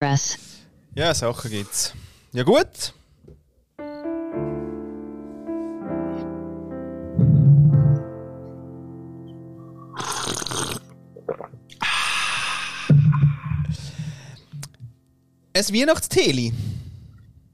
Press. 0.00 0.38
Ja, 0.94 1.12
Sachen 1.14 1.50
gibt's. 1.50 1.92
Ja 2.32 2.42
gut. 2.42 2.94
Ein 15.52 15.64
Weihnachtsteli. 15.74 16.52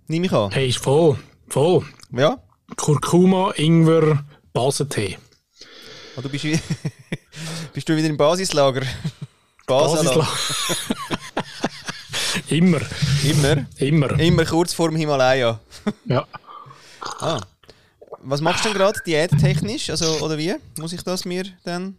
Nehme 0.08 0.26
ich 0.26 0.32
an. 0.32 0.50
Hey, 0.50 0.68
ist 0.68 0.78
voll. 0.78 1.18
Voll. 1.48 1.84
Ja? 2.12 2.38
Kurkuma, 2.76 3.52
Ingwer, 3.56 4.24
Basentee. 4.52 5.18
Ah, 6.16 6.20
du 6.20 6.28
bist, 6.28 6.44
wie- 6.44 6.60
bist 7.72 7.88
du 7.88 7.96
wieder 7.96 8.08
im 8.08 8.16
Basislager? 8.16 8.82
Basislager. 9.66 10.28
Immer. 12.56 12.80
Immer. 13.24 13.66
Immer. 13.78 14.18
Immer 14.20 14.44
kurz 14.44 14.72
vor 14.72 14.88
dem 14.88 14.96
Himalaya. 14.96 15.60
Ja. 16.06 16.26
Ah. 17.20 17.40
Was 18.22 18.40
machst 18.40 18.64
du 18.64 18.70
denn 18.70 18.78
gerade 18.78 18.98
diättechnisch? 19.06 19.90
Also, 19.90 20.24
oder 20.24 20.36
wie? 20.38 20.54
Muss 20.78 20.92
ich 20.92 21.02
das 21.02 21.24
mir 21.24 21.44
dann 21.64 21.96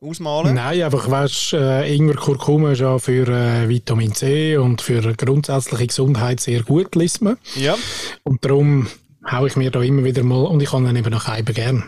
ausmalen? 0.00 0.54
Nein, 0.54 0.82
einfach, 0.82 1.08
weißt 1.10 1.52
äh, 1.54 1.94
Ingwer, 1.94 2.16
Kurkuma 2.16 2.72
ist 2.72 2.80
ja 2.80 2.98
für 2.98 3.28
äh, 3.28 3.68
Vitamin 3.68 4.14
C 4.14 4.56
und 4.56 4.80
für 4.82 5.00
grundsätzliche 5.14 5.86
Gesundheit 5.86 6.40
sehr 6.40 6.62
gut, 6.62 6.94
liest 6.96 7.22
man. 7.22 7.36
Ja. 7.56 7.76
Und 8.24 8.44
darum 8.44 8.88
haue 9.30 9.48
ich 9.48 9.56
mir 9.56 9.70
da 9.70 9.82
immer 9.82 10.04
wieder 10.04 10.22
mal, 10.24 10.44
und 10.46 10.60
ich 10.62 10.70
kann 10.70 10.84
dann 10.84 10.96
eben 10.96 11.10
nach 11.10 11.28
Eiben 11.28 11.54
gern. 11.54 11.84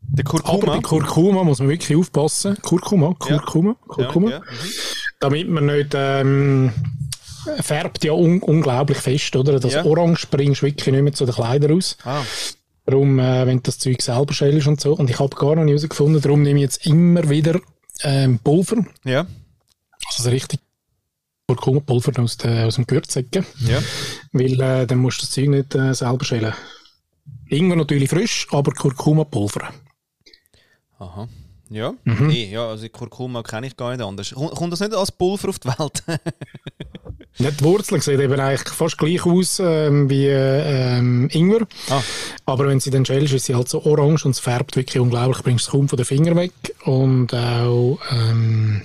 Der 0.00 0.24
Aber 0.26 0.38
Kurkuma. 0.40 0.74
bei 0.76 0.80
Kurkuma 0.82 1.44
muss 1.44 1.58
man 1.58 1.68
wirklich 1.68 1.96
aufpassen. 1.96 2.56
Kurkuma, 2.62 3.08
Ja. 3.08 3.14
Kurkuma, 3.38 3.76
Kurkuma. 3.88 4.30
Ja, 4.30 4.36
ja. 4.36 4.40
Mhm. 4.42 4.70
Damit 5.22 5.48
man 5.48 5.66
nicht, 5.66 5.92
ähm, 5.94 6.72
färbt 7.60 8.04
ja 8.04 8.12
un 8.12 8.42
unglaublich 8.42 8.98
fest, 8.98 9.36
oder? 9.36 9.60
Das 9.60 9.74
Ja. 9.74 9.84
Orange 9.84 10.26
bringst 10.28 10.62
du 10.62 10.66
wirklich 10.66 10.92
nicht 10.92 11.02
mehr 11.02 11.12
zu 11.12 11.24
den 11.24 11.34
Kleidern 11.34 11.76
aus. 11.76 11.96
Ah. 12.04 12.22
Darum, 12.84 13.20
äh, 13.20 13.46
wenn 13.46 13.58
du 13.58 13.62
das 13.62 13.78
Zeug 13.78 14.02
selber 14.02 14.34
schälst 14.34 14.66
und 14.66 14.80
so. 14.80 14.94
Und 14.94 15.08
ich 15.08 15.20
habe 15.20 15.36
gar 15.36 15.54
noch 15.54 15.62
nicht 15.62 15.74
herausgefunden, 15.74 16.20
darum 16.20 16.42
nehme 16.42 16.58
ich 16.58 16.64
jetzt 16.64 16.86
immer 16.86 17.28
wieder 17.30 17.60
ähm, 18.02 18.40
Pulver. 18.40 18.84
Ja. 19.04 19.26
Also 20.08 20.24
so 20.24 20.30
richtig 20.30 20.58
Kurkuma-Pulver 21.46 22.20
aus, 22.20 22.36
aus 22.44 22.74
dem 22.74 22.86
Gewürzsäcke. 22.86 23.44
Ja. 23.60 23.80
Weil 24.32 24.60
äh, 24.60 24.86
dann 24.86 24.98
musst 24.98 25.18
du 25.18 25.22
das 25.22 25.30
Zeug 25.30 25.48
nicht 25.48 25.74
äh, 25.76 25.94
selber 25.94 26.24
schälen. 26.24 26.54
Ingwer 27.46 27.76
natürlich 27.76 28.10
frisch, 28.10 28.48
aber 28.50 28.72
Kurkuma-Pulver. 28.72 29.72
Aha. 30.98 31.28
Ja. 31.72 31.94
Mhm. 32.04 32.30
Eh, 32.30 32.50
ja, 32.50 32.68
also 32.68 32.88
Kurkuma 32.88 33.42
kenne 33.42 33.66
ich 33.66 33.76
gar 33.76 33.90
nicht 33.90 34.02
anders. 34.02 34.32
Kommt 34.32 34.72
das 34.72 34.80
nicht 34.80 34.94
als 34.94 35.12
Pulver 35.12 35.48
auf 35.48 35.58
die 35.58 35.68
Welt? 35.68 36.02
Nicht 37.38 37.60
die 37.60 37.64
Wurzeln 37.64 38.02
sehen 38.02 38.20
eben 38.20 38.38
eigentlich 38.38 38.68
fast 38.68 38.98
gleich 38.98 39.24
aus 39.24 39.58
ähm, 39.58 40.10
wie 40.10 40.26
ähm, 40.26 41.30
Ingwer. 41.32 41.66
Ah. 41.88 42.02
Aber 42.44 42.66
wenn 42.66 42.78
sie 42.78 42.90
dann 42.90 43.06
schälst, 43.06 43.32
ist 43.32 43.46
sie 43.46 43.54
halt 43.54 43.68
so 43.68 43.82
orange 43.84 44.26
und 44.26 44.32
es 44.32 44.38
färbt 44.38 44.76
wirklich 44.76 45.00
unglaublich. 45.00 45.38
Du 45.38 45.42
bringst 45.44 45.64
es 45.64 45.70
kaum 45.70 45.88
von 45.88 45.96
den 45.96 46.04
Fingern 46.04 46.36
weg. 46.36 46.52
Und 46.84 47.32
auch 47.32 47.98
ähm, 48.10 48.82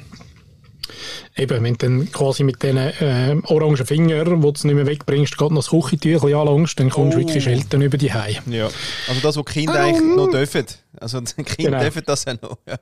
eben, 1.37 1.63
wenn 1.63 1.73
du 1.75 1.85
dann 1.87 2.11
quasi 2.11 2.43
mit 2.43 2.61
diesen 2.61 2.91
ähm, 2.99 3.43
orangen 3.45 3.77
Fingern, 3.85 4.43
wo 4.43 4.51
du 4.51 4.67
nicht 4.67 4.75
mehr 4.75 4.85
wegbringst, 4.85 5.37
gerade 5.37 5.53
noch 5.53 5.61
das 5.63 5.69
Küchentüchlein 5.69 6.33
anlangst, 6.35 6.79
dann 6.79 6.89
kommst 6.89 7.13
du 7.15 7.19
Oh. 7.19 7.21
wirklich 7.21 7.43
Schelten 7.43 7.81
über 7.81 7.97
die 7.97 8.13
Hause. 8.13 8.39
ja. 8.47 8.65
Also 9.07 9.21
das, 9.21 9.37
was 9.37 9.45
die 9.45 9.51
Kinder 9.53 9.79
eigentlich 9.79 10.15
noch 10.15 10.29
dürfen. 10.29 10.65
Also 10.99 11.21
die 11.21 11.43
Kinder 11.43 11.71
Genau. 11.71 11.79
dürfen 11.83 12.03
das 12.05 12.25
ja 12.25 12.33
noch. 12.41 12.57
Ja. 12.67 12.77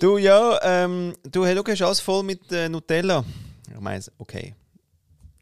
Du, 0.00 0.18
ja, 0.18 0.58
ähm, 0.62 1.14
du, 1.30 1.44
hey, 1.46 1.54
du 1.54 1.62
hast 1.66 1.82
alles 1.82 2.00
voll 2.00 2.22
mit 2.22 2.50
äh, 2.52 2.68
Nutella. 2.68 3.24
Ich 3.72 3.80
meine, 3.80 4.02
okay. 4.18 4.54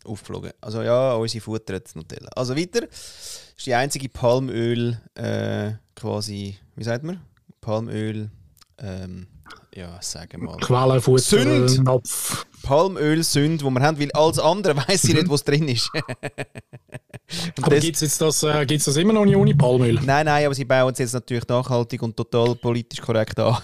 Aufgeflogen. 0.04 0.52
Also 0.60 0.82
ja, 0.82 1.14
unsere 1.14 1.42
Futter 1.42 1.74
hat 1.74 1.94
Nutella. 1.94 2.28
Also 2.34 2.56
weiter. 2.56 2.84
ist 2.90 3.66
die 3.66 3.74
einzige 3.74 4.08
Palmöl, 4.08 4.98
äh, 5.14 5.72
quasi, 5.94 6.56
wie 6.76 6.84
sagt 6.84 7.04
man? 7.04 7.20
Palmöl, 7.60 8.30
ähm, 8.78 9.26
ja, 9.74 9.98
sagen 10.00 10.42
wir 10.42 10.50
mal. 10.50 10.56
Quellenfutter, 10.58 11.22
Sünd. 11.22 11.84
Napf. 11.84 12.46
Palmöl-Sünd, 12.62 13.62
die 13.62 13.64
wir 13.64 13.80
haben, 13.80 13.98
weil 13.98 14.10
alles 14.12 14.38
andere 14.38 14.76
weiss 14.88 15.04
ich 15.04 15.14
nicht, 15.14 15.28
was 15.28 15.44
drin 15.44 15.68
ist. 15.68 15.90
Aber 17.62 17.78
gibt 17.78 18.02
es 18.02 18.18
das, 18.18 18.42
äh, 18.42 18.66
gibt's 18.66 18.86
das 18.86 18.96
immer 18.96 19.12
noch 19.12 19.24
nicht 19.24 19.36
ohne 19.36 19.54
Palmöl? 19.54 20.00
Nein, 20.02 20.26
nein, 20.26 20.46
aber 20.46 20.54
sie 20.54 20.64
bauen 20.64 20.92
es 20.92 20.98
jetzt 20.98 21.12
natürlich 21.12 21.46
nachhaltig 21.46 22.02
und 22.02 22.16
total 22.16 22.56
politisch 22.56 23.00
korrekt 23.00 23.38
an. 23.38 23.56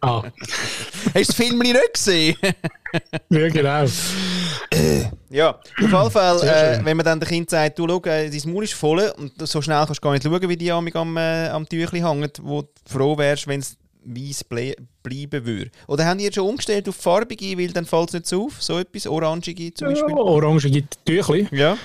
Ah, 0.00 0.22
Hast 0.32 1.14
du 1.14 1.20
das 1.20 1.34
Film 1.34 1.58
nicht 1.58 1.76
gesehen? 1.92 2.36
ja 3.30 3.48
genau. 3.48 3.84
ja, 5.28 5.50
auf 5.50 5.64
jeden 5.80 6.10
Fall, 6.10 6.42
äh, 6.42 6.84
wenn 6.84 6.96
man 6.96 7.04
dann 7.04 7.18
dem 7.18 7.28
Kind 7.28 7.50
sagt, 7.50 7.80
du 7.80 7.88
schau, 7.88 8.00
äh, 8.04 8.30
dein 8.30 8.52
Maul 8.52 8.62
ist 8.62 8.74
voll 8.74 9.12
und 9.16 9.32
so 9.38 9.60
schnell 9.60 9.84
kannst 9.84 9.98
du 9.98 10.02
gar 10.02 10.12
nicht 10.12 10.22
schauen, 10.22 10.48
wie 10.48 10.56
die 10.56 10.70
am, 10.70 10.86
am, 10.86 11.16
äh, 11.16 11.48
am 11.48 11.68
Tüchli 11.68 12.00
hängen, 12.00 12.30
wo 12.42 12.62
du 12.62 12.68
froh 12.86 13.18
wärst, 13.18 13.48
wenn 13.48 13.58
es 13.58 13.76
ble 14.04 14.74
bleiben 15.02 15.44
würde. 15.46 15.70
Oder 15.86 16.06
haben 16.06 16.18
die 16.18 16.24
jetzt 16.24 16.34
schon 16.36 16.46
umgestellt 16.48 16.88
auf 16.88 16.96
farbige, 16.96 17.56
weil 17.58 17.68
dann 17.72 17.86
fällt 17.86 18.08
es 18.08 18.14
nicht 18.14 18.26
so 18.26 18.46
auf? 18.46 18.62
So 18.62 18.78
etwas, 18.78 19.06
orangige 19.06 19.72
zum 19.74 19.88
Ja, 19.88 19.94
Beispiel? 19.94 20.14
orange 20.14 20.70
gibt 20.70 20.98
Tüchli. 21.04 21.48
Ja, 21.52 21.76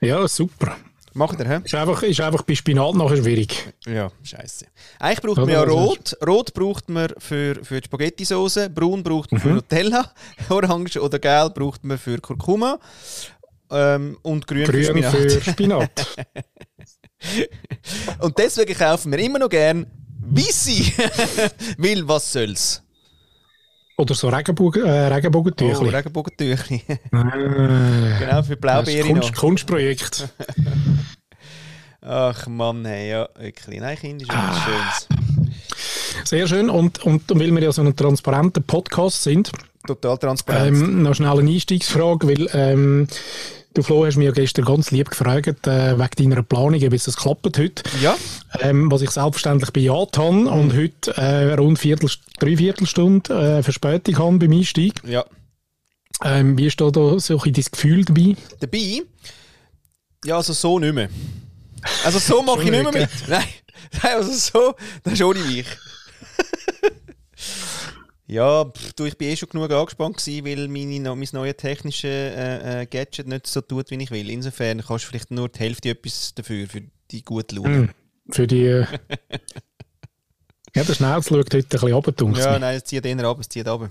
Ja, 0.00 0.26
super. 0.28 0.76
macht 1.12 1.40
er, 1.40 1.48
hä? 1.48 1.60
Ist 1.64 1.74
einfach, 1.74 2.02
ist 2.04 2.20
einfach 2.20 2.42
bei 2.42 2.54
Spinat 2.54 2.94
nachher 2.94 3.16
schwierig. 3.18 3.72
Ja, 3.86 4.10
scheiße. 4.22 4.66
Eigentlich 4.98 5.20
braucht 5.20 5.38
Oder 5.38 5.46
man 5.46 5.54
ja 5.54 5.62
Rot. 5.62 6.16
Rot 6.26 6.54
braucht 6.54 6.88
man 6.88 7.08
für, 7.18 7.56
für 7.64 7.80
die 7.80 7.86
Spaghetti-Sauce, 7.86 8.68
Braun 8.74 9.02
braucht 9.02 9.32
man 9.32 9.40
für 9.40 9.48
Nutella, 9.50 10.12
Orange 10.48 10.98
oder 11.00 11.18
Gelb 11.18 11.54
braucht 11.54 11.84
man 11.84 11.98
für 11.98 12.18
Kurkuma 12.20 12.78
ähm, 13.70 14.16
und 14.22 14.46
Grün, 14.46 14.66
für 14.66 14.72
Grün 14.72 14.84
Spinat. 14.84 15.12
für 15.12 15.40
Spinat. 15.50 16.06
Und 18.20 18.38
deswegen 18.38 18.72
kaufen 18.74 19.12
wir 19.12 19.18
immer 19.18 19.38
noch 19.38 19.50
gern 19.50 19.86
Weisse. 20.30 20.92
Weil 21.78 22.06
was 22.06 22.32
soll's? 22.32 22.82
Oder 23.96 24.14
so 24.14 24.28
Regenbogen, 24.28 24.84
äh, 24.86 25.08
Oh, 25.10 25.14
Regenbogentüchli. 25.14 25.88
Regenbogentüchli. 25.90 26.82
Äh, 26.88 28.18
genau, 28.18 28.42
für 28.42 28.56
Blaubeere 28.56 29.06
Kunst, 29.08 29.30
noch. 29.32 29.38
Kunstprojekt. 29.38 30.28
Ach 32.00 32.46
Mann, 32.46 32.84
hey, 32.86 33.10
ja, 33.10 33.28
wirklich. 33.38 33.78
Nein, 33.78 33.98
Kind 33.98 34.22
ist 34.22 34.30
Ah. 34.30 34.64
Schönes. 34.64 35.08
Sehr 36.24 36.46
schön. 36.46 36.70
Und, 36.70 37.04
und 37.04 37.28
weil 37.28 37.50
wir 37.54 37.62
ja 37.62 37.72
so 37.72 37.82
ein 37.82 37.94
transparenter 37.94 38.62
Podcast 38.62 39.22
sind, 39.22 39.52
Total 39.94 40.18
transparent. 40.18 40.76
ähm, 40.76 41.02
noch 41.02 41.14
schnell 41.14 41.38
eine 41.38 41.50
Einstiegsfrage, 41.50 42.28
weil 42.28 42.48
ähm, 42.52 43.08
du 43.74 43.82
Flo 43.82 44.04
hast 44.06 44.16
mich 44.16 44.26
ja 44.26 44.32
gestern 44.32 44.64
ganz 44.64 44.90
lieb 44.90 45.10
gefragt, 45.10 45.66
äh, 45.66 45.98
wegen 45.98 46.30
deiner 46.30 46.42
Planung, 46.42 46.82
ob 46.82 46.92
es 46.92 47.04
das 47.04 47.16
klappt 47.16 47.58
heute. 47.58 47.82
ja, 48.00 48.16
Ähm, 48.60 48.90
was 48.90 49.02
ich 49.02 49.10
selbstverständlich 49.10 49.70
bejaht 49.72 50.16
habe 50.18 50.48
und 50.48 50.74
heute 50.76 51.16
äh, 51.16 51.54
rund 51.54 51.78
Viertel, 51.78 52.08
drei 52.38 52.56
Viertelstunde 52.56 53.58
äh, 53.58 53.62
Verspätung 53.62 54.18
habe 54.18 54.38
beim 54.38 54.52
Einstieg. 54.52 54.94
ja. 55.04 55.24
Ähm, 56.22 56.58
wie 56.58 56.66
ist 56.66 56.78
da, 56.78 56.90
da 56.90 57.18
so 57.18 57.40
ein 57.40 57.52
dein 57.52 57.64
Gefühl 57.72 58.04
dabei? 58.04 58.36
Dabei, 58.58 59.02
ja, 60.26 60.36
also 60.36 60.52
so 60.52 60.78
nicht 60.78 60.92
mehr. 60.94 61.08
Also 62.04 62.18
so 62.18 62.42
mache 62.46 62.62
ich 62.64 62.70
nicht 62.70 62.82
mehr 62.82 62.92
mit. 62.92 63.08
Nein, 63.26 63.44
nein, 64.02 64.12
also 64.16 64.30
so, 64.32 64.74
das 65.02 65.14
ist 65.14 65.22
ohne 65.22 65.40
mich. 65.40 65.64
ja, 68.30 68.64
pff, 68.64 68.92
du, 68.92 69.06
ich 69.06 69.18
bin 69.18 69.28
eh 69.28 69.36
schon 69.36 69.48
genug 69.48 69.72
angespannt 69.72 70.18
gewesen, 70.18 70.44
weil 70.46 70.68
meine, 70.68 71.16
mein 71.16 71.28
neues 71.32 71.56
technische 71.56 72.06
äh, 72.06 72.82
äh, 72.82 72.86
Gadget 72.86 73.26
nicht 73.26 73.48
so 73.48 73.60
tut, 73.60 73.90
wie 73.90 74.00
ich 74.00 74.10
will. 74.12 74.30
Insofern 74.30 74.82
kannst 74.82 75.04
du 75.04 75.08
vielleicht 75.08 75.32
nur 75.32 75.48
die 75.48 75.58
Hälfte 75.58 75.90
etwas 75.90 76.32
dafür, 76.34 76.68
für 76.68 76.82
die 77.10 77.24
gute 77.24 77.56
Laune. 77.56 77.74
Hm, 77.74 77.90
für 78.30 78.46
die... 78.46 78.66
Äh, 78.66 78.86
ja, 80.76 80.84
der 80.84 80.94
Schnauz 80.94 81.26
schaut 81.26 81.38
heute 81.38 81.58
ein 81.58 81.64
bisschen 81.68 81.92
runter. 81.92 82.38
Ja, 82.38 82.58
nein, 82.58 82.76
es 82.76 82.84
zieht 82.84 83.04
eher 83.04 83.24
ab, 83.24 83.40
es 83.40 83.48
zieht 83.48 83.66
ab. 83.66 83.90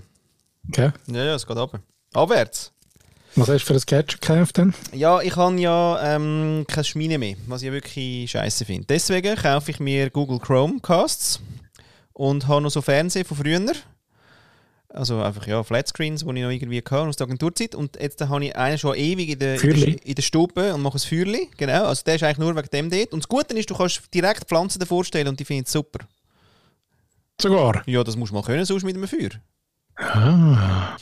Okay. 0.68 0.90
Ja, 1.08 1.24
ja, 1.24 1.34
es 1.34 1.46
geht 1.46 1.58
ab. 1.58 1.78
Abwärts. 2.14 2.72
Was 3.36 3.48
hast 3.48 3.62
du 3.62 3.66
für 3.66 3.74
ein 3.74 3.82
Gadget 3.86 4.22
gekauft 4.22 4.56
denn? 4.56 4.72
Ja, 4.94 5.20
ich 5.20 5.36
habe 5.36 5.60
ja 5.60 6.16
ähm, 6.16 6.64
keine 6.66 6.84
Schmine 6.84 7.18
mehr, 7.18 7.36
was 7.46 7.60
ich 7.60 7.70
wirklich 7.70 8.30
scheiße 8.30 8.64
finde. 8.64 8.86
Deswegen 8.86 9.36
kaufe 9.36 9.70
ich 9.70 9.80
mir 9.80 10.08
Google 10.08 10.38
Chromecasts 10.38 11.40
und 12.14 12.48
habe 12.48 12.62
noch 12.62 12.70
so 12.70 12.80
Fernsehen 12.80 13.26
von 13.26 13.36
früher. 13.36 13.74
Also 14.92 15.22
einfach 15.22 15.46
ja, 15.46 15.62
Flatscreens, 15.62 16.24
die 16.24 16.26
ich 16.26 16.42
noch 16.42 16.50
irgendwie 16.50 16.78
hatte 16.78 17.08
aus 17.08 17.16
der 17.16 17.26
Agenturzeit. 17.26 17.74
Und 17.76 17.96
jetzt 18.00 18.20
habe 18.20 18.44
ich 18.44 18.56
einen 18.56 18.76
schon 18.76 18.96
ewig 18.96 19.28
in 19.30 19.38
der, 19.38 19.62
in 19.62 19.80
der, 19.80 20.06
in 20.06 20.14
der 20.14 20.22
Stube 20.22 20.74
und 20.74 20.82
mache 20.82 20.96
ein 20.96 21.00
Feuerli. 21.00 21.48
Genau, 21.56 21.84
also 21.84 22.02
der 22.04 22.16
ist 22.16 22.24
eigentlich 22.24 22.38
nur 22.38 22.56
wegen 22.56 22.68
dem 22.72 22.90
dort. 22.90 23.12
Und 23.12 23.22
das 23.22 23.28
Gute 23.28 23.56
ist, 23.56 23.70
du 23.70 23.76
kannst 23.76 24.02
direkt 24.12 24.48
Pflanzen 24.48 24.80
davor 24.80 25.04
stellen 25.04 25.28
und 25.28 25.38
die 25.38 25.44
finden 25.44 25.64
es 25.64 25.72
super. 25.72 26.00
Sogar. 27.40 27.82
Ja, 27.86 28.02
das 28.02 28.16
musst 28.16 28.32
du 28.32 28.34
mal 28.34 28.42
können, 28.42 28.64
sonst 28.64 28.82
mit 28.82 28.96
einem 28.96 29.06
Feuer. 29.06 29.30
Ah. 29.96 30.96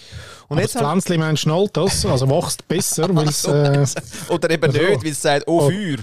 Und 0.49 0.57
Aber 0.57 0.61
jetzt 0.61 0.75
das 0.75 0.83
Pflänzchen 0.83 1.21
mein 1.21 1.37
schnallt 1.37 1.77
das, 1.77 2.05
also 2.05 2.29
wächst 2.29 2.67
besser, 2.69 3.09
weil 3.15 3.29
es... 3.29 3.45
Äh, 3.45 3.87
Oder 4.29 4.51
eben 4.51 4.71
so. 4.71 4.79
nicht, 4.79 5.05
weil 5.05 5.11
es 5.11 5.23
sagt, 5.23 5.45
oh, 5.47 5.63
Oh. 5.63 5.71
Feuer. 5.71 5.99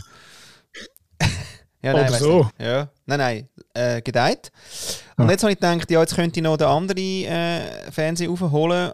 ja, 1.81 1.93
Oder 1.93 2.09
weiss 2.11 2.19
so. 2.19 2.43
nicht. 2.43 2.53
Ja. 2.59 2.89
Nein, 3.05 3.19
nein, 3.19 3.49
äh, 3.75 4.01
gedeiht. 4.01 4.51
Und 5.17 5.27
Ah. 5.27 5.31
jetzt 5.31 5.43
habe 5.43 5.53
ich 5.53 5.59
gedacht, 5.59 5.89
ja, 5.91 5.99
jetzt 6.01 6.15
könnte 6.15 6.39
ich 6.39 6.43
noch 6.43 6.57
den 6.57 6.67
anderen 6.67 6.97
äh, 7.25 7.91
Fernseher 7.91 8.29
aufholen. 8.31 8.93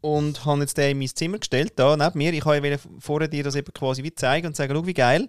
und 0.00 0.44
habe 0.44 0.60
jetzt 0.60 0.76
den 0.78 0.92
in 0.92 0.98
mein 0.98 1.08
Zimmer 1.08 1.38
gestellt, 1.38 1.72
da 1.76 1.96
neben 1.96 2.16
mir. 2.18 2.32
Ich 2.32 2.44
wollte 2.46 2.78
vorher 3.00 3.26
dir 3.28 3.42
das 3.42 3.56
eben 3.56 3.72
quasi 3.72 4.02
wie 4.04 4.14
zeigen 4.14 4.46
und 4.46 4.54
sagen, 4.56 4.72
schau 4.74 4.86
wie 4.86 4.94
geil. 4.94 5.28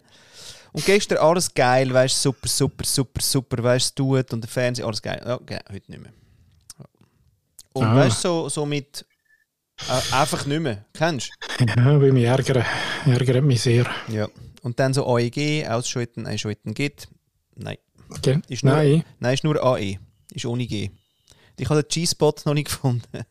Und 0.71 0.85
gestern 0.85 1.18
alles 1.18 1.51
geil, 1.53 1.91
weißt 1.91 2.13
du, 2.24 2.29
super, 2.29 2.47
super, 2.47 2.85
super, 2.85 3.21
super, 3.21 3.63
weißt 3.63 3.97
du, 3.97 4.18
tut 4.18 4.33
und 4.33 4.41
der 4.41 4.50
Fernseher, 4.50 4.85
alles 4.85 5.01
geil. 5.01 5.19
Ja, 5.25 5.35
okay, 5.35 5.59
heute 5.71 5.89
nicht 5.91 6.01
mehr. 6.03 6.12
Und 7.74 7.85
Ah. 7.85 7.95
weißt 7.95 8.24
du, 8.24 8.27
so, 8.27 8.50
so 8.50 8.65
mit 8.65 9.03
äh, 9.89 10.15
einfach 10.15 10.45
nicht 10.45 10.59
mehr. 10.59 10.85
Kennst 10.94 11.31
Ja, 11.77 12.00
will 12.00 12.12
mich 12.12 12.25
ärgern. 12.25 12.63
Ärgert 13.06 13.44
mich 13.44 13.62
sehr. 13.62 13.85
du? 14.07 14.13
Ja. 14.13 14.27
Und 14.62 14.79
dann 14.79 14.94
so 14.94 15.07
AEG, 15.07 15.68
ausschalten, 15.68 16.25
einschalten 16.27 16.74
geht. 16.74 17.07
Nein. 17.56 17.77
Okay. 18.09 18.39
Ist 18.48 18.63
nur, 18.63 18.74
Nein. 18.74 19.04
Nein, 19.19 19.33
ist 19.33 19.44
nur 19.44 19.63
AE. 19.63 19.98
Ist 20.33 20.45
ohne 20.45 20.65
G. 20.65 20.89
Ich 21.59 21.69
habe 21.69 21.81
den 21.81 21.89
G-Spot 21.89 22.36
noch 22.45 22.54
nicht 22.54 22.68
gefunden. 22.68 23.07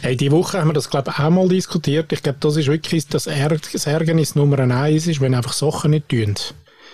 Hey, 0.00 0.16
die 0.16 0.30
Woche 0.30 0.60
haben 0.60 0.68
wir 0.68 0.74
das, 0.74 0.90
glaube 0.90 1.10
ich, 1.10 1.18
auch 1.18 1.30
mal 1.30 1.48
diskutiert. 1.48 2.12
Ich 2.12 2.22
glaube, 2.22 2.38
das 2.40 2.56
ist 2.56 2.68
wirklich 2.68 3.06
das, 3.08 3.26
Ärg 3.26 3.60
das 3.72 3.86
Ärgernis 3.86 4.36
Nummer 4.36 4.58
eins, 4.58 5.06
ist, 5.08 5.20
wenn 5.20 5.34
einfach 5.34 5.52
Sachen 5.52 5.90
nicht 5.90 6.08
tun. 6.08 6.34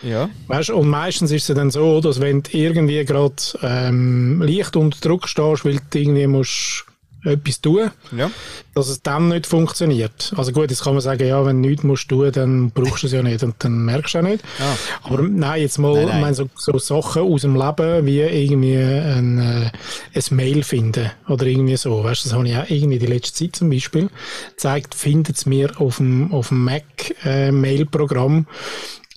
ja. 0.02 0.30
Weißt, 0.46 0.70
und 0.70 0.88
meistens 0.88 1.30
ist 1.30 1.48
es 1.50 1.56
dann 1.56 1.70
so, 1.70 2.00
dass 2.00 2.20
wenn 2.20 2.42
du 2.42 2.56
irgendwie 2.56 3.04
gerade 3.04 3.36
ähm, 3.62 4.42
leicht 4.42 4.76
unter 4.76 4.98
Druck 5.00 5.28
stehst, 5.28 5.64
weil 5.64 5.80
du 5.90 5.98
irgendwie 5.98 6.26
musst 6.26 6.83
etwas 7.24 7.60
tun 7.60 7.90
Ja. 8.16 8.30
dass 8.74 8.88
es 8.88 9.02
dann 9.02 9.28
nicht 9.28 9.46
funktioniert. 9.46 10.32
Also 10.36 10.52
gut, 10.52 10.70
jetzt 10.70 10.82
kann 10.84 10.94
man 10.94 11.00
sagen, 11.02 11.26
ja, 11.26 11.44
wenn 11.44 11.62
du 11.62 11.68
nichts 11.68 11.84
musst 11.84 12.08
tun, 12.08 12.30
dann 12.32 12.70
brauchst 12.70 13.02
du 13.02 13.06
es 13.06 13.12
ja 13.12 13.22
nicht 13.22 13.42
und 13.42 13.54
dann 13.58 13.84
merkst 13.84 14.14
du 14.14 14.18
es 14.18 14.24
auch 14.24 14.28
nicht. 14.28 14.44
Ah. 14.60 14.76
Aber 15.04 15.22
nein, 15.22 15.60
jetzt 15.60 15.78
mal, 15.78 15.94
Nein, 15.94 16.06
nein. 16.06 16.14
Ich 16.16 16.20
meine, 16.22 16.34
so, 16.34 16.48
so 16.56 16.78
Sachen 16.78 17.22
aus 17.22 17.42
dem 17.42 17.56
Leben, 17.56 18.06
wie 18.06 18.20
irgendwie 18.20 18.76
ein, 18.76 19.38
äh, 19.38 19.70
ein 20.14 20.36
Mail 20.36 20.62
finden 20.62 21.10
oder 21.28 21.46
irgendwie 21.46 21.76
so. 21.76 22.02
Weißt 22.04 22.24
du, 22.24 22.28
das 22.28 22.36
habe 22.36 22.48
ich 22.48 22.56
auch 22.56 22.68
irgendwie 22.68 22.98
die 22.98 23.06
letzte 23.06 23.44
Zeit 23.44 23.56
zum 23.56 23.70
Beispiel 23.70 24.10
zeigt, 24.56 24.94
findet 24.94 25.36
es 25.36 25.46
mir 25.46 25.80
auf 25.80 25.96
dem, 25.98 26.32
auf 26.32 26.48
dem 26.48 26.64
Mac 26.64 26.82
äh, 27.24 27.50
Mail-Programm 27.52 28.46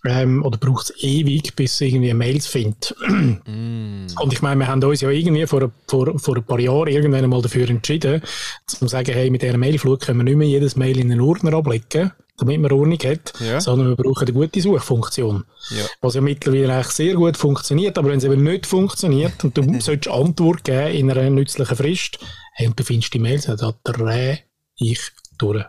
ähm, 0.08 0.44
oder 0.44 0.58
braucht 0.58 0.90
es 0.90 1.04
ewig, 1.04 1.56
bis 1.56 1.74
es 1.76 1.82
irgendwie 1.82 2.14
Mails 2.14 2.48
findet. 2.48 2.96
Und 3.00 4.32
ich 4.34 4.42
meine, 4.42 4.60
wir 4.62 4.68
haben 4.68 4.84
uns 4.84 5.02
ja 5.02 5.10
irgendwie 5.10 5.46
vor, 5.48 5.72
vor, 5.88 6.18
vor 6.20 6.36
ein 6.38 6.44
paar 6.44 6.60
Jahren 6.60 6.88
irgendwann 6.88 7.24
einmal 7.24 7.42
dafür 7.42 7.70
entschieden, 7.70 8.22
zu 8.66 8.88
sagen, 8.88 9.14
hey, 9.14 9.30
mit 9.30 9.42
dieser 9.42 9.58
Mailflut 9.58 10.02
können 10.02 10.20
wir 10.20 10.24
nicht 10.24 10.38
mehr 10.38 10.48
jedes 10.48 10.76
Mail 10.76 10.98
in 11.00 11.12
einen 11.12 11.22
Ordner 11.22 11.54
ablegen, 11.54 12.12
damit 12.38 12.62
man 12.62 12.72
Ordnung 12.72 13.00
hat, 13.00 13.34
Ja. 13.40 13.60
sondern 13.60 13.90
wir 13.90 13.96
brauchen 13.96 14.24
eine 14.28 14.34
gute 14.34 14.62
Suchfunktion. 14.62 15.44
Ja. 15.72 15.86
Was 16.02 16.14
ja 16.16 16.22
mittlerweile 16.22 16.74
eigentlich 16.74 16.88
sehr 16.94 17.14
gut 17.16 17.36
funktioniert, 17.38 17.98
aber 17.98 18.10
wenn 18.10 18.20
es 18.20 18.24
eben 18.24 18.44
nicht 18.44 18.66
funktioniert 18.68 19.44
und 19.44 19.58
du 19.58 19.64
solltest 19.80 20.14
Antwort 20.16 20.64
geben 20.64 20.94
in 20.96 21.12
einer 21.12 21.30
nützlichen 21.30 21.76
Frist, 21.76 22.20
hey, 22.54 22.68
und 22.68 22.80
du 22.80 22.84
findest 22.84 23.14
die 23.14 23.20
Mails, 23.20 23.46
da 23.46 23.74
drehe 23.84 24.40
ich 24.76 25.00
durch. 25.38 25.66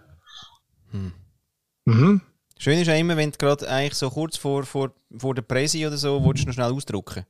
Mhm. 1.87 2.21
Schön 2.59 2.79
ist 2.79 2.89
ja 2.89 2.95
immer, 2.95 3.17
wenn 3.17 3.31
du 3.31 3.39
gerade 3.39 3.69
eigentlich 3.69 3.95
so 3.95 4.11
kurz 4.11 4.37
vor, 4.37 4.65
vor, 4.65 4.91
vor 5.17 5.35
der 5.35 5.43
Präsi 5.43 5.87
oder 5.87 5.97
so, 5.97 6.23
willst 6.25 6.43
du 6.43 6.49
noch 6.49 6.55
schnell 6.55 6.73
ausdrucken. 6.73 7.25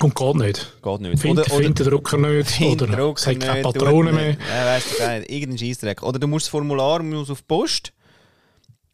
Und 0.00 0.14
geht 0.14 0.34
nicht. 0.36 0.82
Geht 0.82 1.00
nicht. 1.00 1.18
Find, 1.20 1.44
find 1.44 1.78
den 1.78 1.86
Drucker 1.86 2.16
nicht, 2.16 2.50
Find 2.50 2.80
oder 2.82 2.96
Drucker 2.96 3.30
hat 3.30 3.40
keine 3.40 3.62
Patronen 3.62 4.14
mehr. 4.14 4.30
Ja, 4.30 4.66
weißt 4.66 4.92
du 4.92 4.98
gar 4.98 5.18
nicht. 5.18 5.30
Irgendein 5.30 5.58
Scheissdreck. 5.58 6.02
Oder 6.02 6.18
du 6.18 6.26
musst 6.26 6.46
das 6.46 6.50
Formular 6.50 7.02
muss 7.02 7.28
auf 7.30 7.40
die 7.40 7.46
Post. 7.46 7.92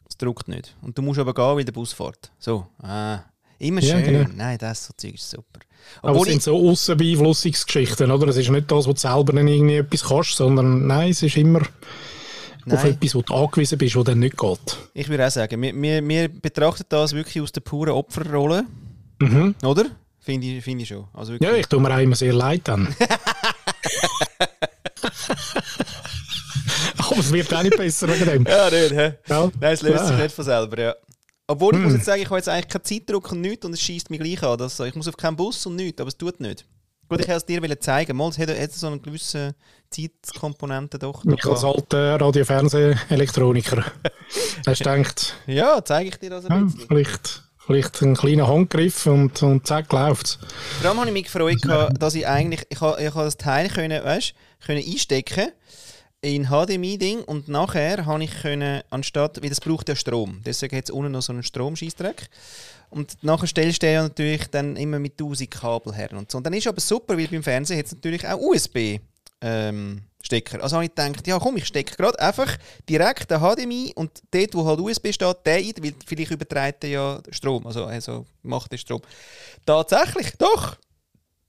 Es 0.09 0.17
druckt 0.17 0.49
nicht. 0.49 0.75
Und 0.83 0.99
du 0.99 1.03
musst 1.03 1.21
aber 1.21 1.33
gehen, 1.33 1.57
weil 1.57 1.65
der 1.65 1.73
Bus 1.73 1.93
fährt. 1.93 2.33
So. 2.39 2.67
Ah. 2.83 3.21
Immer 3.59 3.81
Ja, 3.81 3.97
schön. 4.01 4.05
genau. 4.05 4.29
Nein, 4.35 4.59
das 4.59 4.87
so 4.87 4.93
Zeug 4.97 5.15
ist 5.15 5.31
super. 5.31 5.61
Aber 6.03 6.11
es 6.13 6.17
Obwohl 6.17 6.29
sind 6.31 6.43
so 6.43 6.71
Aussenbeeinflussungsgeschichten, 6.71 8.11
oder? 8.11 8.29
Es 8.29 8.37
ist 8.37 8.51
nicht 8.51 8.71
das, 8.71 8.87
wo 8.87 8.93
du 8.93 8.99
selber 8.99 9.33
dann 9.33 9.47
irgendwie 9.47 9.77
etwas 9.77 10.05
kannst, 10.05 10.37
sondern 10.37 10.87
nein, 10.87 11.11
es 11.11 11.23
ist 11.23 11.37
immer 11.37 11.61
auf 12.71 12.85
etwas, 12.85 13.15
wo 13.15 13.23
du 13.23 13.35
angewiesen 13.35 13.79
bist, 13.79 13.97
wo 13.97 14.03
dann 14.03 14.19
nicht 14.19 14.37
geht. 14.37 14.77
ich 14.95 15.09
würde 15.09 15.27
auch 15.27 15.31
sagen, 15.31 15.61
wir, 15.61 15.75
wir, 15.75 16.07
wir 16.09 16.29
betrachten 16.29 16.85
das 16.89 17.13
wirklich 17.13 17.43
aus 17.43 17.53
der 17.53 17.61
puren 17.61 17.91
Opferrolle. 17.93 18.65
Mhm. 19.21 19.55
Oder? 19.65 19.87
Finde 20.21 20.47
ich, 20.47 20.65
finde 20.65 20.83
ich 20.83 20.89
schon. 20.89 21.05
Also 21.13 21.33
wirklich. 21.33 21.51
Ja, 21.51 21.57
ich 21.57 21.67
tue 21.67 21.81
mir 21.81 21.95
auch 21.95 21.99
immer 21.99 22.17
sehr 22.17 22.33
leid 22.33 22.63
dann. 22.65 22.95
Aber 26.99 27.19
es 27.19 27.33
wird 27.33 27.53
auch 27.55 27.63
nicht 27.63 27.77
besser 27.77 28.09
wegen 28.09 28.25
dem. 28.27 28.45
Ja, 28.47 28.71
nicht, 28.71 28.93
hä? 28.93 29.15
Ja. 29.29 29.51
Nein, 29.61 29.73
es 29.75 29.83
löst 29.83 30.07
sich 30.07 30.17
Ja. 30.17 30.23
nicht 30.23 30.35
von 30.35 30.45
selber, 30.45 30.81
ja. 30.83 30.95
Obwohl, 31.47 31.75
ich 31.75 31.79
Hm. 31.79 31.85
muss 31.85 31.93
jetzt 31.95 32.07
sagen, 32.07 32.23
ich 32.23 32.27
habe 32.29 32.39
jetzt 32.39 32.49
eigentlich 32.49 32.69
keinen 32.69 32.85
Zeitdruck 32.85 33.31
und 33.33 33.41
nichts 33.43 33.67
und 33.67 33.75
es 33.75 33.81
schießt 33.83 34.09
mich 34.11 34.21
gleich 34.21 34.43
an. 34.43 34.57
Das, 34.59 34.81
ich 34.81 34.95
muss 34.95 35.09
auf 35.09 35.17
keinen 35.17 35.37
Bus 35.37 35.67
und 35.67 35.77
nichts, 35.77 36.01
aber 36.01 36.09
es 36.09 36.17
tut 36.17 36.41
nicht. 36.41 36.65
Gut, 37.09 37.21
ich 37.21 37.29
wollte 37.29 37.33
es 37.33 37.47
dir 37.47 37.81
zeigen. 37.81 38.17
Mal, 38.17 38.29
es 38.31 38.39
hat, 38.39 38.49
hat 38.49 38.73
so 38.73 38.87
eine 38.87 38.99
gewisse 38.99 39.55
Zeitkomponente 39.91 40.99
doch. 40.99 41.25
Ich 41.25 41.45
als 41.45 41.65
alter 41.65 42.21
Radio-Fernseh-Elektroniker. 42.21 43.85
Hast 44.67 44.81
du 44.81 44.85
gedacht, 44.85 45.35
Ja, 45.47 45.85
zeige 45.85 46.09
ich 46.09 46.17
dir 46.19 46.31
das 46.31 46.47
ein 46.47 46.53
ja, 46.53 46.65
bisschen. 46.65 46.89
vielleicht, 46.89 47.43
vielleicht 47.59 48.03
einen 48.03 48.17
kleinen 48.17 48.47
Handgriff 48.47 49.07
und, 49.07 49.43
und 49.43 49.67
zack, 49.67 49.93
läuft's. 49.93 50.39
Vor 50.81 50.91
allem 50.91 50.99
habe 51.01 51.09
ich 51.09 51.13
mich 51.13 51.25
gefreut, 51.25 51.59
dass 51.99 52.15
ich 52.15 52.27
eigentlich, 52.27 52.63
ich 52.71 52.81
habe, 52.81 53.01
ich 53.03 53.15
habe 53.15 53.25
das 53.25 53.37
Teil 53.37 53.69
können, 53.69 54.03
weißt, 54.03 54.35
können 54.65 54.83
einstecken 54.85 55.53
in 56.23 56.47
HDMI-Ding 56.47 57.23
und 57.23 57.49
nachher 57.49 58.07
habe 58.07 58.25
ich 58.25 58.41
können, 58.41 58.83
anstatt, 58.89 59.43
weil 59.43 59.51
das 59.51 59.61
braucht 59.61 59.91
ja 59.91 59.95
Strom, 59.95 60.41
deswegen 60.47 60.77
hat 60.79 60.85
es 60.85 60.91
unten 60.91 61.13
noch 61.13 61.21
so 61.21 61.35
einen 61.35 61.43
Stromscheißdreck. 61.43 62.29
Und 62.95 63.17
nachher 63.23 63.47
stellst 63.47 63.83
du 63.83 63.93
ja 63.93 64.03
natürlich 64.05 64.47
dann 64.49 64.77
immer 64.77 64.99
mit 64.99 65.13
1000 65.21 65.51
Kabel 65.51 65.95
her 65.95 66.13
und 66.13 66.31
so. 66.31 66.39
Und 66.39 66.45
dann 66.45 66.53
ist 66.55 66.67
aber 66.67 66.81
super, 66.81 67.19
weil 67.19 67.27
beim 67.29 67.43
Fernsehen 67.43 67.79
hat 67.79 67.87
es 67.87 67.93
natürlich 67.93 68.27
auch 68.27 68.39
USB. 68.39 68.99
Ähm, 69.41 70.03
Stecker. 70.23 70.63
Also 70.63 70.77
habe 70.77 70.87
ich 70.87 70.95
gedacht, 70.95 71.27
ja 71.27 71.39
komm, 71.39 71.59
ich 71.59 71.67
stecke 71.67 71.97
gerade 71.97 72.19
einfach 72.19 72.57
direkt 72.89 73.31
den 73.31 73.41
HDMI 73.41 73.93
und 73.95 74.23
dort, 74.31 74.55
wo 74.55 74.65
halt 74.65 74.81
USB 74.81 75.13
steht, 75.13 75.37
den 75.45 75.53
ein, 75.55 75.73
weil 75.83 75.93
vielleicht 76.07 76.31
überträgt 76.31 76.85
er 76.85 76.91
ja 76.91 77.21
Strom, 77.31 77.67
also, 77.67 77.85
also 77.85 78.25
macht 78.43 78.73
er 78.73 78.79
Strom. 78.79 79.03
Tatsächlich, 79.67 80.33
doch. 80.39 80.77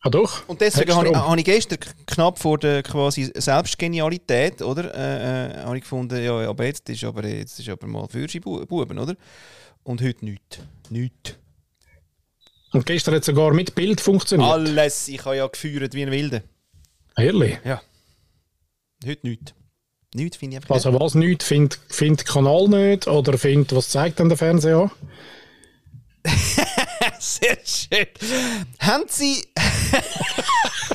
Ah 0.02 0.10
doch? 0.10 0.48
Und 0.48 0.62
deswegen 0.62 0.94
habe 0.94 1.08
ich, 1.08 1.16
habe 1.16 1.40
ich 1.40 1.46
gestern 1.46 1.80
knapp 2.06 2.38
vor 2.38 2.58
der 2.60 2.84
quasi 2.84 3.32
Selbstgenialität, 3.36 4.62
oder? 4.62 4.94
Äh, 4.94 5.62
äh, 5.62 5.64
habe 5.64 5.78
ich 5.78 5.84
gefunden, 5.84 6.24
ja, 6.24 6.44
ja, 6.44 6.50
aber 6.50 6.66
jetzt 6.66 6.88
ist 6.90 7.04
aber, 7.04 7.26
jetzt 7.26 7.58
ist 7.60 7.70
aber 7.70 7.88
mal 7.88 8.08
für 8.08 8.28
Bu- 8.42 8.66
Buben, 8.66 9.00
oder? 9.00 9.16
Und 9.86 10.02
heute 10.02 10.26
nichts. 10.26 10.58
Nichts. 10.90 11.36
Und 12.74 12.88
gestern 12.88 13.14
hat 13.14 13.22
es 13.22 13.28
sogar 13.28 13.54
mit 13.54 13.76
Bild 13.76 14.02
funktioniert. 14.02 14.50
Alles, 14.50 15.08
ich 15.08 15.24
habe 15.24 15.38
ja 15.38 15.48
geführt 15.48 15.94
wie 15.94 16.02
ein 16.04 16.12
Wilder. 16.12 16.42
Ehrlich? 17.16 17.60
Ja. 17.64 17.82
Heute 19.06 19.28
nichts. 19.28 19.54
Nichts 20.16 20.38
finde 20.38 20.56
ich 20.56 20.64
einfach 20.64 20.76
Also 20.76 21.00
was 21.00 21.14
nicht, 21.14 21.44
findet 21.44 21.80
find 21.90 22.26
Kanal 22.26 22.68
nicht 22.68 23.08
oder 23.08 23.38
findet, 23.38 23.76
was 23.76 23.90
zeigt 23.90 24.20
dann 24.20 24.28
der 24.28 24.40
Fernseher 24.40 24.78
an? 24.80 24.92
Sehr 27.20 27.58
schön. 27.64 28.08
Haben 28.80 29.06
Sie... 29.08 29.44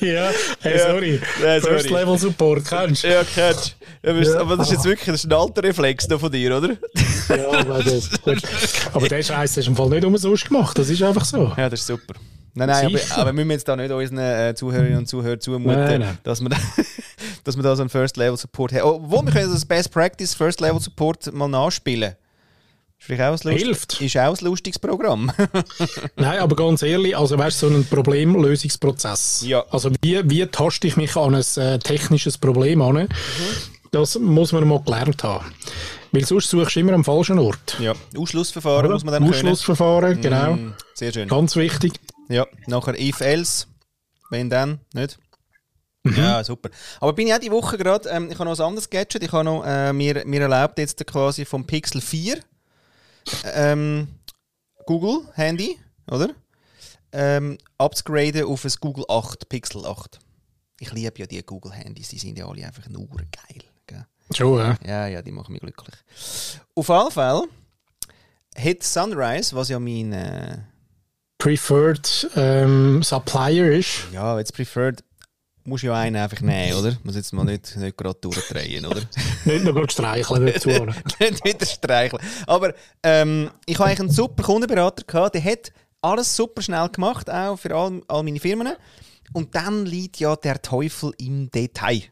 ja, 0.00 0.30
hey, 0.60 0.78
sorry. 0.78 1.20
Ja, 1.42 1.60
sorry. 1.60 1.74
First 1.74 1.90
Level 1.90 2.18
Support, 2.18 2.64
kennst 2.64 3.04
du? 3.04 3.08
Ja, 3.08 3.22
kennst 3.24 3.76
du. 4.02 4.40
Aber, 4.40 4.56
das 4.56 4.68
ist 4.68 4.72
jetzt 4.72 4.84
wirklich 4.84 5.06
das 5.06 5.24
ist 5.24 5.30
ein 5.30 5.32
alter 5.32 5.62
Reflex 5.62 6.06
von 6.06 6.30
dir, 6.30 6.56
oder? 6.56 6.76
Ja, 7.28 7.48
aber 7.60 7.82
das, 7.82 8.10
aber 8.92 9.08
der 9.08 9.22
Scheiß 9.22 9.56
ist 9.56 9.66
im 9.66 9.76
Fall 9.76 9.88
nicht 9.88 10.04
umsonst 10.04 10.46
gemacht, 10.46 10.78
das 10.78 10.90
ist 10.90 11.02
einfach 11.02 11.24
so. 11.24 11.52
Ja, 11.56 11.70
das 11.70 11.80
ist 11.80 11.86
super. 11.86 12.14
Nein, 12.56 12.68
nein, 12.68 12.86
aber, 12.86 13.20
aber 13.20 13.32
müssen 13.32 13.48
wir 13.48 13.54
jetzt 13.54 13.66
da 13.66 13.74
nicht 13.74 13.90
unseren 13.90 14.18
äh, 14.18 14.54
Zuhörerinnen 14.54 14.98
und 14.98 15.06
Zuhörern 15.06 15.40
zumuten, 15.40 15.74
Nein, 15.74 16.00
nein. 16.00 16.18
Dass, 16.22 16.40
wir 16.40 16.50
da, 16.50 16.56
dass 17.44 17.56
wir 17.56 17.62
da 17.64 17.74
so 17.74 17.82
einen 17.82 17.90
First-Level-Support 17.90 18.72
haben. 18.74 18.82
Obwohl, 18.82 19.24
wir 19.24 19.32
können 19.32 19.52
das 19.52 19.64
Best 19.64 19.90
Practice 19.90 20.34
First-Level-Support 20.34 21.32
mal 21.32 21.48
nachspielen. 21.48 22.14
Ist 23.08 23.42
Hilft. 23.42 24.00
Ist 24.00 24.16
auch 24.16 24.36
ein 24.38 24.44
lustiges 24.44 24.78
Programm. 24.78 25.30
Nein, 26.16 26.38
aber 26.38 26.56
ganz 26.56 26.82
ehrlich, 26.82 27.16
also 27.16 27.38
weißt 27.38 27.58
so 27.58 27.68
ein 27.68 27.86
Problemlösungsprozess. 27.86 29.44
Ja. 29.46 29.64
Also 29.70 29.90
wie, 30.02 30.28
wie 30.28 30.46
taste 30.46 30.86
ich 30.86 30.96
mich 30.96 31.16
an 31.16 31.34
ein 31.34 31.44
äh, 31.56 31.78
technisches 31.78 32.38
Problem 32.38 32.80
an? 32.82 33.08
Das 33.90 34.18
muss 34.18 34.52
man 34.52 34.66
mal 34.66 34.80
gelernt 34.80 35.22
haben. 35.22 35.52
Weil 36.12 36.24
sonst 36.24 36.48
suchst 36.48 36.76
du 36.76 36.80
immer 36.80 36.92
am 36.92 37.04
falschen 37.04 37.38
Ort. 37.38 37.76
ja. 37.80 37.92
Ausschlussverfahren 38.16 38.86
Oder? 38.86 38.94
muss 38.94 39.04
man 39.04 39.14
dann 39.14 39.28
Ausschlussverfahren, 39.28 40.20
genau. 40.20 40.44
können. 40.52 40.66
Mm, 40.66 40.74
Sehr 40.94 41.12
schön. 41.12 41.28
Ganz 41.28 41.56
wichtig. 41.56 41.94
Ja, 42.28 42.46
nachher 42.66 42.98
if 42.98 43.20
else, 43.20 43.66
wenn 44.30 44.48
dann, 44.48 44.80
nicht? 44.94 45.18
Mhm. 46.04 46.16
Ja, 46.16 46.44
super. 46.44 46.70
Aber 47.00 47.12
bin 47.12 47.26
ich 47.26 47.34
auch 47.34 47.38
die 47.38 47.50
Woche 47.50 47.78
gerade, 47.78 48.08
ähm, 48.10 48.28
ich 48.30 48.38
habe 48.38 48.48
noch 48.48 48.58
ein 48.58 48.64
anderes 48.64 48.90
Gadget, 48.90 49.22
ich 49.22 49.32
habe 49.32 49.44
noch, 49.44 49.64
äh, 49.66 49.92
mir, 49.92 50.22
mir 50.24 50.42
erlaubt 50.42 50.78
jetzt 50.78 51.04
quasi 51.06 51.44
vom 51.44 51.66
Pixel 51.66 52.00
4 52.00 52.38
ähm, 53.54 54.08
Google 54.86 55.28
Handy, 55.34 55.78
oder? 56.10 56.30
Ähm, 57.12 57.58
abzugraden 57.78 58.44
auf 58.44 58.64
ein 58.64 58.72
Google 58.80 59.04
8, 59.08 59.48
Pixel 59.48 59.86
8. 59.86 60.18
Ich 60.80 60.92
liebe 60.92 61.18
ja 61.18 61.26
die 61.26 61.42
Google 61.42 61.72
Handys, 61.72 62.08
die 62.08 62.18
sind 62.18 62.38
ja 62.38 62.46
alle 62.46 62.66
einfach 62.66 62.88
nur 62.88 63.06
geil. 63.08 63.62
Gell? 63.86 64.06
Schon, 64.34 64.58
ja. 64.58 64.76
Ja, 64.84 65.06
ja, 65.06 65.22
die 65.22 65.30
machen 65.30 65.52
mich 65.52 65.62
glücklich. 65.62 65.94
Auf 66.74 66.88
jeden 66.88 67.10
Fall 67.10 67.42
hat 68.56 68.82
Sunrise, 68.82 69.54
was 69.54 69.68
ja 69.68 69.78
mein, 69.78 70.12
äh, 70.12 70.58
Preferred 71.44 72.30
ähm, 72.36 73.02
Supplier 73.02 73.72
ist. 73.72 74.08
Ja, 74.12 74.38
jetzt 74.38 74.54
Preferred 74.54 75.04
musst 75.64 75.82
du 75.82 75.88
ja 75.88 75.94
einen 75.94 76.16
einfach 76.16 76.40
nehmen, 76.40 76.78
oder? 76.78 76.96
Muss 77.02 77.16
jetzt 77.16 77.32
mal 77.32 77.44
nicht, 77.44 77.76
nicht 77.76 77.96
gerade 77.96 78.18
durchdrehen, 78.20 78.86
oder? 78.86 79.00
nicht 79.44 79.64
noch 79.64 79.90
streicheln 79.90 80.46
dazu. 80.46 80.68
nicht 81.20 81.44
wieder 81.44 81.66
streicheln. 81.66 82.22
Aber 82.46 82.74
ähm, 83.02 83.50
ich 83.66 83.78
habe 83.78 83.88
eigentlich 83.88 84.00
einen 84.00 84.10
super 84.10 84.42
Kundenberater 84.42 85.04
gehabt, 85.04 85.34
der 85.34 85.44
hat 85.44 85.72
alles 86.02 86.36
super 86.36 86.62
schnell 86.62 86.88
gemacht, 86.90 87.30
auch 87.30 87.56
für 87.56 87.74
all, 87.74 88.02
all 88.08 88.22
meine 88.22 88.40
Firmen. 88.40 88.74
Und 89.32 89.54
dann 89.54 89.86
liegt 89.86 90.20
ja 90.20 90.36
der 90.36 90.60
Teufel 90.60 91.12
im 91.18 91.50
Detail. 91.50 92.02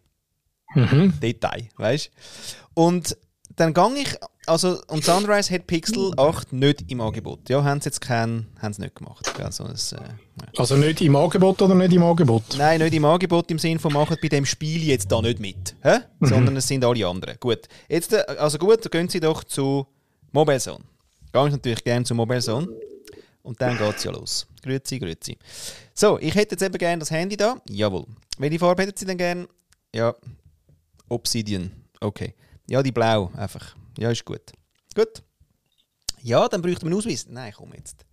Mhm. 0.75 1.21
Detail, 1.21 1.68
weißt 1.76 2.11
Und 2.75 3.16
dann 3.56 3.75
gang 3.75 3.97
ich, 3.97 4.16
also, 4.47 4.80
und 4.88 5.04
Sunrise 5.04 5.52
hat 5.54 5.66
Pixel 5.66 6.12
8 6.16 6.52
nicht 6.52 6.90
im 6.90 7.00
Angebot. 7.00 7.49
Ja, 7.49 7.62
haben 7.62 7.80
sie 7.80 7.87
jetzt 7.87 8.00
keinen, 8.00 8.49
haben 8.61 8.73
sie 8.73 8.82
nicht 8.82 8.97
gemacht. 8.97 9.28
Also, 9.40 9.64
das, 9.68 9.92
äh, 9.92 9.97
ja. 9.97 10.47
also 10.56 10.76
nicht 10.76 11.00
im 11.00 11.14
Angebot 11.16 11.62
oder 11.62 11.75
nicht 11.75 11.92
im 11.92 12.02
Angebot? 12.02 12.42
Nein, 12.59 12.80
nicht 12.80 12.94
im 12.94 13.04
Angebot 13.04 13.50
im 13.50 13.59
Sinne 13.59 13.78
von 13.78 13.92
machen 13.92 14.16
bei 14.21 14.28
dem 14.28 14.44
Spiel 14.44 14.82
jetzt 14.82 15.11
da 15.12 15.21
nicht 15.23 15.38
mit. 15.38 15.76
Hä? 15.82 15.99
Mhm. 16.18 16.26
Sondern 16.26 16.56
es 16.56 16.66
sind 16.66 16.85
alle 16.85 17.06
anderen. 17.06 17.37
Gut. 17.40 17.68
Jetzt, 17.88 18.12
äh, 18.12 18.25
also 18.38 18.59
gut, 18.59 18.90
gehen 18.90 19.09
Sie 19.09 19.21
doch 19.21 19.44
zu 19.44 19.87
Mobile 20.32 20.61
Zone. 20.61 20.85
Gehe 21.32 21.47
ich 21.47 21.52
natürlich 21.52 21.85
gerne 21.85 22.04
zu 22.04 22.14
Mobile 22.14 22.40
Zone. 22.40 22.68
Und 23.42 23.61
dann 23.61 23.76
geht 23.76 23.97
es 23.97 24.04
ja 24.04 24.12
los. 24.12 24.47
Grüezi, 24.62 24.99
grüezi. 24.99 25.37
So, 25.94 26.18
ich 26.21 26.35
hätte 26.35 26.54
jetzt 26.54 26.62
eben 26.62 26.78
gerne 26.78 27.00
das 27.00 27.11
Handy 27.11 27.37
da. 27.37 27.56
Jawohl. 27.68 28.06
Welche 28.38 28.59
Farbe 28.59 28.82
hätten 28.82 28.97
Sie 28.97 29.04
denn 29.04 29.18
gerne? 29.18 29.49
Ja, 29.94 30.14
Obsidian. 31.09 31.73
Okay. 32.00 32.35
Ja, 32.69 32.83
die 32.83 32.92
blau 32.92 33.31
einfach. 33.35 33.75
Ja, 33.99 34.11
ist 34.11 34.25
gut. 34.25 34.52
Gut. 34.95 35.23
Ja, 36.23 36.49
dann 36.49 36.62
bräuchte 36.62 36.85
man 36.85 36.92
einen 36.92 36.99
Ausweis. 36.99 37.26
Nein, 37.28 37.52
komm 37.57 37.73
jetzt. 37.75 38.07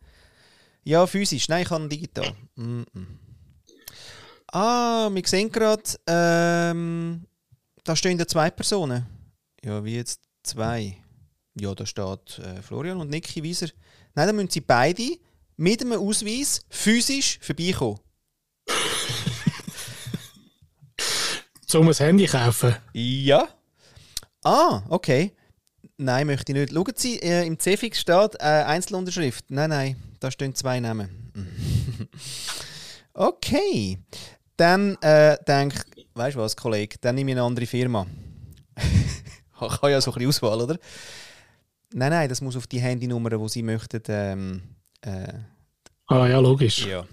Ja, 0.84 1.06
physisch. 1.06 1.48
Nein, 1.50 1.63
ich 1.63 1.70
habe 1.70 1.88
digital. 1.88 2.34
Mm 2.56 2.82
-mm. 2.82 3.08
Ah, 4.51 5.10
wir 5.12 5.27
sehen 5.27 5.51
gerade, 5.51 5.84
ähm, 6.08 7.27
da 7.84 7.96
stehen 7.96 8.18
da 8.18 8.27
zwei 8.27 8.50
Personen. 8.50 9.06
Ja, 9.63 9.84
wie 9.84 9.96
jetzt 9.96 10.22
zwei? 10.41 10.98
Ja, 11.60 11.75
da 11.75 11.86
steht 11.86 12.39
äh, 12.39 12.62
Florian 12.63 13.00
und 13.00 13.12
Niki 13.12 13.44
Wieser. 13.44 13.68
Nein, 14.15 14.27
dann 14.27 14.36
müssen 14.36 14.50
sie 14.50 14.62
beide 14.62 15.20
mit 15.58 15.82
einem 15.82 16.00
Ausweis 16.00 16.65
physisch 16.70 17.38
vorbeikommen. 17.41 18.00
Zum 21.68 21.88
ein 21.88 21.94
Handy 21.94 22.25
kaufen? 22.25 22.75
Ja. 22.94 23.48
Ah, 24.43 24.84
okay. 24.89 25.34
Nein, 25.98 26.27
möchte 26.27 26.51
ich 26.51 26.58
nicht. 26.58 26.74
Schauen 26.74 26.93
Sie, 26.96 27.19
äh, 27.19 27.46
im 27.46 27.60
CFX 27.60 28.00
steht 28.00 28.36
äh, 28.39 28.43
Einzelunterschrift. 28.43 29.46
Nein, 29.50 29.69
nein, 29.69 29.96
da 30.19 30.31
stehen 30.31 30.55
zwei 30.55 30.79
Namen. 30.79 31.31
okay. 33.13 33.98
Dann 34.55 34.96
äh, 35.01 35.38
denke 35.48 35.81
ich, 35.96 36.08
weißt 36.13 36.36
du 36.36 36.41
was, 36.41 36.55
Kollege, 36.55 36.98
dann 37.01 37.15
nehme 37.15 37.31
ich 37.31 37.38
eine 37.38 37.46
andere 37.46 37.65
Firma. 37.65 38.05
ich 38.77 39.62
habe 39.62 39.91
ja 39.91 40.01
so 40.01 40.12
ein 40.12 40.15
bisschen 40.15 40.29
Auswahl, 40.29 40.62
oder? 40.62 40.77
Nein, 41.93 42.12
nein, 42.12 42.29
das 42.29 42.41
muss 42.41 42.55
auf 42.55 42.67
die 42.67 42.79
Handynummer, 42.79 43.29
die 43.29 43.50
Sie 43.50 43.63
möchten. 43.63 44.01
Ähm, 44.08 44.62
äh, 45.01 45.34
ah 46.08 46.27
ja, 46.27 46.39
logisch. 46.39 46.86
Ja. 46.86 47.05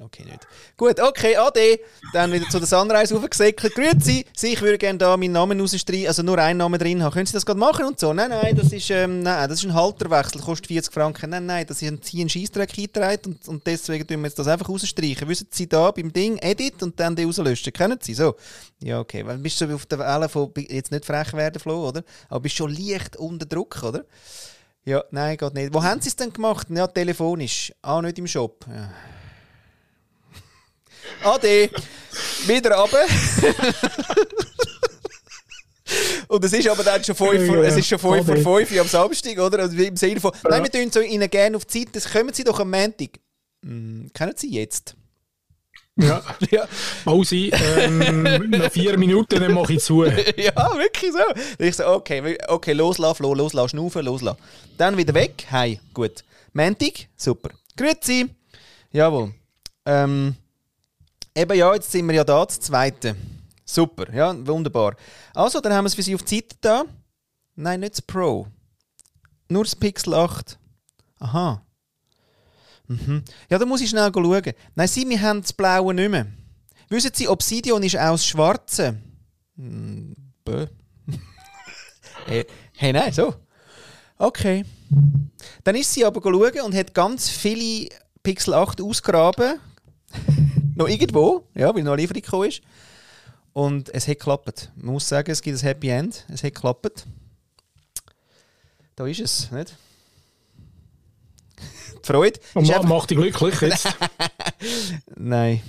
Okay, 0.00 0.24
nicht. 0.24 0.46
Gut, 0.76 1.00
okay, 1.00 1.36
Ade. 1.36 1.80
Dann 2.12 2.32
wieder 2.32 2.48
zu 2.48 2.58
der 2.58 2.66
Sunrise 2.66 3.16
aufgesäckelt. 3.16 3.74
Grüezi, 3.74 4.26
Sie, 4.36 4.52
ich 4.52 4.60
würde 4.60 4.78
gerne 4.78 4.98
da 4.98 5.16
meinen 5.16 5.32
Namen 5.32 5.60
rausstreichen, 5.60 6.06
also 6.06 6.22
nur 6.22 6.38
einen 6.38 6.58
Namen 6.58 6.78
drin 6.78 7.02
haben. 7.02 7.12
Können 7.12 7.26
Sie 7.26 7.32
das 7.32 7.44
gerade 7.44 7.58
machen 7.58 7.86
und 7.86 7.98
so? 7.98 8.12
Nein, 8.12 8.30
nein, 8.30 8.56
das 8.56 8.72
ist, 8.72 8.90
ähm, 8.90 9.22
nein, 9.22 9.48
das 9.48 9.58
ist 9.58 9.64
ein 9.64 9.74
Halterwechsel, 9.74 10.40
kostet 10.40 10.68
40 10.68 10.92
Franken. 10.92 11.30
Nein, 11.30 11.46
nein, 11.46 11.66
das 11.66 11.82
ist 11.82 11.88
ein, 11.88 12.00
Sie 12.02 12.20
einen 12.20 12.28
Scheissdreck 12.28 12.70
eingetragen 12.76 13.20
und, 13.26 13.48
und 13.48 13.66
deswegen 13.66 14.06
tun 14.06 14.20
wir 14.20 14.28
jetzt 14.28 14.38
das 14.38 14.48
einfach 14.48 14.68
rausstreichen. 14.68 15.28
Wissen 15.28 15.48
Sie 15.50 15.68
da 15.68 15.90
beim 15.90 16.12
Ding 16.12 16.38
Edit 16.38 16.82
und 16.82 16.98
dann 16.98 17.16
die 17.16 17.24
rauslöschen? 17.24 17.72
Kennen 17.72 17.98
Sie 18.00 18.14
so? 18.14 18.36
Ja, 18.82 19.00
okay. 19.00 19.26
Weil 19.26 19.38
bist 19.38 19.60
du 19.60 19.74
auf 19.74 19.86
der 19.86 19.98
Welle 19.98 20.28
von, 20.28 20.52
jetzt 20.68 20.90
nicht 20.90 21.04
frech 21.04 21.32
werden, 21.32 21.60
Flo, 21.60 21.88
oder? 21.88 22.02
Aber 22.28 22.40
bist 22.40 22.56
schon 22.56 22.74
leicht 22.74 23.16
unter 23.16 23.46
Druck, 23.46 23.82
oder? 23.82 24.04
Ja, 24.84 25.04
nein, 25.10 25.36
geht 25.36 25.54
nicht. 25.54 25.74
Wo 25.74 25.82
haben 25.82 26.00
Sie 26.00 26.08
es 26.08 26.16
denn 26.16 26.32
gemacht? 26.32 26.68
Ja, 26.70 26.86
telefonisch. 26.86 27.72
Ah, 27.82 28.00
nicht 28.00 28.18
im 28.18 28.26
Shop. 28.26 28.64
Ja. 28.68 28.90
Ade, 31.22 31.70
wieder 32.46 32.76
runter. 32.76 33.06
Und 36.28 36.44
es 36.44 36.52
ist 36.52 36.68
aber 36.68 36.84
dann 36.84 37.02
schon 37.02 37.16
5 37.16 37.46
vor, 37.46 37.56
es 37.58 37.76
ist 37.76 37.88
schon 37.88 37.98
fünf 37.98 38.42
vor 38.42 38.58
5 38.60 38.80
am 38.80 38.86
Samstag, 38.86 39.38
oder? 39.38 39.60
Also 39.60 39.76
im 39.76 39.96
Sinne 39.96 40.20
von, 40.20 40.32
nein, 40.48 40.62
wir 40.62 40.70
tun 40.70 40.90
so 40.92 41.00
Ihnen 41.00 41.28
gerne 41.28 41.56
auf 41.56 41.64
die 41.64 41.84
Zeit, 41.84 41.96
das 41.96 42.10
kommen 42.10 42.32
Sie 42.32 42.44
doch 42.44 42.60
am 42.60 42.70
Montag. 42.70 43.18
Hm, 43.64 44.10
kennen 44.14 44.34
Sie 44.36 44.50
jetzt? 44.50 44.94
Ja. 45.96 46.22
ja. 46.50 46.68
Mausi, 47.04 47.50
ähm, 47.52 48.22
nach 48.50 48.70
vier 48.70 48.96
Minuten 48.96 49.40
dann 49.40 49.52
mache 49.52 49.74
ich 49.74 49.82
zu. 49.82 50.04
ja, 50.36 50.54
wirklich 50.76 51.12
so. 51.12 51.42
Ich 51.58 51.76
so, 51.76 51.86
okay, 51.86 52.38
okay, 52.48 52.72
loslassen, 52.72 53.16
Flo, 53.16 53.34
loslassen, 53.34 53.70
schnaufen, 53.70 54.04
loslassen. 54.04 54.38
Dann 54.78 54.96
wieder 54.96 55.14
weg, 55.14 55.44
hey, 55.48 55.80
gut. 55.92 56.24
Montag, 56.52 57.08
super. 57.16 57.50
Grüezi. 57.76 58.28
Jawohl. 58.92 59.34
Ähm, 59.84 60.36
eben 61.34 61.56
ja, 61.56 61.74
jetzt 61.74 61.90
sind 61.90 62.06
wir 62.06 62.14
ja 62.14 62.24
da, 62.24 62.44
das 62.44 62.60
zweite. 62.60 63.16
Super, 63.64 64.12
ja, 64.12 64.34
wunderbar. 64.46 64.96
Also, 65.34 65.60
dann 65.60 65.72
haben 65.72 65.84
wir 65.84 65.88
es 65.88 65.94
für 65.94 66.02
Sie 66.02 66.14
auf 66.14 66.22
die 66.22 66.36
Seite 66.36 66.56
da. 66.60 66.84
Nein, 67.54 67.80
nicht 67.80 67.92
das 67.92 68.02
Pro. 68.02 68.46
Nur 69.48 69.64
das 69.64 69.76
Pixel 69.76 70.14
8. 70.14 70.58
Aha. 71.18 71.64
Mhm. 72.88 73.22
Ja, 73.48 73.58
da 73.58 73.66
muss 73.66 73.80
ich 73.80 73.90
schnell 73.90 74.10
schauen. 74.12 74.52
Nein, 74.74 74.88
Sie, 74.88 75.08
wir 75.08 75.20
haben 75.20 75.42
das 75.42 75.52
Blaue 75.52 75.94
nicht 75.94 76.10
mehr. 76.10 76.26
Wissen 76.88 77.12
Sie, 77.14 77.28
Obsidian 77.28 77.82
ist 77.82 77.94
das 77.94 78.26
Schwarze. 78.26 78.96
Hm, 79.56 80.16
bö. 80.44 80.66
hey, 82.26 82.46
hey, 82.76 82.92
nein, 82.92 83.12
so. 83.12 83.34
Okay. 84.18 84.64
Dann 85.64 85.76
ist 85.76 85.94
sie 85.94 86.04
aber 86.04 86.20
schauen 86.20 86.60
und 86.64 86.74
hat 86.74 86.92
ganz 86.92 87.28
viele 87.28 87.88
Pixel 88.22 88.54
8 88.54 88.80
ausgraben. 88.82 89.60
Noch 90.80 90.88
irgendwo, 90.88 91.44
ja, 91.54 91.74
weil 91.74 91.82
noch 91.82 91.92
eine 91.92 92.02
Lieferung 92.02 92.22
gekommen 92.22 92.48
ist. 92.48 92.62
Und 93.52 93.92
es 93.94 94.08
hat 94.08 94.18
geklappt. 94.18 94.70
Man 94.76 94.94
muss 94.94 95.08
sagen, 95.08 95.30
es 95.30 95.42
gibt 95.42 95.58
ein 95.58 95.62
Happy 95.62 95.88
End. 95.88 96.24
Es 96.28 96.42
hat 96.42 96.54
geklappt. 96.54 97.06
Da 98.96 99.06
ist 99.06 99.20
es, 99.20 99.50
nicht? 99.50 99.74
Die 102.02 102.06
Freude. 102.06 102.40
Und 102.54 102.68
ma 102.68 102.82
macht 102.82 103.10
dich 103.10 103.18
glücklich 103.18 103.60
jetzt? 103.60 103.88
Nein. 105.16 105.62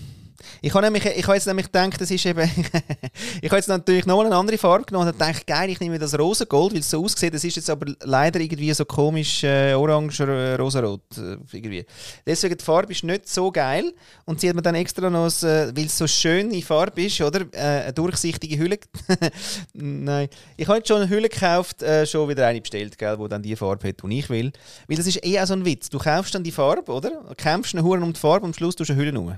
Ich 0.63 0.71
habe, 0.75 0.85
nämlich, 0.85 1.03
ich 1.03 1.23
habe 1.23 1.33
jetzt 1.33 1.47
nämlich 1.47 1.65
gedacht, 1.65 1.99
das 1.99 2.11
ist 2.11 2.23
eben. 2.23 2.41
ich 3.41 3.49
habe 3.49 3.57
jetzt 3.57 3.67
natürlich 3.67 4.05
noch 4.05 4.23
eine 4.23 4.35
andere 4.35 4.59
Farbe 4.59 4.85
genommen 4.85 5.07
und 5.07 5.19
dachte, 5.19 5.43
geil, 5.43 5.71
ich 5.71 5.79
nehme 5.79 5.97
das 5.97 6.17
Rosengold, 6.17 6.73
weil 6.73 6.81
es 6.81 6.89
so 6.91 7.03
aussieht. 7.03 7.33
Das 7.33 7.43
ist 7.43 7.55
jetzt 7.55 7.67
aber 7.67 7.91
leider 8.03 8.39
irgendwie 8.39 8.71
so 8.71 8.85
komisch 8.85 9.43
äh, 9.43 9.73
orange, 9.73 10.19
äh, 10.19 10.53
rosarot. 10.53 11.01
Äh, 11.17 11.37
irgendwie. 11.51 11.83
Deswegen 12.27 12.55
die 12.55 12.63
Farbe 12.63 12.91
ist 12.91 13.03
nicht 13.03 13.27
so 13.27 13.51
geil. 13.51 13.91
Und 14.25 14.39
sie 14.39 14.49
hat 14.49 14.55
mir 14.55 14.61
dann 14.61 14.75
extra 14.75 15.09
noch, 15.09 15.29
äh, 15.41 15.75
weil 15.75 15.85
es 15.85 15.97
so 15.97 16.05
schöne 16.05 16.61
Farbe 16.61 17.05
ist, 17.05 17.19
oder? 17.21 17.41
Äh, 17.53 17.85
eine 17.85 17.93
durchsichtige 17.93 18.59
Hülle. 18.59 18.77
Nein. 19.73 20.29
Ich 20.57 20.67
habe 20.67 20.77
jetzt 20.77 20.89
schon 20.89 21.01
eine 21.01 21.09
Hülle 21.09 21.27
gekauft, 21.27 21.81
äh, 21.81 22.05
schon 22.05 22.29
wieder 22.29 22.45
eine 22.45 22.61
bestellt, 22.61 22.99
gell, 22.99 23.17
die 23.17 23.27
dann 23.29 23.41
die 23.41 23.55
Farbe 23.55 23.87
hat, 23.87 24.03
die 24.03 24.19
ich 24.19 24.29
will. 24.29 24.51
Weil 24.87 24.97
das 24.97 25.07
ist 25.07 25.25
eh 25.25 25.39
auch 25.39 25.47
so 25.47 25.53
ein 25.53 25.65
Witz. 25.65 25.89
Du 25.89 25.97
kaufst 25.97 26.35
dann 26.35 26.43
die 26.43 26.51
Farbe, 26.51 26.91
oder? 26.91 27.33
Kämpfst 27.35 27.73
eine 27.73 27.83
Huren 27.83 28.03
um 28.03 28.13
die 28.13 28.19
Farbe 28.19 28.45
und 28.45 28.51
am 28.51 28.53
Schluss 28.53 28.75
tust 28.75 28.91
du 28.91 28.93
eine 28.93 29.01
Hülle 29.01 29.17
rum. 29.17 29.35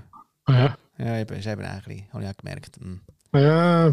Ja. 0.49 0.75
Ja, 0.97 1.19
eben, 1.19 1.35
ist 1.35 1.47
eben 1.47 1.61
auch 1.65 1.69
ein 1.69 1.81
bisschen, 1.85 2.13
habe 2.13 2.23
ich 2.23 2.29
auch 2.29 2.37
gemerkt. 2.37 2.77
Hm. 2.77 3.01
Ja, 3.35 3.87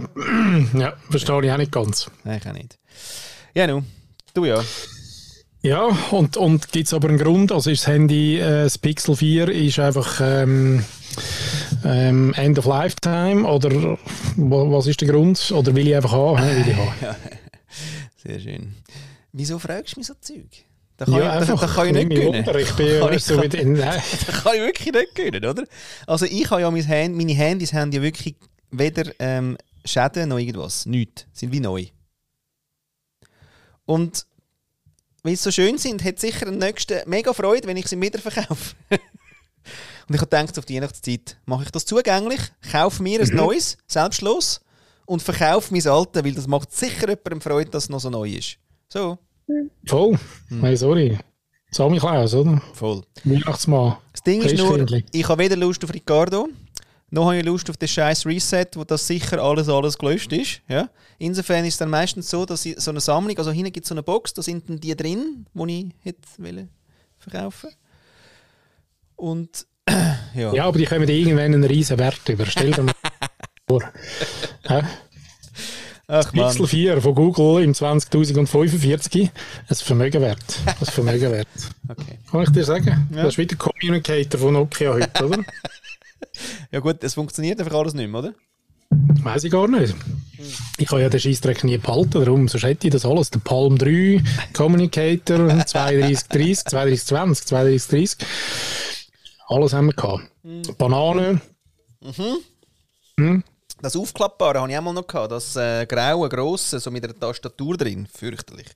ja, 0.78 0.92
verstehe 1.08 1.44
ich 1.44 1.50
auch 1.52 1.56
nicht 1.56 1.72
ganz. 1.72 2.10
Nein, 2.24 2.40
ich 2.42 2.48
auch 2.48 2.52
nicht. 2.52 2.78
Ja, 3.54 3.66
nun, 3.66 3.86
du 4.34 4.44
ja. 4.44 4.62
Ja, 5.62 5.88
und, 6.10 6.36
und 6.36 6.72
gibt 6.72 6.86
es 6.86 6.94
aber 6.94 7.08
einen 7.08 7.18
Grund? 7.18 7.52
Also 7.52 7.70
ist 7.70 7.82
das 7.82 7.88
Handy, 7.88 8.38
äh, 8.38 8.64
das 8.64 8.78
Pixel 8.78 9.14
4 9.14 9.48
ist 9.48 9.78
einfach 9.78 10.20
ähm, 10.22 10.84
ähm, 11.84 12.32
End 12.34 12.58
of 12.58 12.64
Lifetime 12.66 13.46
oder 13.46 13.98
was 14.36 14.86
ist 14.86 15.00
der 15.02 15.08
Grund? 15.08 15.52
Oder 15.52 15.74
will 15.74 15.88
ich 15.88 15.96
einfach 15.96 16.12
haben? 16.12 16.42
Will 16.42 16.68
ich 16.68 16.76
haben. 16.76 16.94
Ja, 17.02 17.16
sehr 18.16 18.40
schön. 18.40 18.74
Wieso 19.32 19.58
fragst 19.58 19.96
du 19.96 20.00
mich 20.00 20.06
so 20.06 20.14
Zeug? 20.20 20.64
Da 21.00 21.06
kann, 21.06 21.14
ja, 21.14 21.40
ich, 21.40 21.48
da, 21.48 21.54
da 21.54 21.66
kann 21.66 21.86
ich 21.86 21.92
nicht 21.94 22.10
gewinnen. 22.10 22.58
Ich 22.58 22.72
bin 22.76 22.86
ja 22.86 23.18
so 23.18 23.42
wieder 23.42 23.58
in, 23.58 23.74
da 23.78 23.90
kann 23.90 24.54
ich 24.54 24.60
wirklich 24.60 24.92
nicht 24.92 25.14
gewinnen, 25.14 25.46
oder? 25.46 25.64
Also 26.06 26.26
ich 26.26 26.50
habe 26.50 26.60
ja 26.60 26.70
mein 26.70 26.86
Hand, 26.86 27.16
meine 27.16 27.32
Handys 27.32 27.72
haben 27.72 27.90
ja 27.90 28.02
wirklich 28.02 28.36
weder 28.70 29.10
ähm, 29.18 29.56
Schäden 29.82 30.28
noch 30.28 30.36
irgendwas. 30.36 30.84
Nichts. 30.84 31.24
Sind 31.32 31.52
wie 31.52 31.60
neu. 31.60 31.86
Und 33.86 34.26
weil 35.22 35.36
sie 35.36 35.42
so 35.44 35.50
schön 35.50 35.78
sind, 35.78 36.04
hat 36.04 36.18
sicher 36.18 36.44
den 36.44 36.58
nächsten 36.58 37.08
mega 37.08 37.32
Freude, 37.32 37.66
wenn 37.66 37.78
ich 37.78 37.88
sie 37.88 37.98
wiederverkaufe. 37.98 38.74
und 38.90 39.00
ich 40.10 40.20
habe 40.20 40.26
gedacht, 40.26 40.58
auf 40.58 40.66
die 40.66 40.74
Weihnachtszeit 40.74 41.38
mache 41.46 41.64
ich 41.64 41.70
das 41.70 41.86
zugänglich, 41.86 42.42
kaufe 42.70 43.02
mir 43.02 43.22
ein 43.22 43.28
mhm. 43.28 43.36
neues, 43.36 43.78
selbstlos, 43.86 44.60
und 45.06 45.22
verkaufe 45.22 45.72
mein 45.72 45.86
altes, 45.86 46.22
weil 46.22 46.34
das 46.34 46.46
macht 46.46 46.76
sicher 46.76 47.08
jemandem 47.08 47.40
Freude, 47.40 47.70
dass 47.70 47.84
es 47.84 47.88
noch 47.88 48.00
so 48.00 48.10
neu 48.10 48.28
ist. 48.28 48.58
So. 48.90 49.18
Voll. 49.86 50.18
Hm. 50.48 50.60
Hey, 50.60 50.76
sorry. 50.76 51.18
Sammy 51.70 51.98
Klaus, 51.98 52.34
oder? 52.34 52.60
Voll. 52.72 53.02
Weihnachtsmann. 53.24 53.96
Das 54.12 54.22
Ding 54.22 54.42
ist 54.42 54.56
nur, 54.56 54.86
ich 55.12 55.28
habe 55.28 55.42
weder 55.42 55.56
Lust 55.56 55.84
auf 55.84 55.94
Ricardo, 55.94 56.48
noch 57.10 57.26
habe 57.26 57.38
ich 57.38 57.44
Lust 57.44 57.70
auf 57.70 57.76
den 57.76 57.88
scheiß 57.88 58.26
Reset, 58.26 58.66
wo 58.74 58.84
das 58.84 59.06
sicher 59.06 59.40
alles, 59.42 59.68
alles 59.68 59.98
gelöscht 59.98 60.32
ist. 60.32 60.62
Ja? 60.68 60.90
Insofern 61.18 61.64
ist 61.64 61.74
es 61.74 61.78
dann 61.78 61.90
meistens 61.90 62.28
so, 62.30 62.44
dass 62.44 62.64
ich 62.66 62.78
so 62.80 62.90
eine 62.90 63.00
Sammlung, 63.00 63.36
also 63.38 63.50
hinten 63.50 63.72
gibt 63.72 63.84
es 63.84 63.88
so 63.88 63.94
eine 63.94 64.02
Box, 64.02 64.34
da 64.34 64.42
sind 64.42 64.68
dann 64.68 64.80
die 64.80 64.96
drin, 64.96 65.46
die 65.52 65.78
ich 65.80 66.04
hätte 66.04 66.28
wollen 66.38 66.68
verkaufen 67.18 67.70
Und 69.16 69.66
ja. 70.34 70.52
Ja, 70.54 70.64
aber 70.64 70.78
die 70.78 70.86
kommen 70.86 71.08
irgendwann 71.08 71.54
einen 71.54 71.64
riesen 71.64 71.98
Wert 71.98 72.28
über. 72.28 72.46
Stell 72.46 72.70
dir 72.70 72.82
mal 72.82 72.94
vor. 73.68 73.82
Ach. 76.12 76.32
Pixel 76.32 76.66
4 76.66 77.00
von 77.00 77.14
Google 77.14 77.62
im 77.62 77.72
2045 77.72 79.30
ein 79.68 79.76
Vermögen 79.76 80.20
wert. 80.20 80.38
Ein 80.66 80.86
Vermögen 80.86 81.30
wert. 81.30 81.46
Okay. 81.88 82.18
Kann 82.28 82.42
ich 82.42 82.50
dir 82.50 82.64
sagen? 82.64 83.08
Ja. 83.14 83.22
Das 83.22 83.34
ist 83.34 83.38
wieder 83.38 83.54
Communicator 83.54 84.40
von 84.40 84.54
Nokia 84.54 84.92
heute, 84.94 85.24
oder? 85.24 85.38
Ja 86.70 86.80
gut, 86.80 87.02
es 87.02 87.14
funktioniert 87.14 87.60
einfach 87.60 87.74
alles 87.74 87.94
nicht 87.94 88.08
mehr, 88.10 88.20
oder? 88.20 88.34
Weiß 88.90 89.44
ich 89.44 89.50
gar 89.52 89.68
nicht. 89.68 89.94
Ich 90.78 90.90
habe 90.90 91.00
ja 91.00 91.08
den 91.08 91.20
Scheissdreck 91.20 91.64
nie 91.64 91.78
behalten, 91.78 92.24
darum 92.24 92.48
sonst 92.48 92.64
hätte 92.64 92.86
ich 92.86 92.92
das 92.92 93.04
alles. 93.04 93.30
Der 93.30 93.40
Palm 93.40 93.76
3, 93.78 94.22
Communicator, 94.52 95.48
3230, 95.48 96.64
3220, 96.64 97.46
3230. 97.46 98.26
Alles 99.48 99.72
haben 99.72 99.86
wir 99.86 99.94
gehabt. 99.94 100.30
Banane. 100.78 101.40
Das 103.82 103.96
Aufklappbare 103.96 104.60
habe 104.60 104.70
ich 104.70 104.78
auch 104.78 104.82
mal 104.82 104.92
noch 104.92 105.06
gehabt. 105.06 105.32
Das 105.32 105.56
äh, 105.56 105.86
graue, 105.86 106.28
grosse, 106.28 106.80
so 106.80 106.90
mit 106.90 107.04
einer 107.04 107.18
Tastatur 107.18 107.76
drin. 107.76 108.06
Fürchterlich. 108.12 108.66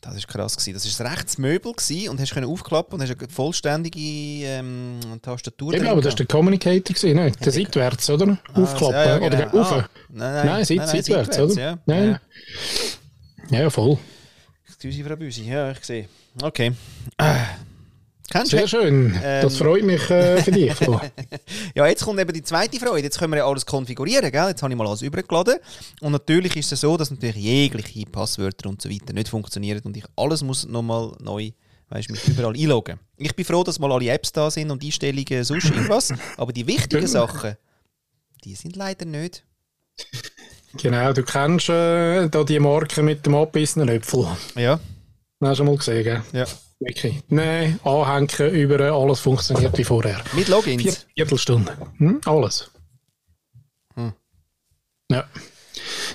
Das 0.00 0.14
war 0.14 0.22
krass. 0.22 0.56
Gewesen. 0.56 0.72
Das 0.74 0.98
war 0.98 1.06
ein 1.06 1.12
rechtes 1.12 1.36
Möbel 1.36 1.72
gewesen 1.72 2.08
und 2.08 2.20
hast 2.20 2.32
können 2.32 2.46
aufklappen 2.46 2.94
und 2.94 3.02
hast 3.02 3.18
eine 3.18 3.28
vollständige 3.28 4.00
ähm, 4.00 4.98
Tastatur 5.20 5.74
Eben, 5.74 5.88
aber 5.88 6.00
das 6.00 6.12
war 6.12 6.16
der 6.16 6.26
Communicator, 6.26 6.94
gewesen, 6.94 7.22
nicht? 7.22 7.44
Der 7.44 7.52
seitwärts, 7.52 8.08
oder? 8.08 8.38
Aufklappen. 8.54 8.94
ja, 8.94 9.18
ja, 9.18 9.20
Oder 9.20 9.46
genau. 9.46 9.62
Ah, 9.62 9.88
nein, 10.08 10.34
nein, 10.34 10.46
Nein, 10.46 10.64
seit, 10.64 10.76
nein, 10.78 10.86
nein, 10.86 10.96
seitwärts, 10.96 11.36
seitwärts, 11.36 11.52
oder? 11.52 11.62
ja. 11.62 11.78
Nein. 11.86 12.20
Ja, 13.50 13.60
ja, 13.62 13.70
voll. 13.70 13.98
Excuse, 14.66 15.04
Frau 15.04 15.16
Büsi. 15.16 15.42
Ja, 15.42 15.72
ich 15.72 15.84
sehe. 15.84 16.08
Okay. 16.40 16.72
Ah. 17.18 17.44
Kennst? 18.30 18.52
Sehr 18.52 18.68
schön. 18.68 19.18
Ähm. 19.22 19.42
Das 19.42 19.56
freut 19.56 19.84
mich 19.84 20.08
äh, 20.10 20.42
für 20.42 20.50
dich. 20.52 20.72
Ja, 21.74 21.86
jetzt 21.86 22.04
kommt 22.04 22.18
eben 22.20 22.32
die 22.32 22.42
zweite 22.42 22.78
Freude. 22.78 23.02
Jetzt 23.02 23.18
können 23.18 23.32
wir 23.32 23.38
ja 23.38 23.46
alles 23.46 23.64
konfigurieren, 23.66 24.30
gell? 24.30 24.48
Jetzt 24.48 24.62
habe 24.62 24.72
ich 24.72 24.78
mal 24.78 24.86
alles 24.86 25.02
übergeladen. 25.02 25.56
Und 26.00 26.12
natürlich 26.12 26.56
ist 26.56 26.72
es 26.72 26.80
so, 26.80 26.96
dass 26.96 27.10
natürlich 27.10 27.36
jegliche 27.36 28.06
Passwörter 28.06 28.68
und 28.68 28.80
so 28.82 28.88
weiter 28.90 29.12
nicht 29.12 29.28
funktionieren 29.28 29.80
und 29.84 29.96
ich 29.96 30.04
alles 30.16 30.42
muss 30.42 30.66
nochmal 30.66 31.12
neu, 31.20 31.50
weißt 31.90 32.10
mich 32.10 32.26
überall 32.28 32.54
einloggen. 32.54 32.98
Ich 33.16 33.34
bin 33.34 33.44
froh, 33.44 33.62
dass 33.64 33.78
mal 33.78 33.92
alle 33.92 34.08
Apps 34.10 34.32
da 34.32 34.50
sind 34.50 34.70
und 34.70 34.82
Einstellungen 34.84 35.44
sonst 35.44 35.64
irgendwas. 35.70 36.12
Aber 36.36 36.52
die 36.52 36.66
wichtigen 36.66 37.06
Sachen, 37.06 37.56
die 38.44 38.54
sind 38.54 38.76
leider 38.76 39.04
nicht. 39.06 39.44
genau, 40.76 41.12
du 41.12 41.22
kennst 41.22 41.68
äh, 41.68 42.28
da 42.28 42.44
die 42.44 42.58
Marke 42.60 43.02
mit 43.02 43.26
dem 43.26 43.34
abbissenen 43.34 43.88
Äpfel. 43.88 44.26
Ja, 44.56 44.78
Hast 45.42 45.52
du 45.52 45.54
schon 45.56 45.66
mal 45.66 45.76
gesehen, 45.76 46.04
gell? 46.04 46.22
ja. 46.32 46.46
Wirklich. 46.80 47.22
Nein, 47.28 47.78
anhängen, 47.84 48.54
über 48.54 48.80
alles 48.80 49.20
funktioniert 49.20 49.76
wie 49.76 49.84
vorher. 49.84 50.16
Mit 50.32 50.46
Vier, 50.46 50.54
Logins. 50.54 51.06
Viertelstunde. 51.14 51.76
Hm? 51.98 52.22
Alles. 52.24 52.70
Hm. 53.94 54.14
Ja. 55.10 55.24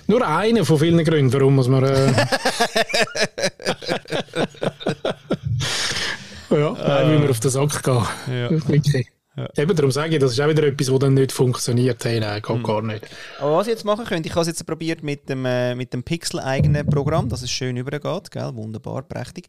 Nur 0.08 0.28
einer 0.28 0.66
von 0.66 0.80
vielen 0.80 1.04
Gründen, 1.06 1.32
warum 1.34 1.56
muss 1.56 1.68
man. 1.68 1.84
Äh... 1.84 2.08
ja, 6.50 6.72
nein, 6.72 7.12
wie 7.12 7.22
wir 7.22 7.30
auf 7.30 7.40
den 7.40 7.52
Sack 7.52 7.84
gehen. 7.84 8.04
Ja. 8.28 8.50
Wirklich. 8.50 9.08
Eben 9.58 9.76
darum 9.76 9.92
sage 9.92 10.14
ich, 10.16 10.20
das 10.20 10.32
ist 10.32 10.40
auch 10.40 10.48
wieder 10.48 10.64
etwas, 10.64 10.88
das 10.88 11.00
dann 11.00 11.14
nicht 11.14 11.32
funktioniert. 11.34 12.04
Hey, 12.06 12.22
nein, 12.22 12.42
Hm. 12.46 12.56
geht 12.58 12.64
gar 12.66 12.82
nicht. 12.82 13.06
Aber 13.40 13.58
was 13.58 13.68
ich 13.68 13.72
jetzt 13.74 13.84
machen 13.84 14.06
könnte, 14.06 14.30
ich 14.30 14.34
habe 14.36 14.42
es 14.42 14.48
jetzt 14.48 14.66
probiert 14.66 15.04
mit 15.04 15.28
dem, 15.28 15.44
äh, 15.46 15.76
mit 15.76 15.92
dem 15.94 16.04
Pixel-eigenen 16.04 16.86
Programm, 16.88 17.28
dass 17.28 17.42
es 17.42 17.52
schön 17.52 17.76
übergeht, 17.76 18.32
gell? 18.32 18.56
wunderbar, 18.56 19.02
prächtig. 19.04 19.48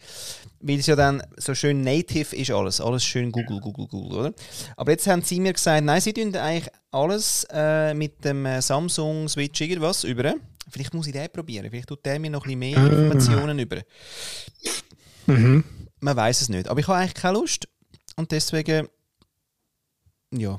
Weil 0.61 0.81
es 0.81 0.87
ja 0.87 0.97
dann 0.97 1.23
so 1.37 1.55
schön 1.55 1.83
native 1.83 2.35
ist 2.35 2.51
alles, 2.51 2.81
alles 2.81 3.05
schön 3.05 3.31
Google, 3.31 3.61
Google, 3.61 3.87
Google, 3.87 4.19
oder? 4.19 4.33
Aber 4.77 4.91
jetzt 4.91 5.07
haben 5.07 5.23
sie 5.23 5.39
mir 5.39 5.53
gesagt, 5.53 5.85
nein, 5.85 6.01
sie 6.01 6.13
tun 6.13 6.35
eigentlich 6.35 6.69
alles 6.91 7.47
äh, 7.53 7.95
mit 7.95 8.25
dem 8.25 8.45
äh, 8.45 8.61
Samsung 8.63 9.29
Switch 9.29 9.61
irgendwas 9.61 10.03
über. 10.03 10.35
Vielleicht 10.69 10.95
muss 10.95 11.07
ich 11.07 11.13
den 11.13 11.29
probieren, 11.31 11.69
vielleicht 11.71 11.89
tut 11.89 12.05
der 12.05 12.19
mir 12.19 12.31
noch 12.31 12.45
ein 12.45 12.59
bisschen 12.59 12.59
mehr 12.59 12.93
Informationen 12.93 13.59
über. 13.61 13.77
Mhm. 15.27 15.63
Man 16.01 16.17
weiß 16.17 16.41
es 16.41 16.49
nicht, 16.49 16.69
aber 16.69 16.81
ich 16.81 16.89
habe 16.89 16.99
eigentlich 16.99 17.15
keine 17.15 17.39
Lust 17.39 17.69
und 18.17 18.33
deswegen, 18.33 18.89
ja, 20.33 20.59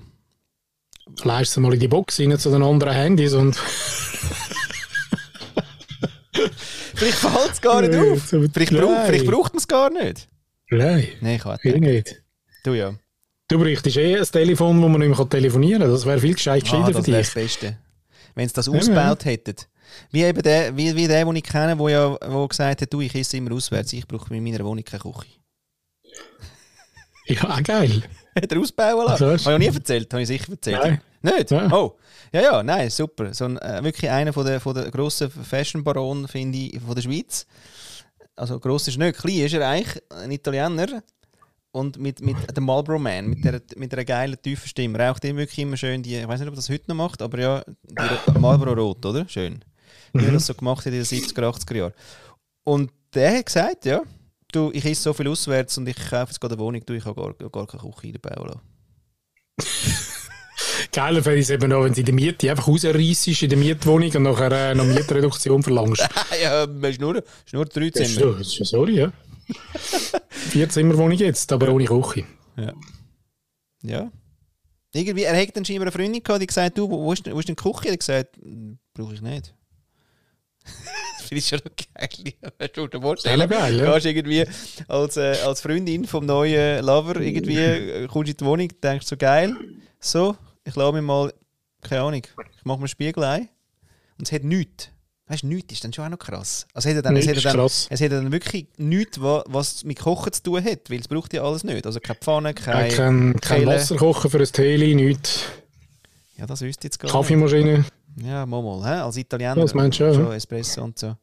Leist 1.23 1.55
du 1.55 1.61
mal 1.61 1.73
in 1.73 1.79
die 1.79 1.87
Box 1.87 2.19
rein 2.19 2.37
zu 2.37 2.49
den 2.51 2.61
anderen 2.63 2.93
Handys 2.93 3.33
und. 3.33 3.55
vielleicht 6.95 7.17
fällt 7.17 7.51
es 7.53 7.61
gar 7.61 7.81
nicht 7.81 7.95
auf. 7.95 8.23
Vielleicht, 8.53 8.73
brauch, 8.73 9.05
vielleicht 9.05 9.25
braucht 9.25 9.53
man 9.53 9.59
es 9.59 9.67
gar 9.67 9.89
nicht. 9.89 10.27
Nein, 10.69 11.07
Nein, 11.21 11.35
ich 11.41 11.61
viel 11.61 11.79
nicht. 11.79 12.21
Du 12.63 12.73
ja. 12.73 12.93
Du 13.47 13.57
bräuchtest 13.57 13.95
eh 13.95 14.17
ein 14.19 14.25
Telefon, 14.25 14.81
wo 14.81 14.89
man 14.89 14.99
nicht 14.99 15.17
mehr 15.17 15.29
telefonieren 15.29 15.81
kann. 15.83 15.91
Das 15.91 16.05
wäre 16.05 16.19
viel 16.19 16.33
gescheit 16.33 16.63
Ah, 16.63 16.65
gescheiter 16.65 16.91
das 16.91 17.05
für 17.05 17.11
wäre 17.11 17.17
dich. 17.19 17.27
das 17.27 17.33
Beste. 17.33 17.77
Wenn 18.35 18.47
sie 18.49 18.53
das 18.53 18.65
Ja, 18.65 18.73
ausgebaut 18.73 19.23
hätten. 19.23 19.55
Wie 20.11 20.23
eben 20.23 20.41
der, 20.41 20.75
wie, 20.75 20.93
wie 20.97 21.07
der, 21.07 21.23
den 21.23 21.35
ich 21.37 21.43
kenne, 21.43 21.77
der 21.77 21.89
ja 21.89 22.17
wo 22.29 22.45
gesagt 22.45 22.81
hat, 22.81 22.91
du, 22.93 22.99
ich 22.99 23.15
esse 23.15 23.37
immer 23.37 23.53
auswärts, 23.53 23.93
ich 23.93 24.05
brauche 24.05 24.35
in 24.35 24.43
meiner 24.43 24.65
Wohnung 24.65 24.83
keine 24.83 25.01
Küche. 25.01 25.39
Ja, 27.27 27.61
geil. 27.61 28.03
Hat 28.41 28.51
er 28.51 28.59
ausbauen 28.59 29.05
lassen? 29.05 29.23
Also, 29.23 29.25
Habe 29.25 29.35
ich 29.35 29.45
noch 29.45 29.57
nie 29.57 29.77
erzählt, 29.77 30.13
habe 30.13 30.21
ich 30.21 30.27
sicher 30.27 30.51
erzählt. 30.51 30.79
Nein. 30.81 31.01
Nicht? 31.21 31.51
Nein. 31.51 31.71
Oh. 31.73 31.97
Ja, 32.31 32.41
ja, 32.41 32.63
nein, 32.63 32.89
super. 32.89 33.33
So 33.33 33.45
ein, 33.45 33.57
äh, 33.57 33.83
wirklich 33.83 34.09
einer 34.09 34.33
von 34.33 34.45
der, 34.45 34.59
von 34.59 34.75
der 34.75 34.91
grossen 34.91 35.29
Fashion-Baron, 35.31 36.27
finde 36.27 36.57
ich, 36.57 36.79
von 36.79 36.95
der 36.95 37.01
Schweiz. 37.01 37.45
Also 38.35 38.59
gross 38.59 38.87
ist 38.87 38.97
nicht, 38.97 39.17
klein 39.17 39.39
ist 39.39 39.53
er 39.53 39.67
eigentlich, 39.67 40.01
ein 40.09 40.31
Italiener. 40.31 41.01
Und 41.71 41.97
mit, 41.97 42.21
mit 42.21 42.35
dem 42.55 42.65
Marlboro 42.65 42.97
Man, 42.97 43.27
mit, 43.29 43.43
der, 43.43 43.61
mit 43.75 43.93
einer 43.93 44.05
geilen, 44.05 44.37
tiefen 44.41 44.67
Stimme. 44.67 44.99
Raucht 44.99 45.23
immer 45.25 45.39
wirklich 45.39 45.59
immer 45.59 45.77
schön 45.77 46.01
die, 46.01 46.17
ich 46.17 46.27
weiß 46.27 46.39
nicht, 46.39 46.49
ob 46.49 46.55
das 46.55 46.69
heute 46.69 46.85
noch 46.87 46.95
macht, 46.95 47.21
aber 47.21 47.39
ja, 47.39 47.63
die 47.83 48.39
Marlboro 48.39 48.73
Rot, 48.73 49.05
oder? 49.05 49.27
Schön. 49.27 49.63
Wie 50.13 50.25
er 50.25 50.31
das 50.31 50.45
so 50.47 50.53
gemacht 50.53 50.85
hat 50.85 50.93
in 50.93 50.93
den 50.93 51.03
70er, 51.03 51.41
80er 51.41 51.75
Jahren. 51.75 51.93
Und 52.63 52.91
der 53.13 53.37
hat 53.37 53.45
gesagt, 53.45 53.85
ja, 53.85 54.01
du, 54.57 54.71
ich 54.73 54.85
esse 54.85 55.01
so 55.01 55.13
viel 55.13 55.27
auswärts 55.27 55.77
und 55.77 55.87
ich 55.87 55.95
kaufe 55.95 56.31
jetzt 56.31 56.39
gerade 56.41 56.55
eine 56.55 56.63
Wohnung, 56.63 56.81
du, 56.85 56.93
ich 56.93 57.05
habe 57.05 57.33
gar, 57.37 57.49
gar 57.49 57.67
keine 57.67 57.91
Küche 57.93 58.13
einbauen 58.15 58.47
lassen. 58.49 58.61
Geiler 60.91 61.21
fände 61.23 61.39
ich 61.39 61.45
es 61.45 61.49
eben 61.49 61.71
auch, 61.73 61.83
wenn 61.83 61.93
sie 61.93 62.03
die 62.03 62.11
Miete 62.11 62.49
einfach 62.49 62.67
rausreissest 62.67 63.43
in 63.43 63.49
der 63.49 63.57
Mietwohnung 63.57 64.11
und 64.15 64.23
nachher 64.23 64.51
äh, 64.71 64.75
noch 64.75 64.85
Mietreduktion 64.85 65.61
verlangst. 65.63 66.01
ja, 66.41 66.63
es 66.63 66.89
ist 66.89 67.01
nur, 67.01 67.17
ist 67.17 67.53
nur 67.53 67.65
drei 67.65 67.89
Das 67.89 68.01
ist, 68.09 68.15
Zimmer. 68.15 68.31
ja- 68.31 68.37
das 68.37 68.47
ist 68.47 68.59
ja 68.59 68.65
sorry, 68.65 68.95
ja. 68.97 69.11
Vier 70.29 70.69
Zimmerwohnung 70.69 71.17
jetzt, 71.17 71.51
aber 71.53 71.69
ohne 71.69 71.85
Küche. 71.85 72.25
Ja. 73.83 74.11
Irgendwie, 74.93 75.23
er 75.23 75.39
hat 75.39 75.55
dann 75.55 75.65
scheinbar 75.65 75.83
eine 75.87 75.91
Freundin 75.91 76.23
gehabt, 76.23 76.41
die 76.41 76.47
gesagt 76.47 76.77
du, 76.77 76.89
wo, 76.89 77.03
wo, 77.05 77.13
ist, 77.13 77.25
denn- 77.25 77.33
wo 77.33 77.39
ist 77.39 77.47
denn 77.47 77.55
die 77.55 77.63
Küche? 77.63 77.87
Er 77.87 77.93
hat 77.93 77.99
gesagt, 77.99 78.39
brauche 78.93 79.13
ich 79.13 79.21
nicht. 79.21 79.53
das 81.29 81.29
finde 81.29 81.39
ich 81.39 81.47
schon 81.47 81.59
noch 81.63 81.75
geil. 81.75 82.33
Ja, 82.59 82.67
du 82.67 82.87
Du 82.87 83.85
ja. 83.85 83.93
gehst 83.93 84.05
irgendwie 84.05 84.45
als, 84.87 85.17
äh, 85.17 85.35
als 85.45 85.61
Freundin 85.61 86.05
vom 86.05 86.25
neuen 86.25 86.83
Lover 86.85 87.19
irgendwie, 87.21 87.57
äh, 87.57 88.07
kommst 88.07 88.31
in 88.31 88.37
die 88.37 88.45
Wohnung, 88.45 88.69
denkst 88.81 89.05
so 89.07 89.17
geil, 89.17 89.55
so, 89.99 90.35
ich 90.63 90.75
lasse 90.75 90.93
mir 90.93 91.01
mal, 91.01 91.33
keine 91.81 92.01
Ahnung, 92.01 92.21
ich 92.23 92.65
mache 92.65 92.77
mir 92.77 92.83
einen 92.83 92.87
Spiegel 92.87 93.23
ein 93.23 93.49
und 94.17 94.27
es 94.27 94.31
hat 94.31 94.43
nichts. 94.43 94.89
Weißt 95.29 95.43
du, 95.43 95.47
nichts 95.47 95.73
ist 95.73 95.83
dann 95.83 95.91
schon 95.91 96.05
auch 96.05 96.09
noch 96.11 96.19
krass. 96.19 96.65
Also 96.73 96.87
es 96.87 96.95
hat 96.95 97.05
dann, 97.05 97.17
es 97.17 97.25
Nichts 97.25 97.29
hat 97.31 97.37
ist 97.37 97.45
dann, 97.45 97.57
krass. 97.57 97.87
es 97.89 97.99
hat 97.99 98.11
dann 98.13 98.31
wirklich 98.31 98.67
nichts, 98.77 99.21
wa- 99.21 99.43
was 99.47 99.83
mit 99.83 99.99
Kochen 99.99 100.31
zu 100.31 100.41
tun 100.41 100.63
hat, 100.63 100.89
weil 100.89 101.01
es 101.01 101.07
braucht 101.09 101.33
ja 101.33 101.43
alles 101.43 101.65
nicht. 101.65 101.85
Also 101.85 101.99
keine 101.99 102.17
Pfanne, 102.19 102.49
Äh, 102.51 102.53
keine... 102.53 102.87
kein, 102.95 103.33
kein 103.41 103.59
Kehle. 103.59 103.71
Wasser 103.75 103.97
kochen 103.97 104.31
für 104.31 104.39
ein 104.39 104.45
Teli, 104.45 104.95
nichts. 104.95 105.41
Ja, 106.37 106.45
das 106.45 106.61
wüsste 106.61 106.87
ich 106.87 106.91
jetzt 106.91 106.99
gar 106.99 107.07
nicht. 107.07 107.11
Kaffeemaschine. 107.13 107.83
Ja, 108.23 108.45
mal 108.45 108.61
mal, 108.61 109.01
als 109.01 109.17
Italiener. 109.17 109.55
Das 109.55 109.73
meinst 109.73 109.99
du 109.99 110.13
schon. 110.13 110.31
Espresso 110.31 110.83
und 110.83 110.97
so. 110.97 111.15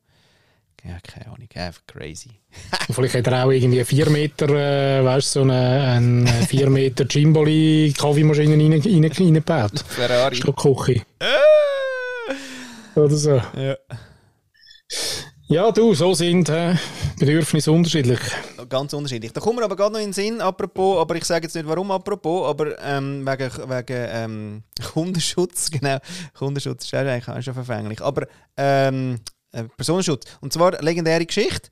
Ja, 0.85 0.99
keine 1.03 1.27
Ahnung, 1.33 1.49
einfach 1.55 1.81
crazy. 1.87 2.31
Vielleicht 2.91 3.15
hat 3.15 3.27
er 3.29 3.47
auch 3.47 3.51
irgendwie 3.51 3.83
4 3.83 4.11
Meter, 4.11 4.49
äh, 4.51 5.03
weißt 5.03 5.33
so 5.33 5.41
eine, 5.41 5.83
eine 5.97 6.27
4 6.27 6.69
Meter 6.69 7.07
Gimbali 7.07 7.95
Kaffeemaschine 7.97 8.53
rein, 8.53 8.73
rein, 8.73 9.05
reingebaut. 9.11 9.81
Ferrari. 9.89 10.37
Statt 10.37 10.57
Küche. 10.57 11.03
Oder 12.95 13.17
so. 13.17 13.41
Ja. 13.57 13.77
Ja, 15.47 15.71
du, 15.71 15.93
so 15.95 16.15
sind 16.15 16.49
äh, 16.49 16.75
Bedürfnisse 17.19 17.71
unterschiedlich. 17.71 18.19
Ganz 18.69 18.95
unterschiedlich. 18.95 19.31
Da 19.33 19.43
kommen 19.43 19.59
wir 19.59 19.65
aber 19.67 19.77
gerade 19.77 19.93
noch 19.93 20.01
in 20.01 20.07
den 20.07 20.13
Sinn, 20.15 20.41
apropos, 20.41 20.99
aber 20.99 21.17
ich 21.17 21.25
sage 21.25 21.45
jetzt 21.45 21.55
nicht 21.55 21.67
warum 21.69 21.91
apropos, 21.91 22.49
aber 22.49 22.83
ähm, 22.83 23.27
wegen, 23.27 23.51
wegen 23.69 24.09
ähm, 24.11 24.63
Kundenschutz, 24.93 25.71
genau. 25.71 25.99
Kundenschutz 26.33 26.85
ist 26.87 26.95
eigentlich 26.95 27.29
auch 27.29 27.43
schon 27.43 27.53
verfänglich. 27.53 28.01
Aber 28.01 28.27
ähm, 28.57 29.21
äh, 29.53 29.65
Personenschutz. 29.65 30.25
Und 30.41 30.53
zwar 30.55 30.81
legendäre 30.83 31.27
Geschichte. 31.27 31.69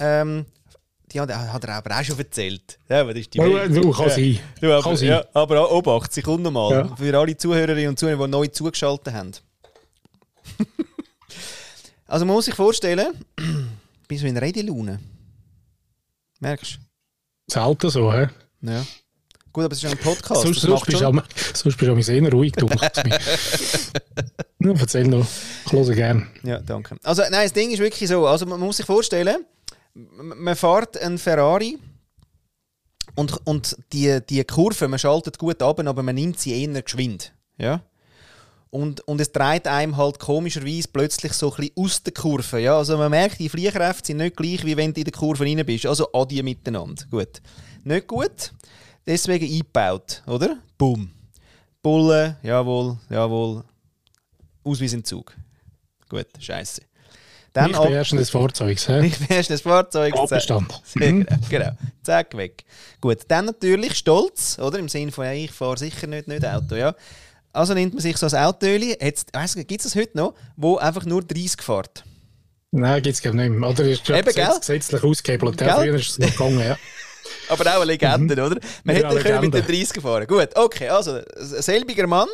Ähm, 0.00 0.44
die 1.10 1.18
hat, 1.18 1.34
hat 1.34 1.64
er 1.64 1.76
aber 1.76 1.98
auch 1.98 2.04
schon 2.04 2.18
erzählt. 2.18 2.78
Ja, 2.90 3.04
das 3.04 3.16
ist 3.16 3.32
die 3.32 3.38
Ja, 3.38 3.68
du, 3.68 3.90
kann 3.90 4.10
sein. 4.10 4.38
Du, 4.60 4.70
aber, 4.70 4.82
Kann 4.82 4.96
sein. 4.96 5.08
ja, 5.08 5.24
aber 5.32 5.72
Obacht, 5.72 6.22
kommt 6.22 6.42
nochmal. 6.42 6.72
Ja. 6.72 6.94
Für 6.96 7.18
alle 7.18 7.34
Zuhörerinnen 7.34 7.88
und 7.88 7.98
Zuhörer, 7.98 8.26
die 8.26 8.30
neu 8.30 8.46
zugeschaltet 8.48 9.14
haben. 9.14 9.32
also 12.08 12.24
man 12.26 12.34
muss 12.34 12.46
sich 12.46 12.54
vorstellen, 12.54 13.14
ich 13.38 14.08
bin 14.08 14.18
so 14.18 14.26
in 14.26 14.36
Redelaune. 14.36 14.98
Merkst 16.40 16.78
Selten 17.50 17.90
so, 17.90 18.12
hä? 18.12 18.28
du? 18.60 18.70
Ja. 18.72 18.84
Gut, 19.52 19.64
aber 19.64 19.72
es 19.72 19.78
ist 19.78 19.82
ja 19.84 19.90
ein 19.90 19.98
Podcast. 19.98 20.42
sonst, 20.42 20.60
sonst, 20.60 20.86
bist 20.86 21.00
du 21.00 21.06
am- 21.06 21.22
sonst 21.54 21.76
bist 21.76 21.80
du 21.82 21.92
am 21.92 22.02
sehr 22.02 22.30
ruhig, 22.30 22.52
du 22.52 22.66
mich. 22.66 22.80
ja, 24.60 24.72
erzähl 24.78 25.08
noch. 25.08 25.26
Ich 25.66 25.72
höre 25.72 25.94
gerne. 25.94 26.26
Ja, 26.42 26.60
danke. 26.60 26.96
Also 27.02 27.22
nein, 27.22 27.44
das 27.44 27.52
Ding 27.54 27.70
ist 27.70 27.78
wirklich 27.78 28.08
so, 28.08 28.26
also 28.26 28.44
man 28.46 28.60
muss 28.60 28.76
sich 28.76 28.86
vorstellen, 28.86 29.44
man 29.94 30.54
fährt 30.54 30.98
einen 30.98 31.18
Ferrari 31.18 31.78
und, 33.16 33.34
und 33.46 33.76
die, 33.92 34.20
die 34.28 34.44
Kurve, 34.44 34.86
man 34.86 34.98
schaltet 34.98 35.38
gut 35.38 35.62
ab, 35.62 35.80
aber 35.80 36.02
man 36.02 36.14
nimmt 36.14 36.38
sie 36.38 36.52
eher 36.62 36.82
geschwind. 36.82 37.32
Ja? 37.56 37.82
Und, 38.70 39.00
und 39.08 39.20
es 39.20 39.32
dreht 39.32 39.66
einem 39.66 39.96
halt 39.96 40.18
komischerweise 40.18 40.88
plötzlich 40.92 41.32
so 41.32 41.50
ein 41.50 41.56
bisschen 41.56 41.72
aus 41.76 42.02
der 42.02 42.12
Kurve. 42.12 42.60
Ja? 42.60 42.76
Also 42.76 42.98
man 42.98 43.10
merkt, 43.10 43.38
die 43.38 43.48
Fliehkräfte 43.48 44.08
sind 44.08 44.18
nicht 44.18 44.36
gleich, 44.36 44.64
wie 44.64 44.76
wenn 44.76 44.92
du 44.92 45.00
in 45.00 45.04
der 45.04 45.12
Kurve 45.12 45.44
rein 45.44 45.64
bist. 45.64 45.86
Also 45.86 46.08
adi 46.12 46.42
miteinander. 46.42 47.02
Gut. 47.10 47.40
Nicht 47.84 48.06
gut, 48.06 48.52
deswegen 49.06 49.46
eingebaut, 49.46 50.22
oder? 50.26 50.58
Boom. 50.76 51.10
Bulle, 51.80 52.36
jawohl, 52.42 52.98
jawohl. 53.08 53.64
Ausweisentzug. 54.64 55.32
Gut, 56.08 56.26
scheiße. 56.38 56.82
Dann 57.54 57.70
Nicht 57.70 57.80
beherrschen 57.82 58.18
des 58.18 58.28
Fahrzeugs, 58.30 58.88
hä? 58.88 59.00
nicht 59.00 59.26
beherrschen 59.26 59.56
Fahrzeug. 59.58 60.14
Abbestand. 60.14 60.80
Sehr 60.84 61.12
Mhm. 61.12 61.24
genau, 61.24 61.38
genau. 61.48 61.70
Zack, 62.02 62.36
weg. 62.36 62.64
Gut, 63.00 63.20
dann 63.28 63.46
natürlich 63.46 63.94
stolz, 63.96 64.58
oder? 64.58 64.78
Im 64.78 64.88
Sinne 64.88 65.12
von, 65.12 65.24
ja, 65.24 65.32
ich 65.32 65.50
fahre 65.52 65.78
sicher 65.78 66.06
nicht, 66.06 66.28
nicht 66.28 66.44
Auto, 66.44 66.74
ja. 66.74 66.94
Also 67.58 67.74
nimmt 67.74 67.92
man 67.94 68.00
sich 68.00 68.16
so 68.16 68.26
ein 68.26 68.34
Autöli, 68.44 68.96
gibt 68.96 69.80
es 69.80 69.82
das 69.82 69.96
heute 69.96 70.16
noch, 70.16 70.34
wo 70.56 70.76
einfach 70.76 71.04
nur 71.04 71.22
30 71.24 71.60
fährt. 71.60 72.04
Nein, 72.70 73.02
gibt 73.02 73.16
es 73.16 73.20
glaube 73.22 73.36
ich 73.42 73.48
nicht 73.48 73.58
mehr. 73.58 73.68
Oder 73.68 73.84
ist 73.84 74.08
Eben, 74.08 74.24
gesetz, 74.24 74.60
gesetzlich 74.60 75.02
ausgehebelt. 75.02 75.60
Ja, 75.60 75.76
früher 75.76 75.94
ist 75.96 76.10
es 76.10 76.18
noch 76.20 76.30
gegangen, 76.30 76.60
ja. 76.60 76.76
Aber 77.48 77.64
auch 77.70 77.76
eine 77.80 77.84
Legende, 77.86 78.34
oder? 78.34 78.60
Man 78.84 78.96
Ja, 78.96 79.10
hätte 79.10 79.20
können 79.22 79.40
mit 79.40 79.54
den 79.54 79.66
30 79.66 80.00
fahren 80.00 80.26
Gut, 80.28 80.50
okay, 80.54 80.88
also, 80.88 81.18
selbiger 81.36 82.06
Mann, 82.06 82.28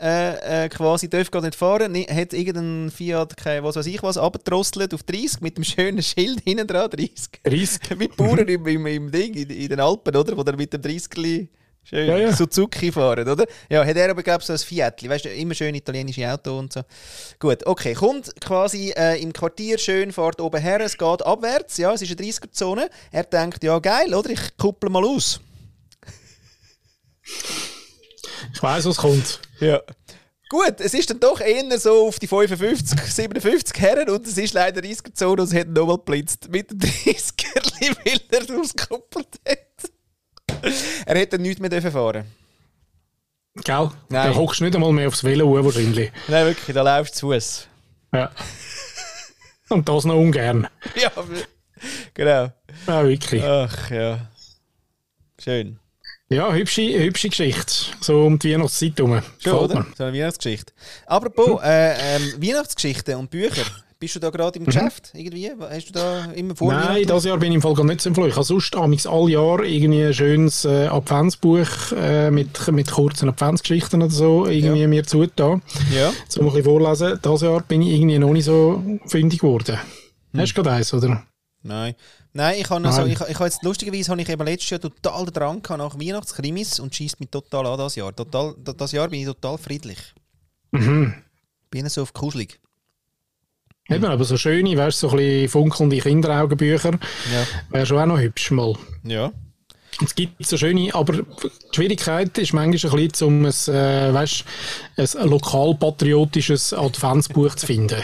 äh, 0.00 0.64
äh, 0.64 0.68
quasi 0.68 1.08
darf 1.08 1.30
gar 1.30 1.40
nicht 1.42 1.54
fahren, 1.54 1.92
ni- 1.92 2.06
hat 2.06 2.32
irgendeinen 2.32 2.90
Fiat, 2.90 3.36
kein, 3.36 3.62
was 3.62 3.76
weiß 3.76 3.86
ich 3.86 4.02
was, 4.02 4.18
abgedrosselt 4.18 4.92
auf 4.92 5.04
30 5.04 5.40
mit 5.40 5.56
dem 5.56 5.62
schönen 5.64 6.02
Schild 6.02 6.40
hinten 6.40 6.66
dran, 6.66 6.90
30. 6.90 7.42
30. 7.44 7.80
Wie 8.00 8.08
die 8.08 8.16
Bauern 8.16 8.48
im, 8.48 8.66
im, 8.66 8.86
im 8.86 9.10
Ding, 9.12 9.34
in, 9.34 9.50
in 9.50 9.68
den 9.68 9.78
Alpen, 9.80 10.16
oder? 10.16 10.36
Wo 10.36 10.42
der 10.42 10.56
mit 10.56 10.72
dem 10.72 10.82
30 10.82 11.48
schön 11.84 12.08
Ja, 12.08 12.16
ja. 12.16 12.32
Suzuki 12.32 12.90
fahren, 12.90 13.28
oder? 13.28 13.46
Ja, 13.68 13.84
hat 13.84 13.96
er 13.96 14.10
aber, 14.10 14.22
glaube 14.22 14.40
ich, 14.40 14.46
so 14.46 14.52
ein 14.52 14.58
Fiat. 14.58 15.08
Weißt 15.08 15.24
du, 15.24 15.32
immer 15.32 15.54
schön 15.54 15.74
italienische 15.74 16.30
Auto 16.30 16.58
und 16.58 16.72
so. 16.72 16.82
Gut, 17.38 17.66
okay. 17.66 17.94
Kommt 17.94 18.32
quasi 18.40 18.92
äh, 18.96 19.20
im 19.22 19.32
Quartier 19.32 19.78
schön, 19.78 20.12
fährt 20.12 20.40
oben 20.40 20.60
her, 20.60 20.80
es 20.80 20.96
geht 20.96 21.22
abwärts, 21.24 21.76
ja, 21.76 21.92
es 21.92 22.02
ist 22.02 22.18
eine 22.18 22.28
30er-Zone. 22.28 22.90
Er 23.12 23.24
denkt, 23.24 23.62
ja, 23.62 23.78
geil, 23.78 24.14
oder? 24.14 24.30
Ich 24.30 24.56
kuppel 24.56 24.90
mal 24.90 25.04
aus. 25.04 25.40
Ich 28.52 28.62
weiss, 28.62 28.84
was 28.84 28.96
kommt. 28.96 29.40
Ja. 29.60 29.80
Gut, 30.50 30.74
es 30.78 30.94
ist 30.94 31.10
dann 31.10 31.18
doch 31.20 31.40
eher 31.40 31.78
so 31.78 32.06
auf 32.08 32.18
die 32.18 32.26
55, 32.26 33.00
57 33.00 33.80
Herren 33.80 34.08
und 34.10 34.26
es 34.26 34.36
ist 34.36 34.52
leider 34.54 34.82
30er-Zone 34.82 35.42
und 35.42 35.48
es 35.48 35.54
hat 35.54 35.68
nochmal 35.68 35.96
geblitzt 35.96 36.48
mit 36.50 36.70
dem 36.70 36.78
30er, 36.78 37.96
weil 38.04 38.20
er 38.30 38.60
ausgekuppelt 38.60 39.28
hat. 39.48 39.58
er 41.06 41.16
hätte 41.16 41.38
nichts 41.38 41.60
mehr 41.60 41.82
fahren 41.82 42.24
Gell? 43.62 43.90
Nein. 44.08 44.32
Da 44.32 44.34
hockst 44.34 44.60
du 44.60 44.64
nicht 44.64 44.74
einmal 44.74 44.92
mehr 44.92 45.06
aufs 45.06 45.22
Velo 45.22 45.46
hoch, 45.46 45.64
wahrscheinlich. 45.64 46.10
Nein, 46.26 46.46
wirklich, 46.46 46.74
da 46.74 46.82
läufst 46.82 47.14
du 47.14 47.18
zu 47.18 47.26
Fuß. 47.32 47.68
Ja. 48.12 48.30
Und 49.68 49.88
das 49.88 50.04
noch 50.04 50.16
ungern. 50.16 50.66
Ja, 50.96 51.10
genau. 52.14 52.52
Ja, 52.86 53.06
wirklich. 53.06 53.42
Ach 53.42 53.90
ja. 53.90 54.30
Schön. 55.42 55.78
Ja, 56.30 56.52
hübsche, 56.52 56.82
hübsche 56.82 57.28
Geschichte. 57.28 57.72
So 58.00 58.24
um 58.24 58.38
die 58.38 58.52
Weihnachtszeit 58.52 58.98
herum. 58.98 59.20
Gefällt 59.38 59.54
oder? 59.54 59.74
mir. 59.80 59.86
So 59.96 60.04
eine 60.04 60.16
Weihnachtsgeschichte. 60.18 60.72
Apropos, 61.06 61.60
äh, 61.62 62.16
ähm, 62.16 62.34
Weihnachtsgeschichten 62.38 63.16
und 63.16 63.30
Bücher. 63.30 63.64
Bist 64.04 64.16
du 64.16 64.20
da 64.20 64.28
gerade 64.28 64.58
im 64.58 64.66
Geschäft? 64.66 65.12
Irgendwie? 65.14 65.50
Hast 65.58 65.88
du 65.88 65.92
da 65.94 66.26
immer 66.32 66.54
vor 66.54 66.70
Nein, 66.70 67.04
dieses 67.04 67.24
Jahr 67.24 67.38
bin 67.38 67.52
ich 67.52 67.54
im 67.56 67.62
Fall 67.62 67.72
gar 67.72 67.84
nicht 67.84 68.02
so 68.02 68.10
im 68.10 68.14
Flow. 68.14 68.26
Ich 68.26 68.34
habe 68.34 68.44
sonst 68.44 68.76
amigs 68.76 69.06
all 69.06 69.30
Jahr 69.30 69.62
irgendwie 69.62 70.02
ein 70.04 70.12
schönes 70.12 70.66
äh, 70.66 70.88
Adventsbuch 70.88 71.92
äh, 71.96 72.30
mit, 72.30 72.70
mit 72.70 72.90
kurzen 72.90 73.30
Adventsgeschichten 73.30 74.02
oder 74.02 74.10
so 74.12 74.44
irgendwie 74.44 74.82
Ja. 74.82 74.88
mir 74.88 75.04
zugetan. 75.04 75.62
Ja. 75.90 76.12
So 76.28 76.40
ein 76.42 76.46
bisschen 76.48 76.64
vorlesen. 76.64 77.18
Dieses 77.24 77.40
Jahr 77.40 77.62
bin 77.62 77.80
ich 77.80 77.94
irgendwie 77.94 78.18
noch 78.18 78.32
nicht 78.34 78.44
so 78.44 78.82
fündig 79.06 79.40
geworden. 79.40 79.78
Hm. 80.32 80.40
Hast 80.40 80.50
du 80.52 80.62
gerade 80.62 80.76
eins, 80.76 80.92
oder? 80.92 81.22
Nein. 81.62 81.94
Nein, 82.34 82.56
ich 82.60 82.68
habe 82.68 82.86
also, 82.86 83.06
ich, 83.06 83.18
ich 83.18 83.34
habe 83.36 83.44
jetzt 83.44 83.62
lustigerweise 83.62 84.10
habe 84.10 84.20
ich 84.20 84.28
eben 84.28 84.44
letztes 84.44 84.68
Jahr 84.68 84.80
total 84.80 85.24
den 85.24 85.32
Drang 85.32 85.62
gehabt 85.62 85.78
nach 85.78 85.98
Weihnachtskrimis 85.98 86.78
und 86.78 86.94
schießt 86.94 87.20
mich 87.20 87.30
total 87.30 87.64
an 87.68 87.78
das 87.78 87.94
Jahr. 87.96 88.14
Total, 88.14 88.54
da- 88.62 88.74
das 88.74 88.92
Jahr 88.92 89.08
bin 89.08 89.20
ich 89.20 89.26
total 89.26 89.56
friedlich. 89.56 89.96
Mhm. 90.72 91.14
Bin 91.70 91.88
so 91.88 92.02
auf 92.02 92.12
kuschelig. 92.12 92.60
Eben, 93.90 94.04
aber 94.06 94.24
so 94.24 94.36
schöne, 94.38 94.76
weißt 94.76 95.02
du, 95.02 95.08
so 95.08 95.12
ein 95.12 95.18
bisschen 95.18 95.48
funkelnde 95.50 95.98
Kinderaugenbücher 95.98 96.92
Ja. 96.92 97.46
wäre 97.70 97.84
schon 97.86 97.98
auch 97.98 98.06
noch 98.06 98.18
hübsch 98.18 98.50
mal. 98.50 98.74
Ja. 99.02 99.30
Es 100.02 100.14
gibt 100.14 100.44
so 100.44 100.56
schöne, 100.56 100.94
aber 100.94 101.12
die 101.12 101.50
Schwierigkeit 101.72 102.36
ist 102.38 102.52
manchmal 102.52 102.92
ein 102.92 103.08
bisschen, 103.08 103.26
um 103.28 103.44
ein, 103.44 103.74
äh, 103.74 104.12
weißt, 104.14 104.44
ein 104.96 105.28
lokalpatriotisches 105.28 106.72
Adventsbuch 106.72 107.54
zu 107.54 107.66
finden. 107.66 108.02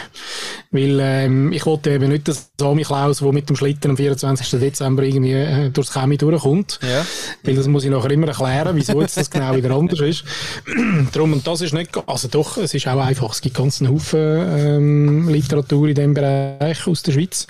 Weil 0.70 0.98
ähm, 1.00 1.52
ich 1.52 1.66
wollte 1.66 1.90
eben 1.90 2.10
nicht 2.10 2.28
das 2.28 2.52
Sami 2.58 2.82
Klaus, 2.82 3.18
der 3.18 3.32
mit 3.32 3.48
dem 3.48 3.56
Schlitten 3.56 3.92
am 3.92 3.96
24. 3.96 4.60
Dezember 4.60 5.02
irgendwie 5.02 5.32
äh, 5.32 5.70
durchs 5.70 5.92
Chemie 5.92 6.16
durchkommt. 6.16 6.78
Ja. 6.82 7.04
Weil 7.42 7.56
das 7.56 7.66
muss 7.66 7.84
ich 7.84 7.90
nachher 7.90 8.10
immer 8.10 8.28
erklären, 8.28 8.76
wieso 8.76 9.00
jetzt 9.00 9.16
das 9.16 9.30
genau 9.30 9.54
wieder 9.56 9.74
anders 9.74 10.00
ist. 10.00 10.24
Darum, 11.12 11.32
und 11.32 11.46
das 11.46 11.60
ist 11.60 11.74
nicht, 11.74 11.90
also 12.06 12.28
doch, 12.28 12.56
es 12.56 12.72
ist 12.74 12.86
auch 12.86 13.00
einfach. 13.00 13.32
Es 13.32 13.40
gibt 13.40 13.56
ganz 13.56 13.80
einen 13.80 13.92
Haufen 13.92 14.20
ähm, 14.20 15.28
Literatur 15.28 15.88
in 15.88 15.94
diesem 15.94 16.14
Bereich 16.14 16.86
aus 16.86 17.02
der 17.02 17.12
Schweiz. 17.12 17.46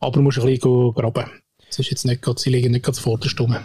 Aber 0.00 0.12
du 0.12 0.22
musst 0.22 0.38
ein 0.38 0.46
bisschen 0.46 0.92
graben. 0.92 1.30
Es 1.70 1.78
ist 1.78 1.90
jetzt 1.90 2.04
nicht 2.06 2.22
gerade, 2.22 2.40
sie 2.40 2.50
liegen 2.50 2.72
nicht 2.72 2.84
gerade 2.84 2.98
vorderst 2.98 3.38
rum. 3.40 3.56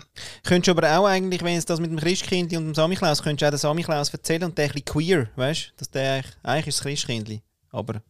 Könntest 0.44 0.68
du 0.68 0.72
aber 0.80 0.98
auch 1.00 1.06
eigentlich, 1.06 1.42
wenn 1.44 1.58
es 1.58 1.66
das 1.66 1.80
mit 1.80 1.90
dem 1.92 2.00
Christkindli 2.00 2.58
und 2.58 2.66
dem 2.66 2.76
Samichlaus, 2.76 3.24
könntest 3.24 3.42
du 3.42 3.46
auch 3.48 3.52
den 3.52 3.58
Samichlaus 3.60 4.10
erzählen 4.10 4.44
und 4.44 4.58
der 4.58 4.66
ein 4.66 4.72
bisschen 4.72 4.86
queer, 4.86 5.28
weißt 5.36 5.68
du? 5.68 5.72
Dass 5.78 5.90
der 5.92 6.14
eigentlich, 6.16 6.34
eigentlich 6.44 6.68
ist 6.68 6.80
das 6.80 6.84
Christkindli. 6.86 7.42
Aber 7.72 8.02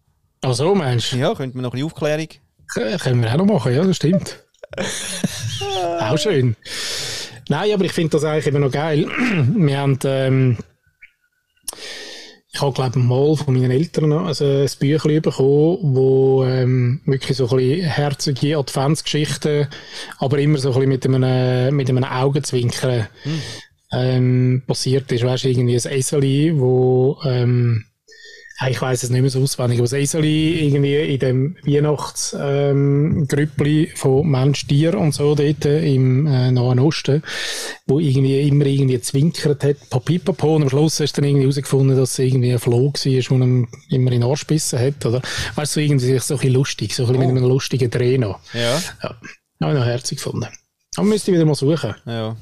Ach 0.41 0.53
so, 0.53 0.73
meinst 0.75 1.13
du? 1.13 1.17
ja, 1.17 1.33
könnte 1.35 1.55
man 1.55 1.63
noch 1.63 1.71
ein 1.71 1.73
bisschen 1.79 1.85
Aufklärung. 1.85 2.27
K- 2.73 2.97
Können 2.97 3.21
wir 3.21 3.31
auch 3.31 3.37
noch 3.37 3.45
machen, 3.45 3.73
ja, 3.73 3.83
das 3.83 3.95
stimmt. 3.95 4.43
auch 5.99 6.17
schön. 6.17 6.55
Nein, 7.49 7.73
aber 7.73 7.85
ich 7.85 7.91
finde 7.91 8.11
das 8.11 8.23
eigentlich 8.23 8.47
immer 8.47 8.59
noch 8.59 8.71
geil. 8.71 9.05
Wir 9.55 9.77
haben, 9.77 9.99
ähm, 10.05 10.57
ich 12.53 12.61
habe, 12.61 12.73
glaube 12.73 12.99
ich, 12.99 13.03
mal 13.03 13.35
von 13.35 13.55
meinen 13.55 13.71
Eltern 13.71 14.09
noch 14.09 14.25
also 14.25 14.45
ein 14.45 14.69
Büchlein 14.79 15.23
bekommen, 15.23 15.79
wo 15.81 16.45
ähm, 16.45 17.01
wirklich 17.05 17.35
so 17.35 17.49
ein 17.49 17.57
bisschen 17.57 17.87
herzige 17.87 18.57
Adventsgeschichten, 18.59 19.67
aber 20.19 20.37
immer 20.37 20.59
so 20.59 20.69
ein 20.69 20.73
bisschen 20.75 20.89
mit 20.89 21.23
einem, 21.25 21.75
mit 21.75 21.89
einem 21.89 22.03
Augenzwinkern 22.03 23.07
ähm, 23.91 24.61
passiert 24.67 25.11
ist. 25.11 25.23
Weißt 25.23 25.45
du, 25.45 25.49
irgendwie 25.49 25.79
ein 25.79 25.91
Eseli, 25.93 26.53
wo 26.55 27.17
ähm, 27.25 27.85
ich 28.69 28.81
weiß 28.81 29.03
es 29.03 29.09
nicht 29.09 29.21
mehr 29.21 29.29
so 29.29 29.41
auswendig, 29.41 29.79
aber 29.79 29.85
das 29.85 29.93
Eseli 29.93 30.65
irgendwie 30.67 30.95
in 30.95 31.19
dem 31.19 31.55
Weihnachtsgrüppli 31.63 33.83
ähm, 33.85 33.95
von 33.95 34.27
Mensch, 34.27 34.67
Tier 34.67 34.97
und 34.97 35.13
so 35.13 35.35
dort 35.35 35.65
im 35.65 36.27
äh, 36.27 36.51
Nahen 36.51 36.79
Osten, 36.79 37.23
wo 37.87 37.99
irgendwie 37.99 38.47
immer 38.47 38.65
irgendwie 38.65 38.99
zwinkert 39.01 39.63
hat, 39.63 39.89
papipapo, 39.89 40.55
und 40.55 40.63
am 40.63 40.69
Schluss 40.69 40.99
hast 40.99 41.13
du 41.13 41.21
dann 41.21 41.29
irgendwie 41.29 41.43
herausgefunden, 41.45 41.97
dass 41.97 42.11
es 42.11 42.19
irgendwie 42.19 42.51
ein 42.51 42.59
Floh 42.59 42.85
war, 42.87 42.93
der 42.93 43.31
ihm 43.31 43.67
immer 43.89 44.11
in 44.11 44.21
den 44.21 44.29
Arsch 44.29 44.47
gebissen 44.47 44.79
hat, 44.79 45.05
oder? 45.05 45.21
Weißt 45.55 45.75
du, 45.75 45.79
so 45.79 45.83
irgendwie 45.83 46.19
so 46.19 46.33
ein 46.33 46.37
bisschen 46.39 46.53
lustig, 46.53 46.95
so 46.95 47.03
ein 47.03 47.07
bisschen 47.09 47.23
Oh. 47.23 47.27
mit 47.33 47.37
einem 47.37 47.49
lustigen 47.49 47.89
Dreh 47.89 48.17
noch. 48.17 48.39
Ja. 48.53 48.81
Ja, 49.01 49.15
habe 49.61 49.73
ich 49.73 49.79
noch 49.79 49.85
herzig 49.85 50.17
gefunden. 50.17 50.47
Aber 50.95 51.07
müsste 51.07 51.31
ich 51.31 51.35
wieder 51.35 51.45
mal 51.45 51.55
suchen. 51.55 51.95
Ja. 52.05 52.35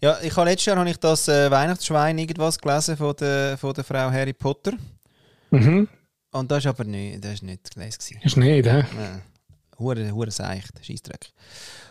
Ja, 0.00 0.18
ich 0.22 0.36
habe 0.36 0.50
letztes 0.50 0.66
Jahr 0.66 0.76
habe 0.76 0.90
ich 0.90 0.98
das 0.98 1.28
äh, 1.28 1.50
Weihnachtsschwein 1.50 2.18
irgendwas 2.18 2.58
gelesen 2.58 2.96
von 2.96 3.14
der, 3.16 3.56
von 3.56 3.72
der 3.72 3.84
Frau 3.84 4.10
Harry 4.10 4.34
Potter. 4.34 4.72
Mhm. 5.60 5.88
Und 6.32 6.50
das 6.50 6.58
ist 6.58 6.66
aber 6.66 6.84
nicht, 6.84 7.24
das 7.24 7.34
ist 7.34 7.42
nicht 7.42 7.74
gelesen. 7.74 7.98
gewesen. 7.98 8.20
Ist 8.24 8.36
nicht, 8.36 8.66
hä? 8.66 8.84
Nein. 8.96 9.22
Hure, 9.78 10.10
hure 10.12 10.30
seicht, 10.30 10.72
Scheissdreck. 10.84 11.32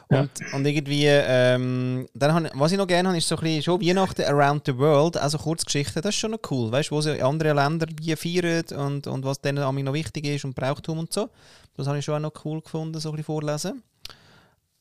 Ja. 0.09 0.21
Und, 0.21 0.31
und 0.53 0.65
irgendwie, 0.65 1.05
ähm, 1.07 2.07
dann 2.13 2.33
han, 2.33 2.49
was 2.53 2.71
ich 2.71 2.77
noch 2.77 2.87
gerne 2.87 3.09
habe, 3.09 3.17
ist 3.17 3.27
so 3.27 3.35
ein 3.35 3.41
bisschen 3.41 3.63
schon 3.63 3.81
Weihnachten 3.81 4.23
around 4.23 4.63
the 4.65 4.77
world, 4.77 5.17
also 5.17 5.37
Kurzgeschichten, 5.37 6.01
das 6.01 6.13
ist 6.13 6.19
schon 6.19 6.31
noch 6.31 6.39
cool, 6.51 6.71
weißt 6.71 6.91
du, 6.91 6.95
wo 6.95 7.01
sie 7.01 7.15
in 7.15 7.23
anderen 7.23 7.55
Ländern 7.55 7.95
wie 8.01 8.15
feiern 8.15 8.63
und, 8.77 9.07
und 9.07 9.25
was 9.25 9.41
denen 9.41 9.63
an 9.63 9.75
noch 9.75 9.93
wichtig 9.93 10.25
ist 10.25 10.45
und 10.45 10.55
Brauchtum 10.55 10.99
und 10.99 11.11
so. 11.11 11.29
Das 11.75 11.87
habe 11.87 11.97
ich 11.97 12.05
schon 12.05 12.15
auch 12.15 12.31
noch 12.31 12.45
cool 12.45 12.61
gefunden, 12.61 12.99
so 12.99 13.09
ein 13.09 13.15
bisschen 13.15 13.25
vorlesen. 13.25 13.83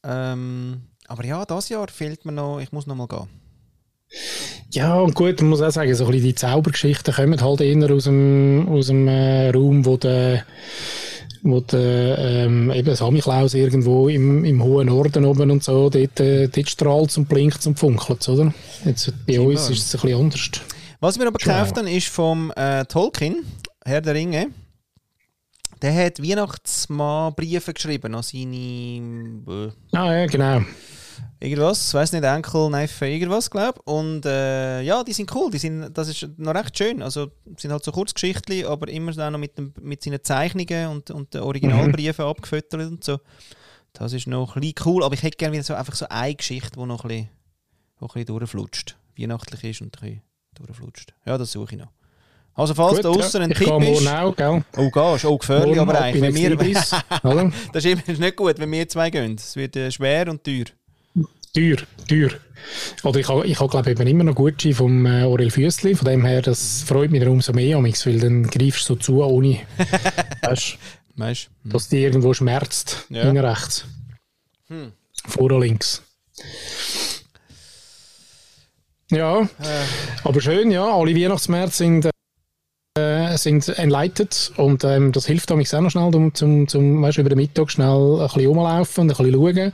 Ähm, 0.05 0.83
aber 1.09 1.25
ja, 1.25 1.45
das 1.45 1.69
Jahr 1.69 1.89
fehlt 1.89 2.25
mir 2.25 2.33
noch, 2.33 2.61
ich 2.61 2.73
muss 2.73 2.87
noch 2.87 2.97
mal 2.97 3.09
gehen. 3.09 3.29
Ja, 4.71 4.95
und 5.01 5.15
gut, 5.15 5.41
man 5.41 5.51
muss 5.51 5.61
auch 5.61 5.71
sagen, 5.71 5.95
so 5.95 6.05
ein 6.07 6.11
bisschen 6.13 6.27
die 6.27 6.35
Zaubergeschichten 6.35 7.15
kommen 7.15 7.41
halt 7.41 7.61
eher 7.61 7.91
aus 7.91 8.05
dem, 8.05 8.69
aus 8.69 8.87
dem 8.87 9.07
äh, 9.09 9.51
Raum, 9.51 9.85
wo 9.85 9.97
der, 9.97 10.45
wo 11.43 11.61
der 11.61 12.19
ähm, 12.19 12.71
eben 12.71 12.95
Samichlaus 12.95 13.55
irgendwo 13.55 14.09
im, 14.09 14.45
im 14.45 14.63
hohen 14.63 14.87
Norden 14.87 15.25
oben 15.25 15.51
und 15.51 15.63
so, 15.63 15.91
dort, 15.91 16.21
äh, 16.21 16.49
dort 16.49 16.69
strahlt 16.71 17.17
und 17.19 17.29
blinkt 17.29 17.67
und 17.67 17.79
funkelt, 17.79 18.27
oder? 18.29 18.55
Jetzt, 18.85 19.13
bei 19.27 19.35
Scheinbar. 19.35 19.51
uns 19.51 19.71
ist 19.71 19.87
es 19.87 19.95
ein 19.95 20.01
bisschen 20.01 20.21
anders. 20.21 20.51
Was 21.01 21.19
wir 21.19 21.27
aber 21.27 21.41
Schon. 21.41 21.53
gekauft 21.53 21.77
haben, 21.77 21.89
ist 21.89 22.09
vom 22.09 22.53
äh, 22.57 22.85
Tolkien, 22.85 23.45
Herr 23.85 24.01
der 24.01 24.15
Ringe. 24.15 24.47
Der 25.83 25.93
hat 25.93 26.23
Weihnachtsmann 26.23 27.35
Briefe 27.35 27.75
geschrieben 27.75 28.15
an 28.15 28.23
seine 28.23 28.57
äh, 28.57 29.97
Ah, 29.97 30.15
ja, 30.15 30.27
genau. 30.27 30.61
Irgendwas, 31.43 31.93
weiß 31.93 32.13
nicht, 32.13 32.25
Enkel, 32.25 32.71
Neffe, 32.71 33.07
irgendwas, 33.07 33.51
glaube 33.51 33.81
Und 33.85 34.25
äh, 34.25 34.81
ja, 34.83 35.03
die 35.03 35.13
sind 35.13 35.35
cool, 35.35 35.51
die 35.51 35.59
sind, 35.59 35.97
das 35.97 36.09
ist 36.09 36.29
noch 36.39 36.55
recht 36.55 36.77
schön. 36.77 37.03
Also 37.03 37.31
sind 37.57 37.73
halt 37.73 37.85
so 37.85 37.93
Kurzgeschichten, 37.93 38.65
aber 38.67 38.89
immer 38.89 39.11
auch 39.19 39.31
noch 39.31 39.39
mit, 39.39 39.59
dem, 39.59 39.75
mit 39.81 40.03
seinen 40.03 40.23
Zeichnungen 40.23 40.89
und, 40.89 41.11
und 41.11 41.35
den 41.35 41.43
Originalbriefen 41.43 42.25
abgefüttert 42.25 42.81
und 42.81 43.05
so. 43.05 43.19
Das 43.93 44.13
ist 44.13 44.27
noch 44.27 44.57
ein 44.57 44.61
bisschen 44.61 44.87
cool, 44.87 45.05
aber 45.05 45.15
ich 45.15 45.23
hätte 45.23 45.37
gerne 45.37 45.53
wieder 45.53 45.65
so, 45.65 45.75
einfach 45.75 45.95
so 45.95 46.07
eine 46.09 46.35
Geschichte, 46.35 46.71
die 46.79 46.87
noch 46.87 47.05
ein 47.05 47.09
bisschen, 47.09 47.29
die 48.01 48.05
ein 48.05 48.09
bisschen 48.09 48.27
durchflutscht. 48.27 48.97
Weihnachtlich 49.19 49.65
ist 49.65 49.83
und 49.83 49.97
ein 49.97 50.01
bisschen 50.01 50.23
durchflutscht. 50.55 51.13
Ja, 51.27 51.37
das 51.37 51.53
suche 51.53 51.75
ich 51.75 51.81
noch. 51.81 51.89
Also 52.55 52.75
falls 52.75 52.97
Gut, 52.97 53.05
da 53.05 53.09
außen 53.09 53.41
ja. 53.41 53.47
ein 53.47 53.51
Ich 53.51 53.59
Tipp 53.59 53.83
ist... 53.83 54.07
auch, 54.09 54.37
gell? 54.37 54.63
Oh, 54.77 54.91
gehst 54.91 55.25
Oh, 55.25 55.39
gefährlich, 55.39 55.81
aber 55.81 55.95
ab 55.95 56.03
eigentlich. 56.03 56.23
Wenn 56.23 56.35
wir, 56.35 56.57
das 57.73 57.85
ist 57.85 57.87
immer 57.87 58.07
ist 58.07 58.21
nicht 58.21 58.37
gut, 58.37 58.59
wenn 58.59 58.71
wir 58.71 58.89
zwei 58.89 59.11
gehen. 59.11 59.37
Es 59.37 59.57
wird 59.57 59.75
äh, 59.77 59.91
schwer 59.91 60.29
und 60.29 60.45
teuer. 60.45 60.67
Teuer, 61.55 61.77
teuer. 62.09 62.31
Oder 63.03 63.21
ich 63.21 63.29
habe, 63.29 63.47
ich 63.47 63.59
habe 63.61 63.69
glaube 63.71 63.91
eben 63.91 64.07
immer 64.07 64.25
noch 64.25 64.35
Gutschein 64.35 64.73
vom 64.75 65.05
äh, 65.05 65.23
Aurel 65.25 65.51
Füssli, 65.51 65.95
von 65.95 66.07
dem 66.07 66.25
her, 66.25 66.41
das 66.43 66.83
freut 66.83 67.11
mich 67.11 67.21
darum 67.21 67.41
so 67.41 67.53
mehr, 67.53 67.77
weil 67.83 68.21
dann 68.21 68.45
greifst 68.49 68.89
du 68.89 68.95
so 68.95 68.97
zu, 68.97 69.23
ohne, 69.23 69.61
weißt, 70.43 70.79
Weißt 71.17 71.51
du? 71.65 71.71
dass 71.71 71.89
die 71.89 72.03
irgendwo 72.03 72.33
schmerzt, 72.33 73.05
Ja. 73.11 73.25
hinten 73.25 73.45
rechts. 73.45 73.85
Hm. 74.69 74.93
Vorne 75.27 75.59
links. 75.59 76.03
Ja, 79.11 79.41
Äh, 79.43 79.47
aber 80.25 80.41
schön, 80.41 80.71
ja, 80.71 80.85
alle 80.91 81.15
Weihnachtsmärkte 81.15 81.77
sind, 81.77 82.05
äh, 82.07 82.11
sind 83.39 83.67
entleitet 83.79 84.53
und 84.57 84.85
ähm, 84.85 85.13
das 85.13 85.25
hilft 85.27 85.49
mich 85.55 85.75
auch 85.75 85.81
noch 85.81 85.91
schnell, 85.91 86.15
um 86.15 86.35
zum, 86.35 86.69
zum 86.69 87.01
weißt, 87.03 87.17
über 87.19 87.31
den 87.31 87.39
Mittag 87.39 87.71
schnell 87.71 87.89
ein 88.21 88.27
bisschen 88.27 88.47
rumlaufen 88.47 89.03
und 89.11 89.19
ein 89.19 89.33
bisschen 89.33 89.57
schauen. 89.57 89.73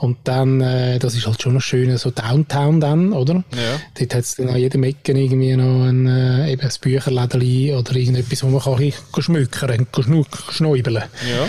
Und 0.00 0.18
dann, 0.24 0.60
äh, 0.60 0.98
das 0.98 1.14
ist 1.14 1.26
halt 1.28 1.40
schon 1.40 1.54
noch 1.54 1.60
schön, 1.60 1.96
so 1.96 2.10
Downtown 2.10 2.80
dann, 2.80 3.12
oder? 3.12 3.44
ja. 3.54 3.80
Dort 3.96 4.14
hat 4.14 4.22
es 4.22 4.34
dann 4.34 4.48
an 4.48 4.56
jedem 4.56 4.82
Ecken 4.82 5.16
irgendwie 5.16 5.54
noch 5.54 5.84
ein, 5.86 6.06
äh, 6.08 6.52
eben 6.52 6.62
ein 6.62 6.72
Bücherlädeli 6.80 7.72
oder 7.74 7.94
irgendetwas, 7.94 8.42
wo 8.42 8.48
man 8.48 8.60
kann 8.60 8.74
ein 8.78 8.92
schmückern 9.22 9.86
kann, 9.92 10.04
schnu- 10.04 10.52
schnäubeln. 10.52 10.96
Ja. 11.28 11.46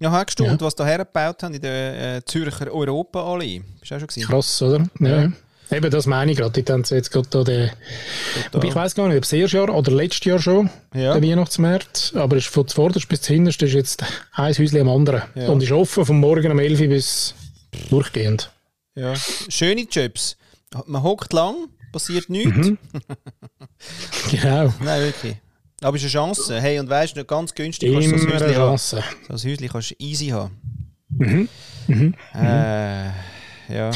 Ja, 0.00 0.12
hast 0.12 0.38
du 0.38 0.44
Ja. 0.44 0.52
und 0.52 0.60
was 0.62 0.76
da 0.76 0.86
hergebaut 0.86 1.42
haben 1.42 1.54
in 1.54 1.60
der 1.62 2.16
äh, 2.18 2.24
Zürcher 2.24 2.72
Europa-Allee? 2.72 3.60
Bist 3.80 3.90
du 3.90 3.94
auch 3.96 3.98
schon 3.98 4.06
gesehen? 4.06 4.26
Krass, 4.28 4.62
oder? 4.62 4.84
Ja. 5.00 5.32
Eben, 5.70 5.90
das 5.90 6.06
meine 6.06 6.32
ich 6.32 6.38
gerade. 6.38 6.62
Dort 6.62 6.70
haben 6.88 6.96
jetzt 6.96 7.10
gerade 7.10 7.28
da 7.30 7.44
den, 7.44 7.70
ich 8.64 8.74
weiß 8.74 8.94
gar 8.94 9.08
nicht, 9.08 9.16
ob 9.18 9.24
es 9.24 9.32
erstes 9.32 9.52
Jahr 9.52 9.74
oder 9.74 9.92
letztes 9.92 10.24
Jahr 10.24 10.38
schon, 10.38 10.70
Ja. 10.94 11.12
der 11.18 11.22
Weihnachtsmarkt. 11.22 12.12
Aber 12.16 12.36
es 12.36 12.44
ist 12.46 12.52
von 12.52 12.66
zuvorderst 12.66 13.08
bis 13.08 13.20
zuhinterst 13.22 13.60
ist 13.62 13.74
jetzt 13.74 14.02
ein 14.32 14.54
Häuschen 14.56 14.80
am 14.80 14.88
anderen. 14.88 15.22
Ja. 15.34 15.48
Und 15.48 15.62
ist 15.62 15.72
offen 15.72 16.06
vom 16.06 16.20
Morgen 16.20 16.50
um 16.50 16.58
11 16.58 16.80
Uhr 16.80 16.86
bis 16.88 17.34
durchgehend. 17.90 18.50
Ja. 18.94 19.14
Schöne 19.48 19.82
Jobs. 19.90 20.36
Man 20.86 21.02
hockt 21.02 21.32
lang, 21.32 21.54
passiert 21.92 22.28
nichts. 22.30 22.56
Mhm. 22.56 22.78
Genau. 24.30 24.72
Nein, 24.80 25.02
wirklich. 25.02 25.36
Aber 25.80 25.96
es 25.96 26.02
ist 26.02 26.16
eine 26.16 26.24
Chance. 26.26 26.60
Hey, 26.60 26.78
und 26.80 26.90
weißt 26.90 27.16
du, 27.16 27.24
ganz 27.24 27.54
günstig 27.54 27.92
kannst 27.92 28.08
du 28.10 28.14
eine 28.16 28.24
Häuschen 28.34 28.56
haben. 28.56 28.76
So 28.76 28.96
ein 28.96 29.02
Häuschen 29.30 29.68
kannst 29.68 29.90
du 29.92 29.94
easy 29.98 30.26
haben. 30.28 30.58
Mhm. 31.10 31.48
Mhm. 31.86 32.14
Äh, 32.34 33.06
ja. 33.72 33.90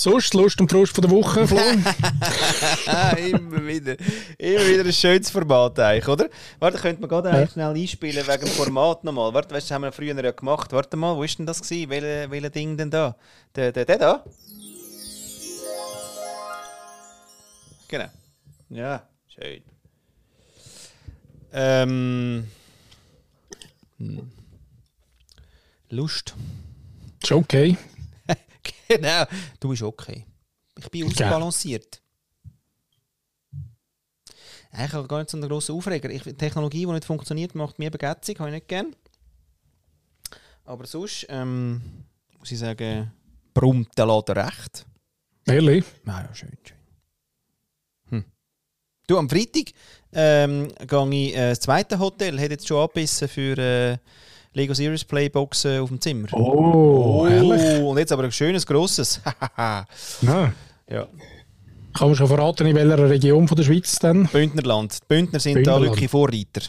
Sonst 0.00 0.32
Lust 0.34 0.60
und 0.60 0.70
Frust 0.70 0.94
von 0.94 1.02
der 1.02 1.10
Woche, 1.10 1.44
Flo? 1.44 1.58
Immer 3.18 3.66
wieder. 3.66 3.96
Immer 4.38 4.68
wieder 4.68 4.84
ein 4.84 4.92
schönes 4.92 5.28
Format 5.28 5.76
eigentlich, 5.80 6.06
oder? 6.06 6.28
Warte, 6.60 6.78
könnte 6.78 7.00
man 7.00 7.10
gerade 7.10 7.30
eigentlich 7.30 7.50
schnell 7.50 7.74
einspielen 7.74 8.24
wegen 8.24 8.44
dem 8.44 8.48
Format 8.48 9.02
nochmal. 9.02 9.34
Warte, 9.34 9.52
weißt 9.52 9.66
du, 9.66 9.68
das 9.68 9.74
haben 9.74 9.82
wir 9.82 9.90
früher 9.90 10.14
ja 10.14 10.30
gemacht. 10.30 10.72
Warte 10.72 10.96
mal, 10.96 11.16
wo 11.16 11.24
ist 11.24 11.36
denn 11.40 11.46
das 11.46 11.60
gewesen? 11.60 11.90
Welche, 11.90 12.30
welche 12.30 12.50
Ding 12.50 12.76
denn 12.76 12.92
da? 12.92 13.16
Der, 13.56 13.72
der, 13.72 13.84
der 13.84 13.98
da? 13.98 14.24
Genau. 17.88 18.08
Ja, 18.68 19.02
schön. 19.26 19.62
Ähm. 21.52 22.46
hm. 23.98 24.30
Lust. 25.90 26.36
ist 27.20 27.32
okay. 27.32 27.76
genau. 28.96 29.24
Du 29.60 29.68
bist 29.68 29.82
okay. 29.82 30.24
Ich 30.78 30.90
bin 30.90 31.06
ausbalanciert. 31.06 32.00
Eigentlich 34.70 34.92
habe 34.92 35.02
ich 35.02 35.08
gar 35.08 35.18
nicht 35.18 35.30
so 35.30 35.36
einen 35.36 35.48
grossen 35.48 35.74
Aufreger. 35.74 36.10
Ich, 36.10 36.22
Technologie, 36.22 36.84
die 36.84 36.92
nicht 36.92 37.04
funktioniert, 37.04 37.54
macht 37.54 37.78
mir 37.78 37.90
begätzig, 37.90 38.38
habe 38.38 38.50
ich 38.50 38.54
nicht 38.54 38.68
gern. 38.68 38.94
Aber 40.64 40.86
sonst 40.86 41.26
ähm, 41.30 41.80
muss 42.38 42.52
ich 42.52 42.58
sagen, 42.58 43.10
brummt 43.54 43.96
der 43.96 44.06
Laden 44.06 44.36
recht. 44.36 44.86
Ehrlich? 45.46 45.84
Ja, 46.06 46.22
ja, 46.22 46.34
schön, 46.34 46.56
schön. 46.62 46.76
Hm. 48.10 48.24
Du, 49.06 49.16
am 49.16 49.30
Freitag 49.30 49.72
ähm, 50.12 50.68
gehe 50.86 51.10
ich 51.10 51.34
äh, 51.34 51.48
das 51.50 51.60
zweite 51.60 51.98
Hotel, 51.98 52.38
hat 52.38 52.50
jetzt 52.50 52.68
schon 52.68 52.84
abbissen 52.84 53.28
für 53.28 53.56
äh, 53.56 53.98
Lego 54.58 54.74
Series 54.74 55.04
Playboxen 55.04 55.80
auf 55.80 55.88
dem 55.88 56.00
Zimmer. 56.00 56.32
Oh, 56.32 57.26
ehrlich? 57.28 57.80
und 57.80 57.96
jetzt 57.96 58.10
aber 58.10 58.24
ein 58.24 58.32
schönes, 58.32 58.66
grosses. 58.66 59.20
Ja. 59.56 60.52
ja. 60.90 61.06
Kann 61.96 62.08
man 62.08 62.16
schon 62.16 62.26
verraten, 62.26 62.66
in 62.66 62.74
welcher 62.74 63.08
Region 63.08 63.46
von 63.46 63.56
der 63.56 63.64
Schweiz 63.64 63.98
dann? 64.00 64.26
Bündnerland. 64.26 64.98
Die 65.02 65.06
Bündner 65.06 65.38
sind 65.38 65.54
da 65.54 65.58
Bündnerland. 65.58 65.84
wirklich 65.86 66.10
Vorreiter. 66.10 66.62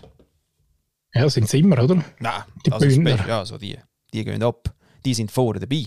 Ja, 1.13 1.23
das 1.23 1.33
sind 1.33 1.51
immer, 1.55 1.83
oder? 1.83 1.95
Nein, 2.19 2.43
Die 2.65 2.71
also 2.71 2.85
Bündner. 2.85 3.27
Ja, 3.27 3.43
so 3.43 3.57
die. 3.57 3.77
Die 4.13 4.23
gehen 4.23 4.43
ab. 4.43 4.71
Die 5.03 5.13
sind 5.15 5.31
vorne 5.31 5.59
dabei. 5.59 5.85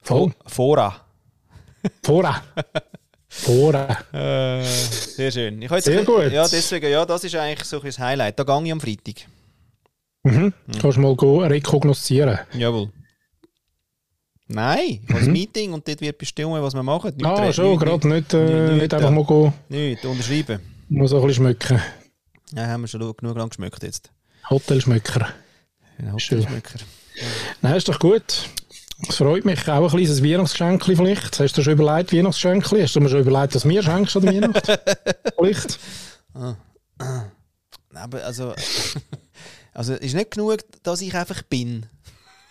Voll. 0.00 0.32
Fora. 0.46 0.94
Vorher. 2.02 2.42
Vorher. 3.28 3.98
Äh, 4.12 4.62
sehr 4.64 5.30
schön. 5.32 5.62
Jetzt 5.62 5.84
Sehr 5.84 6.04
gut. 6.04 6.30
Ja, 6.30 6.46
deswegen, 6.46 6.90
ja, 6.90 7.04
das 7.04 7.24
ist 7.24 7.34
eigentlich 7.34 7.64
so 7.64 7.80
ein 7.80 7.90
Highlight. 7.98 8.38
Da 8.38 8.44
gehe 8.44 8.64
ich 8.66 8.72
am 8.72 8.80
Freitag. 8.80 9.26
Mhm. 10.24 10.52
Kannst 10.80 10.96
du 10.96 11.00
mal 11.00 11.16
go 11.16 11.38
rekognoszieren. 11.40 12.38
Jawohl. 12.56 12.90
Nein, 14.48 15.00
habe 15.08 15.20
ein 15.20 15.32
Meeting 15.32 15.72
und 15.72 15.88
dort 15.88 16.00
wird 16.00 16.18
bestimmt, 16.18 16.52
was 16.52 16.74
wir 16.74 16.82
machen. 16.82 17.08
Nicht 17.16 17.20
Mhm. 17.22 17.26
Ah, 17.26 17.52
schon, 17.52 17.78
gerade 17.78 18.06
nicht, 18.08 18.34
äh, 18.34 18.44
nicht- 18.44 18.70
nicht, 18.72 18.82
nicht, 18.82 18.94
einfach 18.94 19.08
äh, 19.08 19.12
mal 19.14 19.24
go, 19.24 19.52
Nicht, 19.68 20.04
unterschreiben. 20.04 20.60
muss 20.88 21.12
auch 21.12 21.22
ein 21.22 21.28
bisschen 21.28 21.44
schmücken. 21.46 21.80
Ja, 22.54 22.66
haben 22.66 22.82
wir 22.82 22.88
schon 22.88 23.00
genug 23.16 23.36
lang 23.36 23.48
geschmückt 23.48 23.82
jetzt. 23.82 24.10
Hotelschmücker. 24.50 25.28
Ein 25.98 26.18
Schön. 26.18 26.38
Hotelschmücker. 26.40 26.78
Nein, 27.62 27.76
ist 27.76 27.88
doch 27.88 27.98
gut. 27.98 28.48
Es 29.08 29.16
freut 29.16 29.44
mich 29.44 29.66
auch 29.68 29.82
ein 29.84 29.88
kleines 29.90 30.22
Weihnachtsgeschenk 30.22 30.84
vielleicht. 30.84 31.40
Hast 31.40 31.56
du 31.56 31.62
schon 31.62 31.72
überlegt, 31.72 32.12
Weihnachtsgeschenk? 32.12 32.70
Hast 32.70 32.94
du 32.94 33.00
mir 33.00 33.08
schon 33.08 33.20
überlegt, 33.20 33.54
dass 33.54 33.64
mir 33.64 33.82
schenkst 33.82 34.16
an 34.16 34.22
der 34.22 34.34
Weihnacht? 34.34 34.66
vielleicht? 35.38 35.78
Aber 37.94 38.24
also, 38.24 38.54
also 39.72 39.94
ist 39.94 40.14
nicht 40.14 40.30
genug, 40.32 40.58
dass 40.82 41.00
ich 41.00 41.14
einfach 41.14 41.42
bin. 41.42 41.86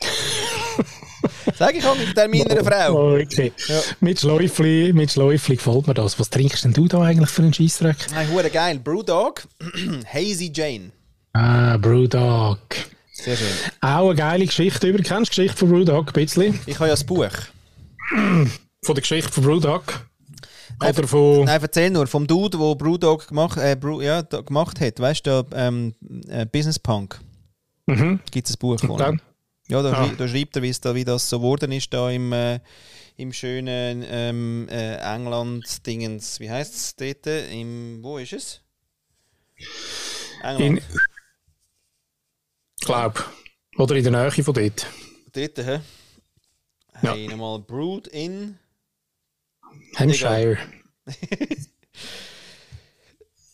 Sag 1.58 1.76
ich 1.76 1.86
auch 1.86 1.96
mit 1.96 2.16
der 2.18 2.28
meiner 2.28 2.64
Frau. 2.64 2.94
Oh, 2.94 3.20
okay. 3.20 3.52
Ja. 3.68 3.82
Mit 4.00 4.20
Schläufli, 4.20 4.92
mit 4.94 5.12
Schläufli 5.12 5.56
gefällt 5.56 5.88
mir 5.88 5.94
das. 5.94 6.20
Was 6.20 6.30
trinkst 6.30 6.64
denn 6.64 6.74
du 6.74 6.88
da 6.88 7.02
eigentlich 7.02 7.30
für 7.30 7.44
einen 7.44 7.54
Scheissdreck? 7.54 7.98
Nein, 8.12 8.30
hure 8.32 8.50
geil. 8.50 8.80
Brewdog, 8.80 9.44
Hazy 10.12 10.52
Jane. 10.54 10.92
Ah, 11.34 11.78
Brewdog. 11.78 12.60
Sehr 13.14 13.38
schön. 13.38 13.48
Auch 13.82 14.08
eine 14.10 14.16
geile 14.16 14.46
Geschichte. 14.46 14.88
Über 14.88 14.98
kennst 15.00 15.12
du 15.14 15.42
die 15.42 15.48
Geschichte 15.48 15.58
von 15.58 15.70
Brewdog 15.70 16.08
ein 16.08 16.14
bisschen? 16.14 16.60
Ich 16.66 16.76
habe 16.76 16.88
ja 16.88 16.94
das 16.94 17.04
Buch. 17.04 17.30
Von 18.84 18.96
der 18.96 19.02
Geschichte 19.02 19.32
von 19.32 19.44
Brewdog? 19.44 20.08
Oder 20.90 21.08
von... 21.08 21.46
Nein, 21.46 21.62
erzähl 21.62 21.90
nur 21.90 22.08
vom 22.08 22.26
Dude, 22.28 22.58
der 22.58 22.76
Brewdog 22.76 23.28
gemacht, 23.28 23.58
äh, 23.58 23.76
Brew, 23.76 24.02
ja, 24.02 24.22
gemacht 24.22 24.80
hat. 24.80 25.00
Weißt 25.00 25.26
du, 25.28 25.46
ähm, 25.54 25.94
äh, 26.28 26.46
Business 26.46 26.80
Punk. 26.80 27.20
Mhm. 27.88 28.20
Gibt 28.32 28.50
es 28.50 28.56
ein 28.56 28.60
Buch 28.60 28.80
von. 28.80 29.00
Ihm. 29.00 29.22
Ja, 29.68 29.82
da, 29.82 29.92
Ah. 29.94 30.06
schrei- 30.06 30.16
da 30.16 30.28
schreibt 30.28 30.56
er, 30.56 30.62
da, 30.82 30.96
wie 30.96 31.04
das 31.06 31.30
so 31.30 31.40
geworden 31.40 31.72
ist, 31.72 31.94
da 31.94 32.10
im, 32.10 32.34
äh, 32.34 32.60
im 33.18 33.32
schönen 33.32 34.04
ähm, 34.08 34.68
äh, 34.70 34.96
England-Dingens. 34.98 36.40
Wie 36.40 36.50
heißt 36.50 36.74
es 36.76 36.96
dort? 36.96 37.26
Im, 37.52 38.00
wo 38.04 38.18
ist 38.18 38.34
es? 38.34 38.62
England. 40.44 40.80
In... 40.80 40.82
Glaub. 42.82 43.30
Oder 43.78 43.96
in 43.96 44.04
der 44.04 44.12
Nähe 44.12 44.44
von 44.44 44.54
dort. 44.54 44.88
Dort, 45.34 45.58
hä? 45.58 45.80
Ja. 47.04 47.14
Hey, 47.14 47.28
nochmal 47.28 47.60
Brood 47.60 48.08
in. 48.08 48.58
Hampshire. 49.96 50.58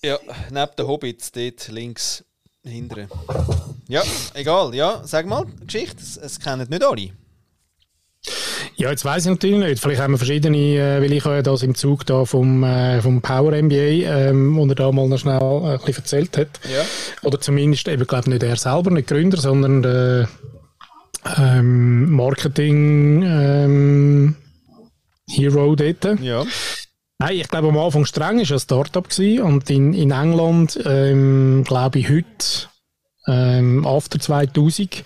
Ja, 0.04 0.20
neben 0.52 0.76
den 0.78 0.88
Hobbits, 0.88 1.32
dort 1.32 1.68
links 1.70 2.24
hinten. 2.64 3.08
Ja, 3.88 4.04
egal. 4.36 4.76
Ja, 4.76 5.02
sag 5.04 5.26
mal, 5.26 5.46
Geschichte. 5.66 5.98
Es, 6.00 6.18
es 6.18 6.40
kennen 6.40 6.68
nicht 6.70 6.84
alle. 6.84 7.10
Ja, 8.76 8.92
jetzt 8.92 9.04
weiß 9.04 9.26
ich 9.26 9.30
natürlich 9.32 9.58
nicht. 9.58 9.82
Vielleicht 9.82 10.00
haben 10.00 10.14
wir 10.14 10.18
verschiedene, 10.20 10.58
äh, 10.58 11.02
weil 11.02 11.12
ich 11.12 11.26
ja 11.26 11.42
das 11.42 11.64
im 11.64 11.74
Zug 11.74 12.06
da 12.06 12.26
vom, 12.26 12.64
äh, 12.64 13.02
vom 13.02 13.22
Power 13.22 13.52
MBA, 13.52 14.30
ähm, 14.30 14.60
und 14.60 14.70
er 14.70 14.76
da 14.76 14.92
mal 14.92 15.08
noch 15.08 15.18
schnell 15.18 15.42
äh, 15.42 15.72
ein 15.72 15.78
bisschen 15.80 15.96
erzählt 15.96 16.38
hat. 16.38 16.60
Ja. 16.72 16.84
Oder 17.24 17.42
zumindest 17.42 17.88
eben, 17.88 18.06
glaube 18.06 18.30
nicht 18.30 18.44
er 18.44 18.56
selber, 18.56 18.92
nicht 18.92 19.08
Gründer, 19.08 19.38
sondern 19.38 19.82
der 19.82 20.30
ähm, 21.38 22.12
Marketing 22.12 23.24
ähm, 23.24 24.36
Hero 25.30 25.76
dort. 25.76 26.20
Ja. 26.22 26.46
Nein, 27.20 27.36
ich 27.38 27.48
glaube 27.48 27.70
am 27.70 27.78
Anfang 27.78 28.06
streng 28.06 28.40
ist 28.40 28.52
ein 28.52 28.60
Startup 28.60 29.08
gewesen 29.08 29.42
und 29.42 29.70
in, 29.70 29.94
in 29.94 30.12
England 30.12 30.80
ähm, 30.86 31.64
glaube 31.66 32.00
ich 32.00 32.10
heute 32.10 32.68
ähm, 33.28 33.86
after 33.88 34.20
2000 34.20 35.04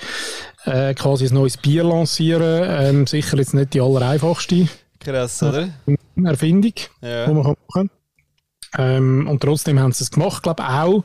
äh, 0.66 0.94
quasi 0.94 1.26
ein 1.28 1.34
neues 1.34 1.58
Bier 1.58 1.84
lancieren. 1.84 2.66
Ähm, 2.70 3.08
sicher 3.08 3.38
jetzt 3.38 3.54
nicht 3.54 3.74
die 3.74 3.82
allereinfachste 3.82 4.68
Krass, 5.00 5.42
oder? 5.42 5.70
Erfindung, 6.24 6.74
Ja. 7.02 7.26
die 7.26 7.34
man 7.34 7.44
kann 7.44 7.56
machen 7.68 7.90
ähm, 8.78 9.28
Und 9.28 9.42
trotzdem 9.42 9.80
haben 9.80 9.92
sie 9.94 10.04
es 10.04 10.12
gemacht, 10.12 10.44
glaube 10.44 10.64
auch. 10.68 11.04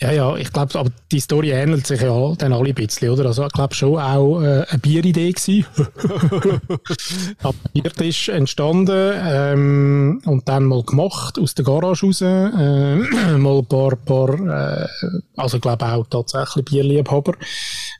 Ja, 0.00 0.10
ja, 0.10 0.36
ich 0.36 0.52
glaube, 0.52 0.76
aber 0.78 0.90
die 1.12 1.20
Story 1.20 1.50
ähnelt 1.50 1.86
sich 1.86 2.00
ja 2.00 2.34
dann 2.36 2.52
alle 2.52 2.70
ein 2.70 2.74
bisschen, 2.74 3.10
oder? 3.10 3.26
Also 3.26 3.46
ich 3.46 3.52
glaube 3.52 3.74
schon 3.74 3.96
auch 3.96 4.40
äh, 4.40 4.64
eine 4.68 4.78
Bieridee 4.80 5.30
gewesen. 5.30 5.66
Ab 7.42 7.54
Biertisch 7.72 8.28
entstanden 8.28 9.12
ähm, 9.24 10.20
und 10.24 10.48
dann 10.48 10.64
mal 10.64 10.82
gemacht 10.82 11.38
aus 11.38 11.54
der 11.54 11.64
Garage 11.64 12.06
raus. 12.06 12.20
Äh, 12.22 12.26
mal 13.38 13.58
ein 13.58 13.66
paar, 13.66 13.94
paar 13.96 14.34
äh, 14.34 14.86
also 15.36 15.58
ich 15.58 15.62
glaube 15.62 15.86
auch 15.86 16.06
tatsächlich 16.08 16.64
Bierliebhaber, 16.64 17.34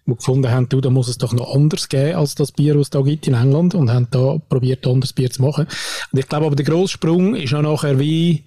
die 0.06 0.16
gefunden 0.16 0.50
haben, 0.50 0.68
du, 0.68 0.80
da 0.80 0.90
muss 0.90 1.08
es 1.08 1.18
doch 1.18 1.32
noch 1.32 1.54
anders 1.54 1.88
geben 1.88 2.16
als 2.16 2.34
das 2.34 2.50
Bier, 2.50 2.74
was 2.74 2.82
es 2.82 2.90
da 2.90 3.02
gibt 3.02 3.28
in 3.28 3.34
England 3.34 3.74
und 3.76 3.92
haben 3.92 4.08
da 4.10 4.38
probiert, 4.48 4.84
anderes 4.86 5.12
Bier 5.12 5.30
zu 5.30 5.42
machen. 5.42 5.66
Und 6.12 6.18
ich 6.18 6.28
glaube 6.28 6.46
aber, 6.46 6.56
der 6.56 6.66
grosse 6.66 6.94
Sprung 6.94 7.36
ist 7.36 7.54
auch 7.54 7.62
nachher 7.62 8.00
wie 8.00 8.44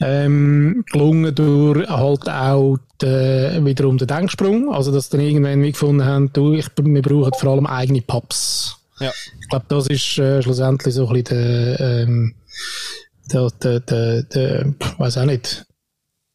ähm, 0.00 0.84
gelungen 0.90 1.34
durch 1.34 1.88
halt 1.88 2.28
auch 2.28 2.78
die, 3.00 3.64
wiederum 3.64 3.98
den 3.98 4.08
Denksprung. 4.08 4.72
Also, 4.72 4.92
dass 4.92 5.08
dann 5.08 5.20
irgendwann 5.20 5.62
wie 5.62 5.72
gefunden 5.72 6.04
haben, 6.04 6.32
du, 6.32 6.54
ich, 6.54 6.66
wir 6.76 7.02
brauchen 7.02 7.32
vor 7.38 7.52
allem 7.52 7.66
eigene 7.66 8.02
Pubs. 8.02 8.76
Ja. 9.00 9.12
Ich 9.40 9.48
glaube, 9.48 9.66
das 9.68 9.86
ist 9.88 10.18
äh, 10.18 10.42
schlussendlich 10.42 10.94
so 10.94 11.08
ein 11.08 11.22
bisschen 11.22 11.36
der, 11.36 11.80
ähm, 11.80 12.34
der, 13.32 13.50
der, 13.62 13.80
der, 13.80 14.22
der 14.22 14.74
weiß 14.98 15.18
auch 15.18 15.24
nicht, 15.24 15.66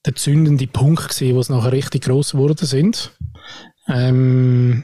der 0.05 0.15
zündende 0.15 0.67
Punkt 0.67 1.09
gewesen, 1.09 1.35
wo 1.35 1.39
es 1.39 1.49
nachher 1.49 1.71
richtig 1.71 2.03
gross 2.03 2.31
geworden 2.31 2.65
sind. 2.65 3.11
Ähm, 3.87 4.83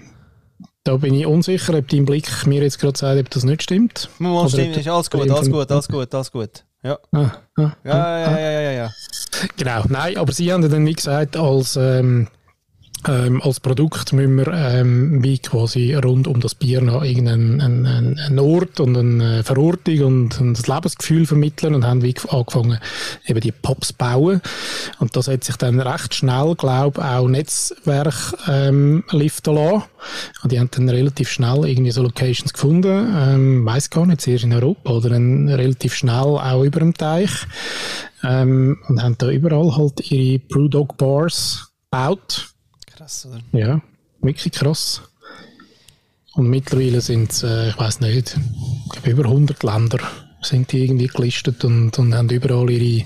da 0.83 0.97
bin 0.97 1.13
ich 1.13 1.25
unsicher, 1.25 1.73
ob 1.77 1.87
dein 1.87 2.05
Blick 2.05 2.45
mir 2.45 2.61
jetzt 2.61 2.79
gerade 2.79 2.97
sagt, 2.97 3.19
ob 3.19 3.29
das 3.29 3.43
nicht 3.43 3.63
stimmt. 3.63 4.09
Mal, 4.19 4.47
stimmt, 4.49 4.77
ist 4.77 4.87
alles 4.87 5.09
gut, 5.09 5.29
alles 5.29 5.49
gut, 5.49 5.71
alles 5.71 5.87
gut, 5.87 6.13
alles 6.13 6.31
gut. 6.31 6.64
Ja. 6.85 6.99
Ah, 7.13 7.31
ah, 7.57 7.71
Ja, 7.83 8.19
ja, 8.19 8.37
ja, 8.37 8.39
ja, 8.39 8.61
ja, 8.61 8.71
ja. 8.71 8.89
Genau, 9.57 9.83
nein, 9.89 10.17
aber 10.17 10.31
sie 10.31 10.53
haben 10.53 10.69
dann, 10.69 10.85
wie 10.85 10.93
gesagt, 10.93 11.35
als, 11.35 11.75
ähm, 11.77 12.27
ähm, 13.07 13.41
als 13.41 13.59
Produkt 13.59 14.13
müssen 14.13 14.37
wir 14.37 14.47
ähm, 14.47 15.23
wie 15.23 15.37
quasi 15.37 15.93
rund 15.93 16.27
um 16.27 16.39
das 16.39 16.55
Bier 16.55 16.81
noch 16.81 17.03
irgendeinen 17.03 17.61
einen, 17.61 18.17
einen, 18.17 18.39
Ort 18.39 18.79
und 18.79 18.97
eine 18.97 19.43
Verortung 19.43 20.03
und 20.03 20.41
ein 20.41 20.55
Lebensgefühl 20.55 21.25
vermitteln 21.25 21.75
und 21.75 21.85
haben 21.85 22.01
wie 22.01 22.15
angefangen, 22.29 22.79
eben 23.27 23.41
die 23.41 23.51
Pubs 23.51 23.93
bauen. 23.93 24.41
Und 24.99 25.15
das 25.15 25.27
hat 25.27 25.43
sich 25.43 25.55
dann 25.57 25.79
recht 25.79 26.15
schnell, 26.15 26.55
glaube 26.55 27.01
ich, 27.01 27.05
auch 27.05 27.27
Netzwerk 27.27 28.33
ähm, 28.47 29.03
liften 29.11 29.55
lassen. 29.55 29.83
Und 30.43 30.51
die 30.51 30.59
haben 30.59 30.69
dann 30.71 30.89
relativ 30.89 31.29
schnell 31.29 31.65
irgendwie 31.65 31.91
so 31.91 32.01
Locations 32.01 32.53
gefunden, 32.53 33.13
ähm, 33.15 33.65
weiß 33.65 33.89
gar 33.89 34.05
nicht, 34.05 34.21
zuerst 34.21 34.43
in 34.43 34.53
Europa 34.53 34.91
oder 34.91 35.09
dann 35.09 35.47
relativ 35.49 35.93
schnell 35.93 36.37
auch 36.37 36.63
über 36.63 36.79
dem 36.79 36.93
Teich. 36.93 37.31
Ähm, 38.23 38.77
und 38.87 39.01
haben 39.01 39.17
da 39.17 39.29
überall 39.29 39.75
halt 39.75 40.11
ihre 40.11 40.39
Brewdog 40.39 40.97
Bars 40.97 41.71
gebaut. 41.91 42.54
Krass, 43.05 43.27
oder? 43.27 43.39
Ja, 43.51 43.81
wirklich 44.21 44.51
krass. 44.51 45.03
Und 46.33 46.49
mittlerweile 46.49 47.01
sind 47.01 47.31
es, 47.31 47.43
äh, 47.43 47.69
ich 47.69 47.77
weiß 47.77 47.99
nicht, 47.99 48.35
ich 48.35 48.91
glaube 48.93 49.11
über 49.11 49.25
100 49.25 49.61
Länder 49.61 49.99
sind 50.41 50.71
die 50.71 50.83
irgendwie 50.83 51.05
gelistet 51.05 51.63
und, 51.65 51.99
und 51.99 52.15
haben 52.15 52.29
überall 52.29 52.67
ihre, 52.71 53.05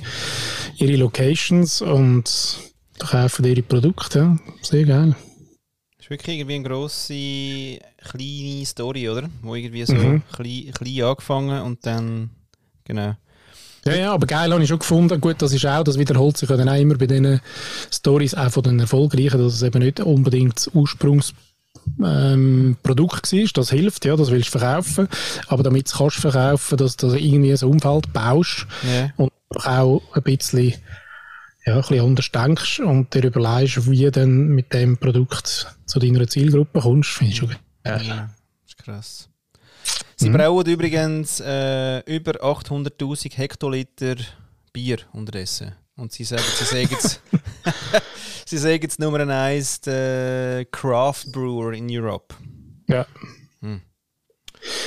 ihre 0.77 0.95
Locations 0.95 1.81
und 1.81 2.29
verkaufen 2.93 3.43
ihre 3.43 3.61
Produkte. 3.61 4.39
Sehr 4.61 4.85
geil. 4.85 5.17
Das 5.97 6.05
ist 6.05 6.09
wirklich 6.11 6.37
irgendwie 6.37 6.55
eine 6.55 6.63
grosse, 6.63 7.79
kleine 7.97 8.65
Story, 8.65 9.09
oder? 9.09 9.29
Wo 9.41 9.53
irgendwie 9.53 9.85
so 9.85 9.95
Mhm. 9.95 10.23
klein, 10.31 10.71
klein 10.71 11.03
angefangen 11.03 11.61
und 11.63 11.85
dann, 11.85 12.29
genau. 12.85 13.17
Ja, 13.85 13.95
ja, 13.95 14.13
aber 14.13 14.27
geil 14.27 14.51
habe 14.51 14.61
ich 14.61 14.69
schon 14.69 14.79
gefunden. 14.79 15.19
Gut, 15.21 15.41
das 15.41 15.53
ist 15.53 15.65
auch, 15.65 15.83
das 15.83 15.97
wiederholt 15.97 16.37
sich 16.37 16.49
ja 16.49 16.57
dann 16.57 16.69
auch 16.69 16.75
immer 16.75 16.95
bei 16.95 17.07
diesen 17.07 17.39
Stories 17.91 18.35
auch 18.35 18.51
von 18.51 18.63
den 18.63 18.79
Erfolgreichen, 18.79 19.41
dass 19.41 19.53
es 19.53 19.61
eben 19.63 19.79
nicht 19.81 19.99
unbedingt 19.99 20.57
das 20.57 20.67
Ursprungsprodukt 20.73 21.35
ähm, 22.03 22.77
Produkt 22.83 23.31
war. 23.31 23.45
Das 23.53 23.69
hilft, 23.69 24.05
ja, 24.05 24.15
das 24.15 24.31
willst 24.31 24.53
du 24.53 24.59
verkaufen. 24.59 25.07
Aber 25.47 25.63
damit 25.63 25.87
du 25.87 25.91
es 25.91 25.97
kannst 25.97 26.17
verkaufen, 26.17 26.77
dass 26.77 26.97
du 26.97 27.07
irgendwie 27.13 27.53
ein 27.53 27.69
Umfeld 27.69 28.11
baust 28.13 28.67
Ja. 28.83 29.09
und 29.17 29.31
auch 29.65 30.01
ein 30.13 30.23
bisschen, 30.23 30.73
ja, 31.65 31.75
ein 31.75 31.81
bisschen 31.81 32.01
anders 32.05 32.31
denkst 32.31 32.79
und 32.79 33.13
dir 33.13 33.23
überlegst, 33.23 33.89
wie 33.89 34.03
du 34.03 34.11
dann 34.11 34.47
mit 34.49 34.73
dem 34.73 34.97
Produkt 34.97 35.67
zu 35.85 35.99
deiner 35.99 36.27
Zielgruppe 36.27 36.81
kommst, 36.81 37.11
finde 37.11 37.31
ich 37.31 37.37
schon 37.39 37.49
geil. 37.49 38.01
Ja, 38.05 38.29
das 38.65 38.67
ist 38.67 38.77
krass. 38.77 39.28
Sie 40.15 40.29
brauen 40.29 40.65
übrigens 40.65 41.39
äh, 41.39 41.99
über 42.13 42.33
800.000 42.43 43.35
Hektoliter 43.37 44.15
Bier 44.73 44.97
unterdessen. 45.13 45.75
Und 45.95 46.11
sie 46.11 46.23
sagen, 46.23 46.43
sie 46.57 46.65
sagen 46.65 46.87
jetzt, 46.91 47.21
sie 48.45 48.57
sagen 48.57 48.81
jetzt 48.81 48.99
Nummer 48.99 49.19
1 49.27 49.81
der 49.81 50.65
Craft 50.71 51.31
Brewer 51.31 51.73
in 51.73 51.87
Europe. 51.89 52.35
Ja. 52.87 53.05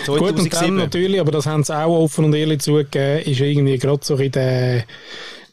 Gut, 0.07 0.21
und 0.21 0.39
dann 0.39 0.51
2007. 0.51 0.77
natürlich, 0.77 1.21
aber 1.21 1.31
das 1.31 1.47
haben 1.47 1.65
sie 1.65 1.75
auch 1.77 2.05
offen 2.05 2.27
und 2.27 2.35
ehrlich 2.35 2.61
zugegeben, 2.61 3.31
ist 3.31 3.41
irgendwie 3.41 3.79
gerade 3.79 4.05
so 4.05 4.17
in 4.17 4.33
der, 4.33 4.85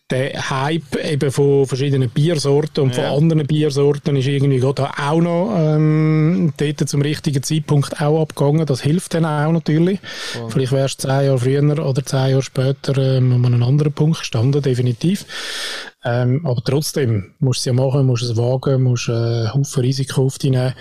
der 0.10 0.50
Hype 0.50 0.95
eben 1.04 1.32
von 1.32 1.67
verschiedenen 1.67 2.10
Biersorten 2.10 2.84
und 2.86 2.95
Ja. 2.95 3.10
von 3.10 3.24
anderen 3.24 3.45
Biersorten 3.45 4.15
ist 4.15 4.28
irgendwie 4.28 4.60
gerade 4.60 4.89
auch 4.98 5.22
noch 5.22 5.56
ähm, 5.56 6.52
dort 6.58 6.89
zum 6.89 7.02
richtigen 7.02 7.43
Zeitpunkt 7.43 8.02
auch 8.02 8.22
abgegangen. 8.22 8.65
Das 8.65 8.82
hilft 8.82 9.13
dann 9.13 9.26
auch 9.26 9.52
natürlich. 9.52 10.00
Voll. 10.02 10.50
Vielleicht 10.50 10.72
wärst 10.72 11.04
du 11.04 11.08
zehn 11.08 11.26
Jahre 11.26 11.38
früher 11.38 11.86
oder 11.86 12.04
zehn 12.04 12.30
Jahre 12.30 12.41
später 12.41 12.98
ähm, 12.98 13.34
an 13.45 13.54
einem 13.54 13.63
anderen 13.63 13.93
Punkt 13.93 14.19
gestanden, 14.19 14.62
definitiv. 14.62 15.26
Ähm, 16.04 16.45
aber 16.45 16.62
trotzdem 16.63 17.34
musst 17.39 17.65
du 17.65 17.69
es 17.72 17.78
ja 17.78 17.84
machen, 17.84 18.06
musst 18.06 18.24
es 18.24 18.36
wagen, 18.38 18.84
musst 18.84 19.10
äh, 19.10 19.12
einen 19.12 19.54
Haufen 19.54 19.84
Risiko 19.84 20.26
auf 20.26 20.38
dich 20.39 20.52
nehmen. 20.52 20.74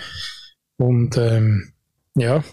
Und 0.77 1.17
ähm, 1.17 1.71
ja, 2.15 2.43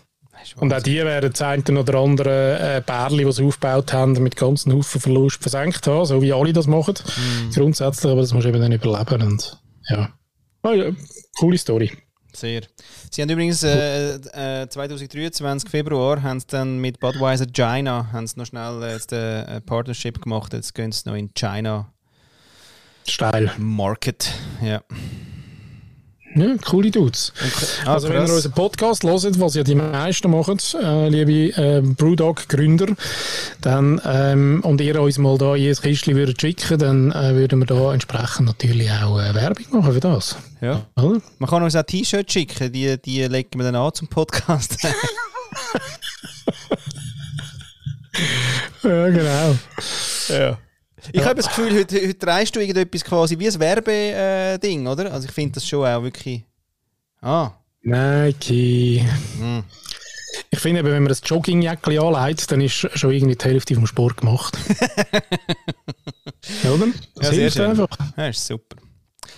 und 0.56 0.72
auch 0.72 0.82
die 0.82 0.96
werden 0.96 1.30
das 1.32 1.42
eine 1.42 1.62
oder 1.80 1.98
andere 1.98 2.76
äh, 2.76 2.80
Bärli, 2.80 3.24
die 3.24 3.32
sie 3.32 3.44
aufgebaut 3.44 3.92
haben, 3.92 4.12
mit 4.22 4.36
ganzen 4.36 4.72
Haufen 4.72 5.00
Verlust 5.00 5.40
versenkt 5.40 5.86
haben, 5.86 6.06
so 6.06 6.22
wie 6.22 6.32
alle 6.32 6.52
das 6.52 6.66
machen. 6.66 6.94
Grundsätzlich, 7.54 8.10
aber 8.10 8.20
das 8.20 8.32
musst 8.32 8.44
du 8.44 8.48
eben 8.48 8.60
dann 8.60 8.72
überleben. 8.72 9.22
Und, 9.22 9.58
ja. 9.88 10.10
Ah, 10.62 10.72
ja, 10.72 10.90
coole 11.38 11.58
Story. 11.58 11.92
Sehr. 12.32 12.62
Sie 13.10 13.22
haben 13.22 13.30
übrigens 13.30 13.62
äh, 13.62 14.16
äh, 14.16 14.68
2023 14.68 15.70
Februar 15.70 16.22
haben 16.22 16.38
sie 16.38 16.48
dann 16.48 16.78
mit 16.78 17.00
Budweiser 17.00 17.46
China 17.46 18.10
haben 18.12 18.26
sie 18.26 18.38
noch 18.38 18.46
schnell 18.46 18.82
äh, 18.82 18.92
jetzt, 18.92 19.12
äh, 19.12 19.44
eine 19.46 19.60
Partnership 19.62 20.20
gemacht. 20.20 20.52
Jetzt 20.52 20.74
gehen 20.74 20.92
sie 20.92 21.08
noch 21.08 21.16
in 21.16 21.32
China 21.32 21.92
Steil. 23.06 23.52
Market. 23.56 24.34
Ja. 24.62 24.82
Ja, 26.36 26.54
coole 26.66 26.90
Dudes. 26.90 27.32
Ah, 27.86 27.94
also, 27.94 28.10
wenn 28.10 28.26
ihr 28.26 28.32
unseren 28.32 28.52
Podcast 28.52 29.04
hört, 29.04 29.40
was 29.40 29.54
ja 29.54 29.62
die 29.62 29.74
meisten 29.74 30.30
machen, 30.30 30.58
äh, 30.82 31.08
liebe 31.08 31.56
äh, 31.56 31.80
Brewdog-Gründer, 31.80 32.88
dann, 33.62 34.00
ähm, 34.04 34.60
und 34.62 34.82
ihr 34.82 35.00
uns 35.00 35.16
mal 35.16 35.38
da 35.38 35.54
ein 35.54 35.74
Kistchen 35.74 36.14
würdet 36.14 36.38
schicken, 36.38 36.78
dann 36.78 37.10
äh, 37.12 37.34
würden 37.34 37.60
wir 37.60 37.66
da 37.66 37.94
entsprechend 37.94 38.46
natürlich 38.46 38.90
auch 38.90 39.18
äh, 39.18 39.34
Werbung 39.34 39.80
machen 39.80 39.94
für 39.94 40.00
das. 40.00 40.36
Ja. 40.60 40.84
Oder? 40.96 41.22
Man 41.38 41.48
kann 41.48 41.62
uns 41.62 41.74
auch 41.74 41.84
T-Shirts 41.84 42.30
schicken, 42.30 42.70
die, 42.70 43.00
die 43.00 43.22
legen 43.22 43.58
wir 43.58 43.64
dann 43.64 43.76
an 43.76 43.94
zum 43.94 44.08
Podcast. 44.08 44.76
Ja, 48.82 49.08
genau. 49.08 49.56
ja. 50.28 50.58
Ich 51.12 51.24
habe 51.24 51.34
das 51.34 51.48
Gefühl, 51.48 51.74
heute, 51.74 51.96
heute 51.96 52.14
dreist 52.14 52.54
du 52.56 52.60
irgendetwas 52.60 53.04
quasi 53.04 53.38
wie 53.38 53.48
ein 53.48 53.58
Werbeding, 53.58 54.86
oder? 54.86 55.12
Also 55.12 55.28
ich 55.28 55.34
finde 55.34 55.54
das 55.54 55.66
schon 55.66 55.86
auch 55.86 56.02
wirklich. 56.02 56.44
Ah. 57.20 57.52
Nike. 57.82 59.04
Hm. 59.38 59.64
Ich 60.50 60.58
finde, 60.58 60.84
wenn 60.84 61.02
man 61.02 61.12
ein 61.12 61.18
Joggingjäckchen 61.22 61.98
anlegt, 61.98 62.50
dann 62.50 62.60
ist 62.60 62.88
schon 62.94 63.10
irgendwie 63.12 63.36
die 63.36 63.44
Hälfte 63.44 63.74
vom 63.74 63.86
Sport 63.86 64.18
gemacht. 64.18 64.56
ja, 66.64 66.70
oder? 66.70 66.86
Das 67.14 67.26
Ja, 67.26 67.32
sehr 67.32 67.32
hilft 67.32 67.60
einfach. 67.60 67.88
Ja, 68.16 68.28
ist 68.28 68.46
super. 68.46 68.76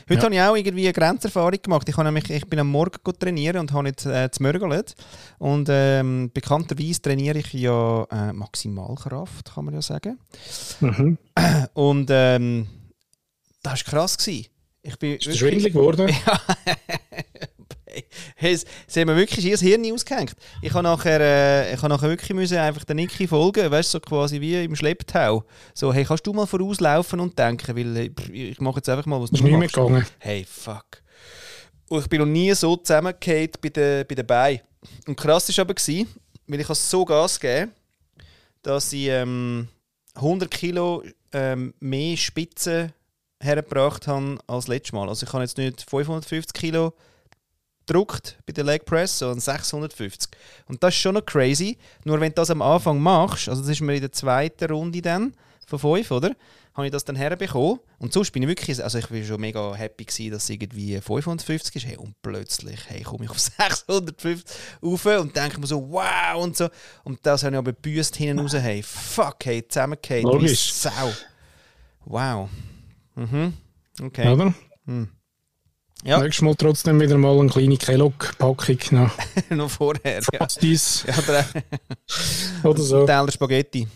Heute 0.09 0.21
Ja. 0.21 0.23
habe 0.25 0.35
ich 0.35 0.41
auch 0.41 0.57
irgendwie 0.57 0.85
eine 0.85 0.93
Grenzerfahrung 0.93 1.59
gemacht. 1.63 1.89
Ich, 1.89 1.97
habe 1.97 2.05
nämlich, 2.11 2.31
ich 2.31 2.47
bin 2.47 2.59
am 2.59 2.69
Morgen 2.69 2.99
trainieren 3.19 3.59
und 3.59 3.73
habe 3.73 3.89
jetzt 3.89 4.07
äh, 4.07 4.31
zmörgelt. 4.31 4.95
Und 5.39 5.69
ähm, 5.71 6.31
bekannterweise 6.33 7.03
trainiere 7.03 7.39
ich 7.39 7.53
ja 7.53 8.05
äh, 8.11 8.33
Maximalkraft, 8.33 9.55
kann 9.55 9.67
man 9.67 9.75
ja 9.75 9.83
sagen. 9.83 10.19
Mhm. 10.81 11.19
Und 11.75 12.09
ähm, 12.11 12.69
das 13.63 13.85
war 13.87 13.93
krass. 13.93 14.17
Gewesen. 14.17 14.47
Ich 14.83 14.99
bin 14.99 15.17
Ist 15.17 15.27
das 15.27 15.37
schwindelig 15.37 15.73
geworden? 15.75 16.09
Hey, 16.09 16.77
es, 18.37 18.65
sie 18.87 19.01
haben 19.01 19.09
mir 19.09 19.17
wirklich 19.17 19.45
ihr 19.45 19.57
Hirn 19.57 19.93
ausgehängt. 19.93 20.35
Ich 20.63 20.73
habe 20.73 20.83
nachher, 20.83 21.21
äh, 21.21 21.75
ich 21.75 21.83
habe 21.83 21.89
nachher 21.89 22.09
wirklich 22.09 22.33
müssen 22.35 22.59
einfach 22.59 22.85
der 22.85 22.97
Niki 22.97 23.27
folgen, 23.27 23.71
weißt 23.71 23.91
so 23.91 24.01
quasi 24.01 24.41
wie 24.41 24.65
im 24.65 24.77
Schlepptau. 24.77 25.45
So, 25.75 25.93
hey, 25.93 26.05
kannst 26.05 26.27
du 26.27 26.33
mal 26.33 26.47
vorauslaufen 26.47 27.21
und 27.21 27.39
denken, 27.39 27.77
weil 27.77 27.97
äh, 27.97 28.11
ich 28.33 28.61
mache 28.61 28.77
jetzt 28.77 28.89
einfach 28.89 29.07
mal, 29.07 29.21
was 29.21 29.31
Ist 29.31 29.43
nicht 29.43 29.57
mehr 29.57 29.69
gegangen. 29.69 30.05
Hey, 30.19 30.45
fuck. 30.49 31.03
Und 31.89 32.01
ich 32.01 32.09
bin 32.09 32.21
noch 32.21 32.27
nie 32.27 32.53
so 32.55 32.77
zusammengefallen 32.77 33.51
bei 33.61 33.69
den, 33.71 34.07
bei 34.07 34.15
den 34.15 34.27
Beinen. 34.27 34.61
Und 35.07 35.17
krass 35.17 35.49
war 35.49 35.63
aber, 35.65 35.75
gewesen, 35.75 36.09
weil 36.47 36.61
ich 36.61 36.67
so 36.67 37.05
Gas 37.05 37.41
gegeben 37.41 37.73
dass 38.63 38.93
ich 38.93 39.09
ähm, 39.09 39.69
100 40.15 40.51
Kilo 40.51 41.03
ähm, 41.33 41.75
mehr 41.81 42.17
Spitzen 42.17 42.93
hergebracht 43.41 44.07
habe 44.07 44.39
als 44.47 44.69
letztes 44.69 44.93
Mal. 44.93 45.09
Also 45.09 45.27
ich 45.27 45.33
habe 45.33 45.43
jetzt 45.43 45.59
nicht 45.59 45.89
550 45.89 46.53
Kilo 46.53 46.93
gedruckt 47.89 48.39
bei 48.47 48.53
der 48.53 48.65
Leg 48.65 48.85
Press, 48.85 49.19
sondern 49.19 49.41
650. 49.41 50.31
Und 50.67 50.83
das 50.83 50.95
ist 50.95 51.01
schon 51.01 51.15
noch 51.15 51.25
crazy. 51.27 51.77
Nur 52.05 52.21
wenn 52.21 52.31
du 52.31 52.37
das 52.37 52.51
am 52.51 52.63
Anfang 52.63 53.01
machst, 53.01 53.49
also 53.49 53.63
das 53.63 53.71
ist 53.71 53.81
mir 53.81 53.95
in 53.95 54.03
der 54.03 54.13
zweiten 54.13 54.71
Runde 54.71 55.03
dann, 55.03 55.35
von 55.67 55.79
5, 55.79 56.11
oder? 56.13 56.35
Habe 56.75 56.87
ich 56.87 56.93
das 56.93 57.05
dann 57.05 57.17
herbekommen. 57.17 57.81
Und 57.99 58.13
sonst 58.13 58.31
bin 58.31 58.43
ich 58.43 58.49
wirklich, 58.49 58.83
also 58.83 58.99
ich 58.99 59.11
war 59.11 59.23
schon 59.23 59.41
mega 59.41 59.75
happy 59.75 60.05
gewesen, 60.05 60.31
dass 60.31 60.45
es 60.45 60.51
irgendwie 60.51 60.99
550 61.01 61.77
ist. 61.77 61.87
Hey, 61.87 61.97
und 61.97 62.15
plötzlich, 62.23 62.81
hey, 62.87 63.03
komme 63.03 63.25
ich 63.25 63.31
auf 63.31 63.39
650 63.59 64.57
rauf 64.83 65.05
und 65.05 65.37
denke 65.37 65.61
mir 65.61 65.67
so, 65.67 65.91
wow, 65.91 66.43
und 66.43 66.57
so. 66.57 66.69
Und 67.05 67.19
das 67.25 67.43
habe 67.43 67.57
ich 67.57 67.59
aber 67.59 67.73
büßt 67.73 68.17
hinten 68.17 68.41
raus, 68.41 68.55
hey, 68.55 68.83
fuck, 68.83 69.37
hey, 69.45 69.67
zusammengefallen, 69.67 70.41
wie. 70.41 70.49
Sau. 70.55 71.13
Wow. 72.05 72.49
Mhm. 73.17 73.53
Okay. 74.01 74.29
Oder? 74.29 74.55
Ja. 76.05 76.21
Nächstes 76.21 76.43
Mal 76.43 76.55
trotzdem 76.55 77.01
wieder 77.01 77.19
mal 77.19 77.39
eine 77.39 77.49
kleine 77.49 77.77
Kellogg-Packung 77.77 78.79
noch. 78.93 79.11
noch 79.51 79.71
vorher. 79.71 80.21
Ja. 80.33 80.39
Pastis 80.39 81.05
Ja, 81.07 81.15
oder 81.19 81.45
oder 82.71 82.83
so. 82.83 83.05
Teller 83.05 83.33
Spaghetti 83.33 83.89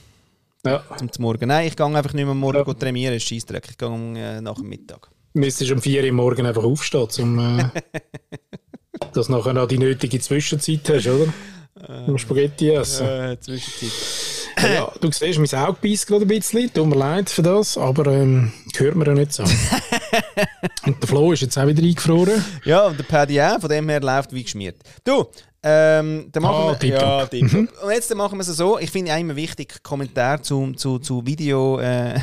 Ja. 0.67 0.83
zum 0.99 1.11
Morgen. 1.19 1.49
Nein, 1.49 1.69
ich 1.69 1.77
gehe 1.77 1.87
einfach 1.87 2.13
nicht 2.13 2.25
mehr 2.25 2.35
morgen 2.35 2.65
ja. 2.67 2.75
trainieren, 2.75 3.15
ist 3.15 3.29
Scheissdreck. 3.29 3.69
Ich 3.71 3.79
gehe 3.79 3.89
äh, 3.89 4.41
nach 4.41 4.57
dem 4.57 4.69
Mittag. 4.69 5.09
Müsstest 5.35 5.71
um 5.71 5.81
4 5.81 6.05
Uhr 6.05 6.13
morgen 6.13 6.45
einfach 6.45 6.65
aufstehen, 6.65 7.09
um 7.19 7.39
äh, 7.61 7.65
dass 9.13 9.29
du 9.29 9.33
nachher 9.33 9.53
noch 9.53 9.69
die 9.69 9.79
nötige 9.79 10.19
Zwischenzeit 10.21 10.89
hast, 10.89 11.07
oder? 11.07 11.33
Um 12.07 12.19
Spaghetti 12.19 12.71
essen. 12.71 13.07
Äh, 13.07 13.41
Zwischenzeit. 13.41 14.32
Ja, 14.61 14.93
du 15.01 15.11
siehst, 15.13 15.39
mein 15.39 15.61
Auge 15.61 15.79
beißt 15.83 16.07
gerade 16.07 16.25
ein 16.25 16.29
bisschen. 16.29 16.73
Tut 16.73 16.87
mir 16.87 16.97
leid 16.97 17.31
für 17.31 17.43
das, 17.43 17.79
aber 17.79 18.07
ähm, 18.13 18.53
hört 18.77 18.97
mir 18.97 19.07
ja 19.07 19.15
nicht 19.15 19.33
so. 19.33 19.45
Und 20.87 21.01
der 21.01 21.09
Flo 21.09 21.33
ist 21.33 21.43
jetzt 21.43 21.59
auch 21.59 21.67
wieder 21.67 21.83
eingefroren. 21.83 22.45
Ja, 22.65 22.87
und 22.87 22.99
der 22.99 23.05
Paddy 23.05 23.41
auch, 23.41 23.61
von 23.61 23.71
dem 23.71 23.89
her 23.89 24.01
läuft 24.01 24.33
wie 24.33 24.43
geschmiert. 24.43 24.77
Du, 25.05 25.27
ähm, 25.63 26.29
dann 26.33 26.43
machen 26.43 26.75
Ah, 26.75 26.77
wir... 26.81 26.91
Ja, 26.91 27.27
tipptopp. 27.27 27.63
Und 27.85 27.91
jetzt 27.93 28.13
machen 28.15 28.37
wir 28.37 28.41
es 28.43 28.49
so, 28.49 28.79
ich 28.79 28.91
finde 28.91 29.15
auch 29.15 29.19
immer 29.19 29.37
wichtig, 29.37 29.81
Kommentar 29.85 30.43
zu, 30.43 30.73
zu, 30.73 30.99
zu 30.99 31.25
Video 31.25 31.79
äh, 31.79 32.19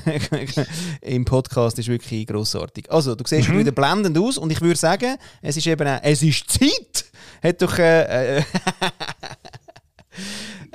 im 1.02 1.24
Podcast 1.24 1.80
ist 1.80 1.88
wirklich 1.88 2.28
grossartig. 2.28 2.92
Also, 2.92 3.16
du 3.16 3.24
siehst 3.26 3.52
wieder 3.52 3.72
blendend 3.72 4.18
aus 4.18 4.38
und 4.38 4.52
ich 4.52 4.60
würde 4.60 4.78
sagen, 4.78 5.16
es 5.42 5.56
ist 5.56 5.68
eben 5.68 5.88
auch, 5.88 6.00
es 6.04 6.22
ist 6.22 6.52
Zeit! 6.52 7.06
Hat 7.42 7.62
doch... 7.62 7.78
Äh, 7.80 8.44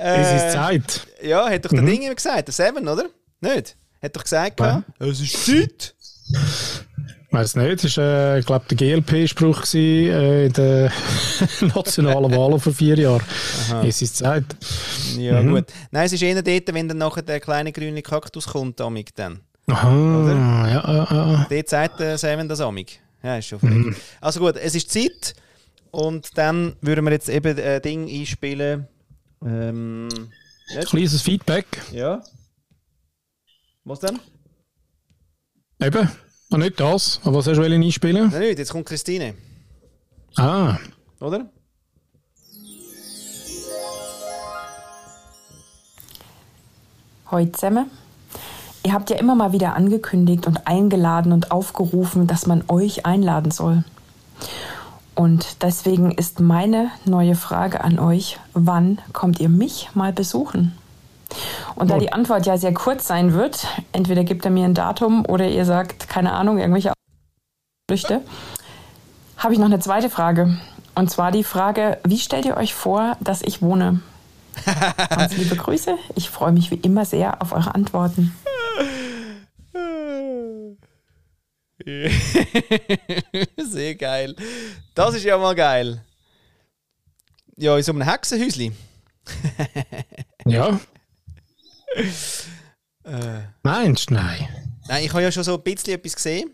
äh, 0.05 0.21
Es 0.21 0.27
äh, 0.27 0.47
ist 0.47 0.53
Zeit. 0.53 1.07
Ja, 1.23 1.49
hat 1.49 1.65
doch 1.65 1.71
der 1.71 1.81
Ding 1.81 2.01
immer 2.03 2.15
gesagt, 2.15 2.47
der 2.47 2.53
Seven, 2.53 2.87
oder? 2.87 3.05
Nicht? 3.41 3.75
Hat 4.01 4.15
doch 4.15 4.23
gesagt, 4.23 4.59
Ja. 4.59 4.83
es 4.99 5.19
ist 5.21 5.45
Zeit! 5.45 5.95
Weiß 7.31 7.55
nicht, 7.57 7.83
das 7.83 7.97
war, 7.97 8.03
äh, 8.35 8.39
ich 8.39 8.45
glaube, 8.45 8.65
der 8.69 8.77
GLP-Spruch 8.77 9.65
äh, 9.73 10.45
in 10.45 10.53
den 10.53 10.89
nationalen 11.75 12.31
Wahlen 12.35 12.59
vor 12.59 12.73
vier 12.73 12.97
Jahren. 12.97 13.23
Es 13.83 14.01
ist 14.01 14.17
Zeit. 14.17 14.45
Ja, 15.17 15.41
gut. 15.41 15.65
Nein, 15.91 16.05
es 16.05 16.13
ist 16.13 16.21
eher 16.23 16.41
dort, 16.41 16.73
wenn 16.73 16.87
dann 16.87 16.97
nachher 16.99 17.23
der 17.23 17.39
kleine 17.41 17.73
grüne 17.73 18.01
Kaktus 18.01 18.47
kommt, 18.47 18.79
amig 18.79 19.13
dann. 19.15 19.41
Aha, 19.67 20.67
ja, 20.69 20.93
ja, 20.93 21.07
ja. 21.11 21.47
Dort 21.49 21.69
sagt 21.69 21.99
der 21.99 22.17
Seven 22.17 22.47
das 22.47 22.61
amig. 22.61 23.01
Ja, 23.21 23.37
ist 23.37 23.47
schon 23.47 23.59
verrückt. 23.59 23.99
Also 24.21 24.39
gut, 24.39 24.55
es 24.55 24.75
ist 24.75 24.91
Zeit. 24.91 25.33
Und 25.91 26.37
dann 26.37 26.75
würden 26.81 27.03
wir 27.05 27.11
jetzt 27.11 27.27
eben 27.29 27.59
ein 27.59 27.81
Ding 27.81 28.07
einspielen. 28.07 28.87
Ähm, 29.45 30.07
nicht? 30.07 30.87
Kleines 30.87 31.21
Feedback. 31.21 31.65
Ja. 31.91 32.21
Was 33.83 33.99
denn? 33.99 34.19
Eben, 35.79 36.09
und 36.49 36.59
nicht 36.59 36.79
das. 36.79 37.19
Aber 37.23 37.37
was 37.37 37.47
hast 37.47 37.57
du 37.57 37.61
einspielen? 37.61 38.29
Nein, 38.31 38.39
nicht. 38.39 38.59
Jetzt 38.59 38.71
kommt 38.71 38.87
Christine. 38.87 39.35
Ah, 40.35 40.77
Oder? 41.19 41.49
Heute 47.31 47.51
zusammen. 47.53 47.89
Ihr 48.83 48.93
habt 48.93 49.09
ja 49.09 49.17
immer 49.17 49.35
mal 49.35 49.51
wieder 49.51 49.75
angekündigt 49.75 50.45
und 50.45 50.67
eingeladen 50.67 51.31
und 51.31 51.51
aufgerufen, 51.51 52.27
dass 52.27 52.45
man 52.45 52.63
euch 52.67 53.05
einladen 53.05 53.51
soll. 53.51 53.83
Und 55.15 55.63
deswegen 55.63 56.11
ist 56.11 56.41
meine 56.41 56.91
neue 57.05 57.35
Frage 57.35 57.81
an 57.83 57.99
euch, 57.99 58.37
wann 58.53 58.99
kommt 59.13 59.39
ihr 59.39 59.49
mich 59.49 59.89
mal 59.93 60.11
besuchen? 60.11 60.77
Und 61.75 61.89
da 61.89 61.97
die 61.97 62.13
Antwort 62.13 62.45
ja 62.45 62.57
sehr 62.57 62.73
kurz 62.73 63.07
sein 63.07 63.33
wird, 63.33 63.65
entweder 63.93 64.23
gebt 64.23 64.45
ihr 64.45 64.51
mir 64.51 64.65
ein 64.65 64.73
Datum 64.73 65.25
oder 65.25 65.47
ihr 65.47 65.65
sagt, 65.65 66.07
keine 66.09 66.33
Ahnung, 66.33 66.59
irgendwelche 66.59 66.93
Flüchte, 67.89 68.21
habe 69.37 69.53
ich 69.53 69.59
noch 69.59 69.65
eine 69.65 69.79
zweite 69.79 70.09
Frage. 70.09 70.57
Und 70.95 71.09
zwar 71.09 71.31
die 71.31 71.43
Frage, 71.43 71.97
wie 72.05 72.19
stellt 72.19 72.45
ihr 72.45 72.57
euch 72.57 72.73
vor, 72.73 73.17
dass 73.19 73.41
ich 73.41 73.61
wohne? 73.61 74.01
Ganz 75.09 75.35
liebe 75.35 75.55
Grüße. 75.55 75.95
Ich 76.15 76.29
freue 76.29 76.51
mich 76.51 76.71
wie 76.71 76.75
immer 76.75 77.05
sehr 77.05 77.41
auf 77.41 77.51
eure 77.51 77.75
Antworten. 77.75 78.35
Sehr 83.57 83.95
geil. 83.95 84.35
Das 84.95 85.13
ist 85.15 85.23
ja 85.23 85.37
mal 85.37 85.53
geil. 85.53 86.03
Ja, 87.57 87.77
in 87.77 87.83
so 87.83 87.91
einem 87.91 88.01
Hexenhäusli. 88.01 88.71
ja. 90.45 90.79
Äh, 93.03 93.41
Meinst 93.63 94.09
du? 94.09 94.15
Nein. 94.15 94.47
nein, 94.87 95.03
ich 95.05 95.11
habe 95.11 95.21
ja 95.21 95.31
schon 95.31 95.43
so 95.43 95.55
ein 95.55 95.63
bisschen 95.63 95.93
etwas 95.93 96.15
gesehen. 96.15 96.51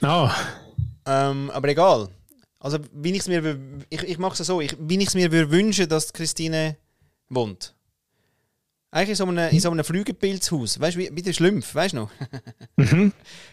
Ah, 0.00 0.34
Ähm, 1.06 1.50
aber 1.50 1.68
egal. 1.68 2.08
Also, 2.60 2.78
wie 2.92 3.10
ich 3.10 3.18
es 3.20 3.28
mir, 3.28 3.58
ich, 3.90 4.02
ich 4.04 4.18
mache 4.18 4.40
es 4.40 4.46
so, 4.46 4.60
ich, 4.60 4.76
wie 4.78 4.98
ich 4.98 5.08
es 5.08 5.14
mir 5.14 5.32
würde 5.32 5.50
wünschen, 5.50 5.88
dass 5.88 6.12
Christine 6.12 6.76
wohnt. 7.28 7.74
Eigentlich 8.94 9.08
in 9.08 9.14
so 9.16 9.24
einem, 9.24 9.50
in 9.50 9.58
so 9.60 9.70
einem 9.70 9.84
Flügelpilzhaus. 9.84 10.78
Weißt 10.78 10.96
du, 10.96 11.00
wie, 11.00 11.10
wie 11.14 11.22
der 11.22 11.32
Schlümpf, 11.32 11.74
weißt 11.74 11.94
du 11.94 11.96
noch? 11.96 12.10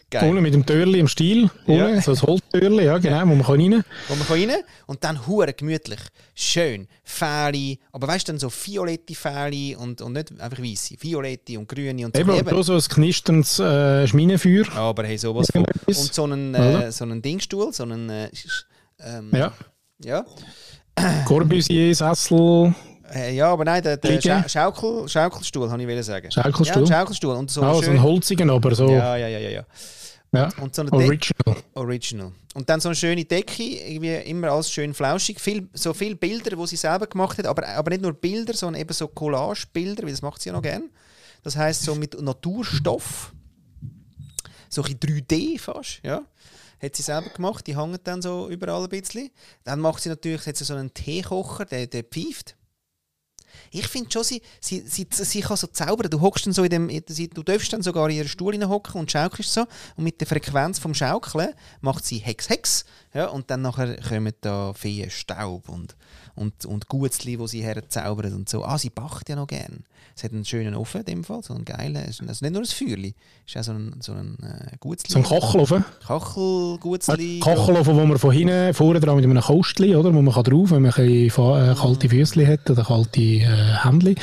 Geil. 0.09 0.29
ohne 0.29 0.41
mit 0.41 0.53
dem 0.53 0.65
Türli 0.65 0.99
im 0.99 1.07
Stil. 1.07 1.49
Ohne, 1.65 1.95
Ja. 1.95 2.01
so 2.01 2.11
ein 2.11 2.21
Holztürli, 2.21 2.83
ja, 2.83 2.97
genau, 2.97 3.21
wo 3.21 3.35
man 3.35 3.43
kann 3.45 3.55
rein 3.61 3.85
Wo 4.09 4.15
man 4.15 4.27
kann 4.27 4.37
rein 4.49 4.57
und 4.87 5.01
dann 5.05 5.25
hure 5.27 5.53
gemütlich. 5.53 6.01
Schön. 6.35 6.89
Fähli. 7.05 7.79
Aber 7.93 8.09
weißt 8.09 8.27
du, 8.27 8.33
dann 8.33 8.39
so 8.39 8.49
violette 8.51 9.15
Fähli 9.15 9.77
und, 9.77 10.01
und 10.01 10.11
nicht 10.11 10.37
einfach 10.41 10.59
weiße. 10.61 10.95
Violette 10.99 11.57
und 11.57 11.69
grüne 11.69 12.05
und 12.05 12.17
so. 12.17 12.21
Eben, 12.21 12.35
Eben. 12.35 12.63
so 12.63 12.73
ein 12.73 12.81
knisterndes 12.81 13.59
äh, 13.59 14.07
Schminenfeuer. 14.07 14.65
Aber 14.75 15.05
hey, 15.05 15.17
sowas 15.17 15.47
von. 15.53 15.63
Und 15.85 15.95
so 16.13 16.23
einen, 16.25 16.53
äh, 16.53 16.91
so 16.91 17.05
einen 17.05 17.21
Dingstuhl, 17.21 17.71
so 17.71 17.83
einen. 17.83 18.09
Äh, 18.09 18.29
ähm, 18.99 19.31
Ja. 19.33 19.53
ja. 20.03 20.25
Corbusier, 21.25 21.95
Äh, 23.13 23.35
ja, 23.35 23.51
aber 23.51 23.65
nein, 23.65 23.81
der, 23.81 23.97
der? 23.97 24.21
Schau 24.21 24.47
Schaukel, 24.47 25.07
Schaukelstuhl, 25.07 25.69
habe 25.69 25.81
ich 25.81 25.87
wollen 25.87 26.03
sagen. 26.03 26.31
Schaukelstuhl? 26.31 26.83
Ja, 26.83 26.99
Schaukelstuhl. 26.99 27.35
Und 27.35 27.49
so 27.49 27.61
ah, 27.61 27.73
so 27.73 27.81
schön, 27.81 27.93
ein 27.93 28.03
holzigen, 28.03 28.49
aber 28.49 28.75
so. 28.75 28.89
ja, 28.89 29.15
ja, 29.15 29.27
ja, 29.27 29.39
ja, 29.39 29.49
ja. 29.49 29.65
ja. 30.33 30.49
Und 30.61 30.75
so 30.75 30.83
eine. 30.83 30.91
Original. 30.91 31.55
Original. 31.73 32.31
Und 32.53 32.69
dann 32.69 32.79
so 32.79 32.89
eine 32.89 32.95
schöne 32.95 33.25
Decke, 33.25 33.63
irgendwie 33.63 34.15
immer 34.29 34.49
alles 34.49 34.71
schön 34.71 34.93
flauschig. 34.93 35.39
Viel, 35.39 35.69
so 35.73 35.93
viele 35.93 36.15
Bilder, 36.15 36.55
die 36.55 36.67
sie 36.67 36.75
selber 36.75 37.07
gemacht 37.07 37.37
hat, 37.37 37.45
aber, 37.45 37.67
aber 37.67 37.91
nicht 37.91 38.01
nur 38.01 38.13
Bilder, 38.13 38.53
sondern 38.53 38.81
eben 38.81 38.93
so 38.93 39.07
Collage-Bilder, 39.07 40.03
weil 40.03 40.11
das 40.11 40.21
macht 40.21 40.41
sie 40.41 40.49
ja 40.49 40.53
noch 40.53 40.61
gern. 40.61 40.89
Das 41.43 41.55
heißt 41.55 41.83
so 41.83 41.95
mit 41.95 42.19
Naturstoff. 42.21 43.33
So 44.67 44.83
ein 44.83 44.97
bisschen 44.99 45.25
3D 45.25 45.59
fast, 45.59 46.01
ja. 46.03 46.21
Hat 46.81 46.95
sie 46.95 47.03
selber 47.03 47.29
gemacht, 47.29 47.67
die 47.67 47.77
hängen 47.77 47.99
dann 48.03 48.21
so 48.21 48.49
überall 48.49 48.83
ein 48.83 48.89
bisschen. 48.89 49.29
Dann 49.63 49.79
macht 49.79 50.01
sie 50.01 50.09
natürlich 50.09 50.45
hat 50.45 50.55
sie 50.55 50.63
so 50.63 50.75
einen 50.75 50.93
Teekocher, 50.93 51.65
der, 51.65 51.87
der 51.87 52.03
pfeift. 52.03 52.55
Ich 53.71 53.87
finde 53.87 54.11
schon, 54.11 54.23
sie, 54.23 54.41
sie, 54.59 54.83
sie, 54.85 55.07
sie 55.09 55.41
kann 55.41 55.57
so 55.57 55.67
zaubern. 55.67 56.09
Du 56.09 56.21
hockst 56.21 56.45
dann 56.45 56.53
so 56.53 56.63
in 56.63 56.69
dem, 56.69 56.87
du 56.89 57.43
darfst 57.43 57.71
dann 57.73 57.81
sogar 57.81 58.09
in 58.09 58.17
ihren 58.17 58.27
Stuhl 58.27 58.59
hocken 58.67 58.99
und 58.99 59.11
schaukelst 59.11 59.53
so. 59.53 59.65
Und 59.95 60.03
mit 60.03 60.19
der 60.19 60.27
Frequenz 60.27 60.79
vom 60.79 60.93
Schaukeln 60.93 61.53
macht 61.81 62.05
sie 62.05 62.17
Hex, 62.17 62.49
Hex. 62.49 62.85
Ja, 63.13 63.27
und 63.27 63.49
dann 63.49 63.61
nachher 63.61 63.97
kommen 64.01 64.33
da 64.41 64.73
Feen 64.73 65.09
Staub 65.09 65.69
und, 65.69 65.95
und, 66.35 66.65
und 66.65 66.87
Gutzli, 66.87 67.37
die 67.37 67.47
sie 67.47 67.63
herzaubern 67.63 68.33
und 68.33 68.49
so. 68.49 68.63
Ah, 68.63 68.77
sie 68.77 68.89
backt 68.89 69.29
ja 69.29 69.35
noch 69.35 69.47
gern. 69.47 69.83
Es 70.15 70.23
hat 70.23 70.33
einen 70.33 70.45
schönen 70.45 70.75
Ofen 70.75 71.01
in 71.01 71.05
dem 71.05 71.23
Fall, 71.23 71.41
so 71.43 71.53
einen 71.53 71.65
geilen. 71.65 71.97
Also 71.97 72.25
nicht 72.25 72.51
nur 72.51 72.61
ein 72.61 72.65
Feuerli, 72.65 73.15
es 73.45 73.55
ist 73.55 73.57
auch 73.57 73.63
so 73.63 73.71
ein, 73.71 73.95
so 73.99 74.13
ein 74.13 74.37
äh, 74.43 74.77
Gutzli. 74.79 75.11
So 75.11 75.19
ein 75.19 75.23
Kochelofen? 75.23 75.85
Kachelgutzli. 76.05 77.39
Kochelofen, 77.39 77.95
wo 77.95 78.05
man 78.05 78.17
von 78.17 78.31
hinten 78.31 78.73
vorne 78.73 78.99
dran 78.99 79.15
mit 79.15 79.25
einem 79.25 79.41
Kostli, 79.41 79.95
oder, 79.95 80.13
wo 80.13 80.21
man 80.21 80.33
kann 80.33 80.43
drauf, 80.43 80.71
wenn 80.71 80.81
man 80.81 80.93
ein 80.93 81.07
äh, 81.07 81.29
kalte 81.29 82.09
Füße 82.09 82.47
hat 82.47 82.69
oder 82.69 82.83
kalte 82.83 83.21
äh, 83.21 83.45
Hände, 83.83 84.15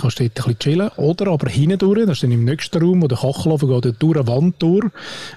kannst 0.00 0.20
du 0.20 0.24
dort 0.24 0.38
ein 0.38 0.54
bisschen 0.54 0.58
chillen. 0.58 0.88
Oder 0.96 1.28
aber 1.28 1.50
hinten 1.50 1.78
durch, 1.78 2.06
das 2.06 2.18
ist 2.18 2.22
dann 2.22 2.32
im 2.32 2.44
nächsten 2.44 2.82
Raum, 2.82 3.02
wo 3.02 3.08
der 3.08 3.18
Kochelofen 3.18 3.68
geht 3.68 4.02
durch 4.02 4.16
eine 4.16 4.26
Wand 4.26 4.62
durch 4.62 4.86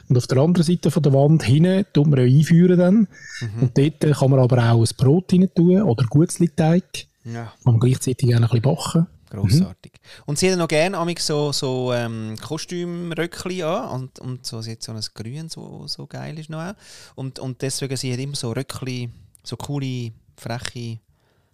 und 0.09 0.17
auf 0.17 0.27
der 0.27 0.37
anderen 0.37 0.65
Seite 0.65 0.91
von 0.91 1.03
der 1.03 1.13
Wand 1.13 1.43
hinten 1.43 1.85
tut 1.93 2.07
man 2.07 2.19
einführen 2.19 2.77
dann. 2.77 2.95
Mhm. 2.95 3.61
Und 3.61 3.77
dort 3.77 4.17
kann 4.17 4.29
man 4.31 4.39
aber 4.39 4.57
auch 4.71 4.81
ein 4.81 4.89
Brot 4.97 5.33
rein 5.33 5.49
tun 5.53 5.81
oder 5.81 6.05
Gutzli-Teig. 6.05 7.07
Ja. 7.25 7.53
Kann 7.63 7.73
man 7.73 7.79
gleichzeitig 7.79 8.29
auch 8.35 8.37
ein 8.37 8.41
bisschen 8.41 8.61
backen. 8.61 9.07
Grossartig. 9.33 9.93
Mhm. 9.93 10.23
Und 10.25 10.37
sie 10.37 10.51
hat 10.51 10.59
noch 10.59 10.67
gerne 10.67 11.15
so, 11.17 11.51
so 11.51 11.91
ähm, 11.91 12.35
Kostümröckchen 12.39 13.63
an 13.63 13.89
und, 14.01 14.19
und 14.19 14.45
so, 14.45 14.61
sie 14.61 14.73
hat 14.73 14.83
so 14.83 14.91
ein 14.91 15.01
Grün, 15.13 15.49
so, 15.49 15.87
so 15.87 16.05
geil 16.05 16.37
ist 16.37 16.49
noch 16.49 16.61
auch. 16.61 16.73
Und, 17.15 17.39
und 17.39 17.61
deswegen 17.61 17.97
sie 17.97 18.13
hat 18.13 18.19
immer 18.19 18.35
so 18.35 18.51
Röckchen, 18.51 19.11
so 19.43 19.57
coole, 19.57 20.11
freche 20.37 20.99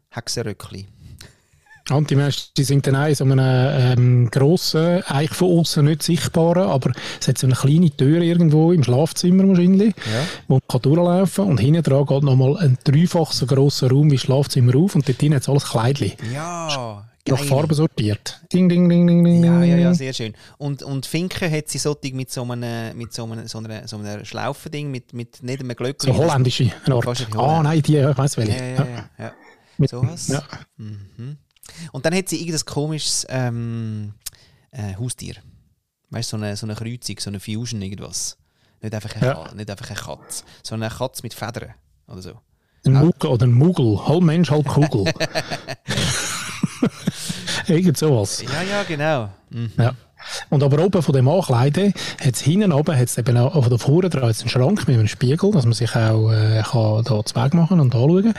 Hexenröckchen. 0.10 0.88
Und 1.90 2.12
die 2.12 2.16
meisten 2.16 2.64
sind 2.64 2.86
dann 2.86 2.96
auch 2.96 3.08
in 3.08 3.16
so 3.16 3.24
einem 3.24 3.40
ähm, 3.40 4.30
grossen, 4.30 5.02
eigentlich 5.06 5.34
von 5.34 5.58
außen 5.58 5.84
nicht 5.84 6.04
sichtbaren, 6.04 6.70
aber 6.70 6.92
es 7.20 7.28
hat 7.28 7.40
so 7.40 7.48
eine 7.48 7.56
kleine 7.56 7.90
Tür 7.90 8.22
irgendwo 8.22 8.72
im 8.72 8.84
Schlafzimmer 8.84 9.48
wahrscheinlich, 9.48 9.96
ja. 9.96 10.24
wo 10.48 10.56
man 10.56 10.62
kann 10.68 10.82
durchlaufen 10.84 11.46
kann. 11.46 11.52
Und 11.52 11.60
hinten 11.60 11.82
dran 11.82 12.06
geht 12.06 12.24
nochmal 12.24 12.58
ein 12.58 12.78
dreifach 12.84 13.32
so 13.32 13.48
grosser 13.48 13.90
Raum 13.90 14.12
wie 14.12 14.18
das 14.18 14.24
Schlafzimmer 14.24 14.76
auf 14.76 14.94
und 14.94 15.08
dort 15.08 15.20
drin 15.20 15.34
hat 15.34 15.42
es 15.42 15.50
alles 15.50 15.64
Kleidchen. 15.66 16.12
Ja, 16.32 17.09
nach 17.32 17.44
Farbe 17.44 17.76
sortiert. 17.76 18.42
Ding, 18.52 18.70
ding, 18.70 18.90
ding, 18.90 19.08
ding, 19.08 19.24
ding. 19.24 19.44
Ja, 19.44 19.64
ja, 19.64 19.78
ja, 19.78 19.94
sehr 19.94 20.14
schön. 20.14 20.34
Und, 20.58 20.84
und 20.84 21.06
Finken 21.06 21.52
hat 21.52 21.68
sie 21.70 21.78
solche 21.78 22.14
mit 22.14 22.32
so 22.32 22.44
einem, 22.44 22.98
mit 22.98 23.14
so 23.14 23.24
einem, 23.26 23.48
so 23.48 23.60
einer, 23.60 23.88
so 23.88 23.98
einer 23.98 24.26
Schlaufending, 24.26 24.92
mit, 24.92 25.14
mit 25.14 25.42
nicht 25.44 25.60
einem 25.60 25.76
Glöckchen. 25.76 26.14
So 26.14 26.20
holländische 26.20 26.72
Ah, 27.36 27.62
nein, 27.64 27.82
die, 27.82 27.98
ich 27.98 28.18
weiß 28.18 28.38
welche. 28.38 28.58
Ja, 28.58 28.66
ja, 28.66 28.76
ja. 28.76 29.10
ja. 29.18 29.34
ja. 29.78 29.88
So 29.88 30.02
was. 30.04 30.28
Ja. 30.28 30.44
Mhm. 30.78 31.38
Und 31.92 32.06
dann 32.06 32.16
hat 32.16 32.30
sie 32.30 32.38
irgendein 32.38 32.66
komisches 32.66 33.26
ähm, 33.30 34.14
äh, 34.72 34.96
Haustier. 34.96 35.36
Weißt 36.10 36.34
du, 36.34 36.38
so 36.38 36.44
eine, 36.44 36.56
so 36.56 36.66
eine 36.66 36.76
Kreuzung, 36.76 37.18
so 37.20 37.30
eine 37.30 37.40
Fusion, 37.40 37.82
irgendwas. 37.82 38.38
Nicht 38.82 38.96
einfach 38.96 39.16
eine, 39.16 39.26
ja. 39.26 39.54
nicht 39.54 39.70
einfach 39.70 39.90
eine 39.90 40.00
Katze, 40.00 40.44
sondern 40.64 40.90
eine 40.90 40.98
Katze 40.98 41.22
mit 41.24 41.34
Federn 41.34 41.74
oder 42.08 42.22
so. 42.22 42.40
Ein 42.86 42.94
Muggel 42.94 43.30
oder 43.30 43.46
ein 43.46 43.52
Muggel. 43.52 44.08
Halb 44.08 44.24
Mensch, 44.24 44.50
halb 44.52 44.66
Kugel. 44.66 45.12
Irgend 47.76 47.98
sowas. 47.98 48.44
Ja, 48.44 48.64
ja, 48.64 48.84
genau. 48.84 49.30
Mhm. 49.50 49.72
Ja. 49.78 49.94
Und 50.50 50.64
aber 50.64 50.84
oben 50.84 51.02
von 51.02 51.16
dem 51.16 51.28
Ankleiden 51.28 51.94
hat 52.20 52.36
es 52.36 52.42
hinten 52.42 52.72
oben 52.72 52.98
hat's 52.98 53.18
eben 53.18 53.38
auch, 53.38 53.56
oder 53.56 53.80
vorne 53.80 54.10
dran 54.10 54.24
einen 54.24 54.34
Schrank 54.50 54.88
mit 54.88 54.98
einem 54.98 55.08
Spiegel, 55.08 55.52
dass 55.52 55.64
man 55.64 55.74
sich 55.74 55.96
auch 55.96 56.32
äh, 56.32 56.62
kann 56.62 57.04
da 57.04 57.24
zu 57.24 57.36
Weg 57.36 57.54
machen 57.54 57.80
und 57.80 57.96
anschauen 57.96 58.26
ja. 58.26 58.34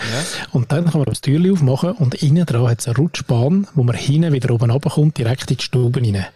Und 0.52 0.72
dann 0.72 0.84
kann 0.84 1.00
man 1.00 1.06
das 1.06 1.20
Türchen 1.20 1.52
aufmachen 1.52 1.92
und 1.92 2.16
innen 2.22 2.44
dran 2.44 2.68
hat 2.68 2.80
es 2.80 2.86
eine 2.86 2.96
Rutschbahn, 2.96 3.66
wo 3.74 3.82
man 3.82 3.96
hinten 3.96 4.32
wieder 4.32 4.52
oben 4.52 4.70
runterkommt, 4.70 5.16
direkt 5.16 5.50
in 5.50 5.56
die 5.56 5.62
Stube 5.62 6.00
rein. 6.00 6.26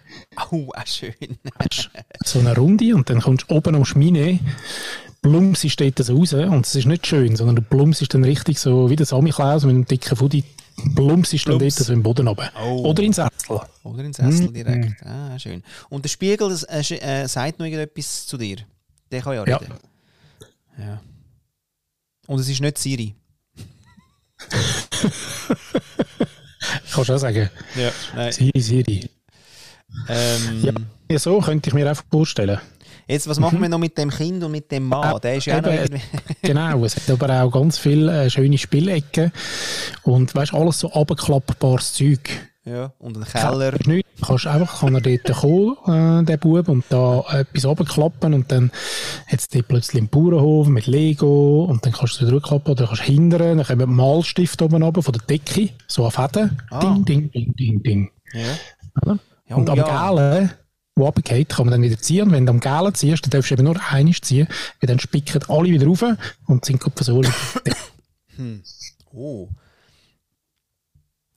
Oh, 0.50 0.68
auch 0.74 0.86
schön. 0.86 1.14
so 2.24 2.38
eine 2.38 2.56
Runde 2.56 2.94
und 2.94 3.10
dann 3.10 3.20
kommst 3.20 3.50
du 3.50 3.54
oben 3.54 3.74
am 3.74 3.84
Schmine 3.84 4.38
Blumsi 5.24 5.70
steht 5.70 5.98
das 5.98 6.10
raus 6.10 6.34
und 6.34 6.66
es 6.66 6.74
ist 6.74 6.84
nicht 6.84 7.06
schön, 7.06 7.34
sondern 7.34 7.56
der 7.56 7.62
Blums 7.62 8.02
ist 8.02 8.12
dann 8.12 8.24
richtig 8.24 8.58
so 8.58 8.90
wie 8.90 8.96
der 8.96 9.06
Samichlaus 9.06 9.64
mit 9.64 9.74
einem 9.74 9.86
dicken 9.86 10.16
Fudi 10.16 10.44
Plumps 10.94 11.32
ist 11.32 11.48
dann 11.48 11.58
dort 11.58 11.72
so 11.72 11.92
im 11.92 12.02
Boden 12.02 12.28
oben. 12.28 12.48
Oh. 12.60 12.90
Oder 12.90 13.02
ins 13.02 13.16
Sessel. 13.16 13.60
Oder 13.84 14.04
ins 14.04 14.16
Sessel 14.16 14.52
direkt. 14.52 15.02
Mm. 15.02 15.08
Ah, 15.08 15.38
schön. 15.38 15.62
Und 15.88 16.04
der 16.04 16.08
Spiegel 16.08 16.48
das, 16.48 16.64
äh, 16.64 16.80
äh, 16.96 17.26
sagt 17.28 17.58
noch 17.58 17.66
irgendetwas 17.66 18.26
zu 18.26 18.36
dir. 18.36 18.58
Der 19.10 19.22
kann 19.22 19.34
ja 19.34 19.42
reden. 19.42 19.74
Ja. 20.78 20.84
ja. 20.84 21.00
Und 22.26 22.40
es 22.40 22.48
ist 22.48 22.60
nicht 22.60 22.76
Siri. 22.78 23.14
Kannst 26.92 27.08
du 27.08 27.14
auch 27.14 27.18
sagen. 27.18 27.50
Ja, 27.76 27.92
nein. 28.14 28.32
Siri, 28.32 28.60
Siri. 28.60 29.08
Ähm, 30.08 30.86
ja, 31.08 31.18
so 31.18 31.38
könnte 31.40 31.70
ich 31.70 31.74
mir 31.74 31.88
einfach 31.88 32.04
vorstellen. 32.10 32.60
Jetzt, 33.06 33.28
was 33.28 33.38
machen 33.38 33.60
wir 33.60 33.68
noch 33.68 33.78
mit 33.78 33.98
dem 33.98 34.10
Kind 34.10 34.42
und 34.42 34.52
mit 34.52 34.70
dem 34.70 34.88
Mann? 34.88 35.20
Der 35.22 35.36
ist 35.36 35.46
ja 35.46 35.58
eben, 35.58 35.66
auch 35.66 35.70
noch 35.70 35.78
irgendwie... 35.78 36.02
genau, 36.42 36.84
es 36.84 36.96
hat 36.96 37.10
aber 37.10 37.42
auch 37.42 37.50
ganz 37.50 37.78
viele 37.78 38.24
äh, 38.24 38.30
schöne 38.30 38.56
Spielecken 38.56 39.32
und 40.02 40.34
weißt 40.34 40.54
alles 40.54 40.78
so 40.80 40.90
abklappbares 40.92 41.94
Zeug. 41.94 42.30
Ja, 42.64 42.92
und 42.98 43.18
ein 43.18 43.24
Keller. 43.24 43.74
Nicht, 43.84 44.06
kannst 44.22 44.46
einfach 44.46 44.80
kann 44.80 44.94
er 44.94 45.02
dort 45.02 45.36
kommen, 45.36 46.22
äh, 46.22 46.24
der 46.24 46.38
Bub, 46.38 46.66
und 46.68 46.84
da 46.88 47.22
etwas 47.30 47.66
runterklappen 47.66 48.32
und 48.32 48.50
dann 48.50 48.70
hat 49.26 49.40
es 49.40 49.48
dort 49.48 49.68
plötzlich 49.68 50.00
einen 50.00 50.08
Bauernhof 50.08 50.68
mit 50.68 50.86
Lego 50.86 51.64
und 51.64 51.84
dann 51.84 51.92
kannst 51.92 52.18
du 52.18 52.24
es 52.24 52.28
zurückklappen 52.30 52.72
oder 52.72 52.86
kannst 52.86 53.02
hindern, 53.02 53.58
dann 53.58 53.66
kommen 53.66 53.94
Malstift 53.94 54.62
oben 54.62 54.82
runter 54.82 55.02
von 55.02 55.12
der 55.12 55.22
Decke, 55.26 55.70
so 55.86 56.06
auf 56.06 56.14
Fäden. 56.14 56.58
Ah. 56.70 56.80
Ding, 56.80 57.04
ding, 57.04 57.30
ding, 57.30 57.54
ding, 57.54 57.82
ding. 57.82 58.10
Ja. 58.32 59.18
Ja, 59.46 59.56
und 59.56 59.68
am 59.68 59.76
ja. 59.76 60.10
Gelen 60.10 60.50
wo 60.96 61.04
runtergeht, 61.04 61.50
kann 61.50 61.66
man 61.66 61.72
dann 61.72 61.82
wieder 61.82 61.98
ziehen. 61.98 62.28
Und 62.28 62.32
wenn 62.32 62.46
du 62.46 62.50
am 62.50 62.60
Gelen 62.60 62.94
ziehst, 62.94 63.24
dann 63.24 63.30
darfst 63.30 63.50
du 63.50 63.54
eben 63.54 63.64
nur 63.64 63.80
eines 63.90 64.20
ziehen, 64.20 64.46
weil 64.80 64.88
dann 64.88 65.00
spicken 65.00 65.42
alle 65.48 65.70
wieder 65.70 65.86
rauf 65.86 66.04
und 66.46 66.64
sind 66.64 66.80
gut 66.80 66.94
versorgt. 66.94 67.32
hm. 68.36 68.62
Oh. 69.12 69.48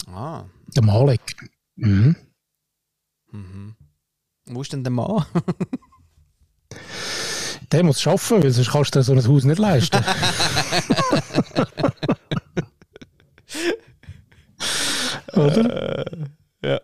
Ah. 0.07 0.45
Der 0.75 0.83
Malek. 0.83 1.35
Mhm. 1.75 2.15
Mhm. 3.31 3.75
Wo 4.45 4.61
ist 4.61 4.73
denn 4.73 4.83
der 4.83 4.91
Mann? 4.91 5.25
der 7.71 7.83
muss 7.83 8.05
arbeiten, 8.07 8.43
weil 8.43 8.51
sonst 8.51 8.71
kannst 8.71 8.95
du 8.95 8.99
dir 8.99 9.03
so 9.03 9.13
ein 9.13 9.27
Haus 9.27 9.43
nicht 9.43 9.59
leisten. 9.59 9.97
Oder? 15.33 16.07
Äh, 16.07 16.25
ja. 16.63 16.81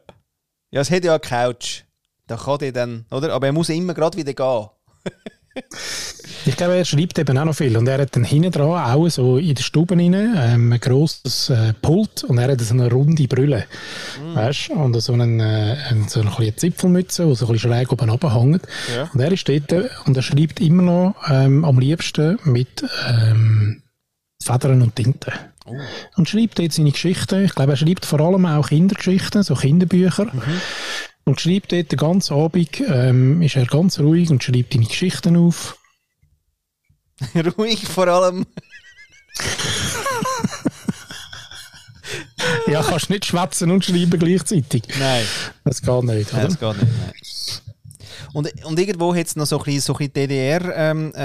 Ja, 0.71 0.81
es 0.81 0.91
hat 0.91 1.03
ja 1.03 1.13
eine 1.13 1.19
Couch. 1.19 1.83
Da 2.27 2.37
kann 2.37 2.59
der 2.59 2.71
dann, 2.71 3.05
oder? 3.11 3.33
Aber 3.33 3.47
er 3.47 3.53
muss 3.53 3.69
immer 3.69 3.93
gerade 3.93 4.17
wieder 4.17 4.33
gehen. 4.33 4.67
ich 6.45 6.55
glaube, 6.55 6.75
er 6.75 6.85
schreibt 6.85 7.19
eben 7.19 7.37
auch 7.37 7.45
noch 7.45 7.55
viel. 7.55 7.75
Und 7.77 7.87
er 7.87 7.99
hat 7.99 8.15
dann 8.15 8.23
hinten 8.23 8.51
dran 8.51 8.67
auch 8.67 9.09
so 9.09 9.37
in 9.37 9.55
der 9.55 9.61
Stube 9.61 9.95
rein, 9.95 10.13
ähm, 10.13 10.71
ein 10.71 10.79
grosses 10.79 11.49
äh, 11.49 11.73
Pult 11.81 12.23
und 12.23 12.37
er 12.37 12.51
hat 12.51 12.61
so 12.61 12.73
eine 12.73 12.89
runde 12.89 13.27
Brille. 13.27 13.65
Mm. 14.21 14.35
Weißt 14.35 14.69
du? 14.69 14.73
Und 14.73 14.99
so, 15.01 15.13
einen, 15.13 15.39
äh, 15.39 15.75
so 16.07 16.21
eine 16.21 16.31
kleine 16.31 16.55
Zipfelmütze, 16.55 17.25
die 17.25 17.35
so 17.35 17.45
ein 17.45 17.51
bisschen 17.53 17.71
schräg 17.71 17.91
oben 17.91 18.09
runterhängt. 18.09 18.63
Ja. 18.95 19.09
Und 19.13 19.19
er 19.19 19.31
ist 19.31 19.47
dort 19.47 19.73
und 20.05 20.15
er 20.15 20.23
schreibt 20.23 20.59
immer 20.61 20.83
noch 20.83 21.15
ähm, 21.29 21.65
am 21.65 21.77
liebsten 21.79 22.39
mit 22.45 22.83
ähm, 23.07 23.83
Federn 24.41 24.81
und 24.81 24.95
Tinten. 24.95 25.33
Oh. 25.65 25.75
Und 26.17 26.27
schreibt 26.27 26.59
jetzt 26.59 26.75
seine 26.75 26.91
Geschichten. 26.91 27.45
Ich 27.45 27.55
glaube, 27.55 27.73
er 27.73 27.77
schreibt 27.77 28.05
vor 28.05 28.19
allem 28.19 28.45
auch 28.45 28.67
Kindergeschichten, 28.67 29.43
so 29.43 29.55
Kinderbücher. 29.55 30.25
Mhm. 30.25 30.61
Und 31.25 31.39
schreibt 31.39 31.71
dort 31.71 31.91
den 31.91 31.97
ganzen 31.97 32.33
Abend, 32.33 32.81
ähm, 32.81 33.41
ist 33.41 33.55
er 33.55 33.65
ganz 33.65 33.99
ruhig 33.99 34.29
und 34.29 34.43
schreibt 34.43 34.73
deine 34.73 34.85
Geschichten 34.85 35.37
auf. 35.37 35.77
ruhig 37.57 37.87
vor 37.87 38.07
allem. 38.07 38.45
ja, 42.67 42.83
kannst 42.83 43.09
nicht 43.09 43.25
schwätzen 43.25 43.71
und 43.71 43.85
schreiben 43.85 44.19
gleichzeitig. 44.19 44.83
Nein. 44.99 45.25
Das 45.63 45.81
geht 45.81 46.03
nicht, 46.03 46.33
Nein, 46.33 46.45
das 46.45 46.59
geht 46.59 46.81
nicht, 46.81 46.91
nein. 46.99 47.13
Und, 48.33 48.65
und 48.65 48.79
irgendwo 48.79 49.15
hat 49.15 49.27
es 49.27 49.35
noch 49.35 49.45
so 49.45 49.59
ein 49.59 49.63
bisschen, 49.63 49.81
so 49.81 49.93
DDR-Sachen, 49.93 51.15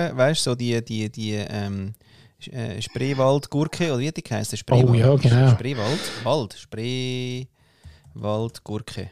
ähm, 0.00 0.10
äh, 0.10 0.16
weißt 0.16 0.46
du, 0.46 0.50
so 0.50 0.54
die, 0.56 0.84
die, 0.84 1.08
die 1.10 1.32
ähm, 1.34 1.94
äh, 2.50 2.82
Spreewald-Gurke, 2.82 3.92
oder 3.92 4.00
wie 4.00 4.10
die 4.10 4.24
heißt? 4.28 4.58
Spreewald. 4.58 4.90
Oh 4.90 4.94
ja, 4.94 5.14
genau. 5.16 5.50
Spreewald? 5.50 6.00
Wald? 6.24 6.54
Spree... 6.58 7.46
Waldgurke. 8.20 9.10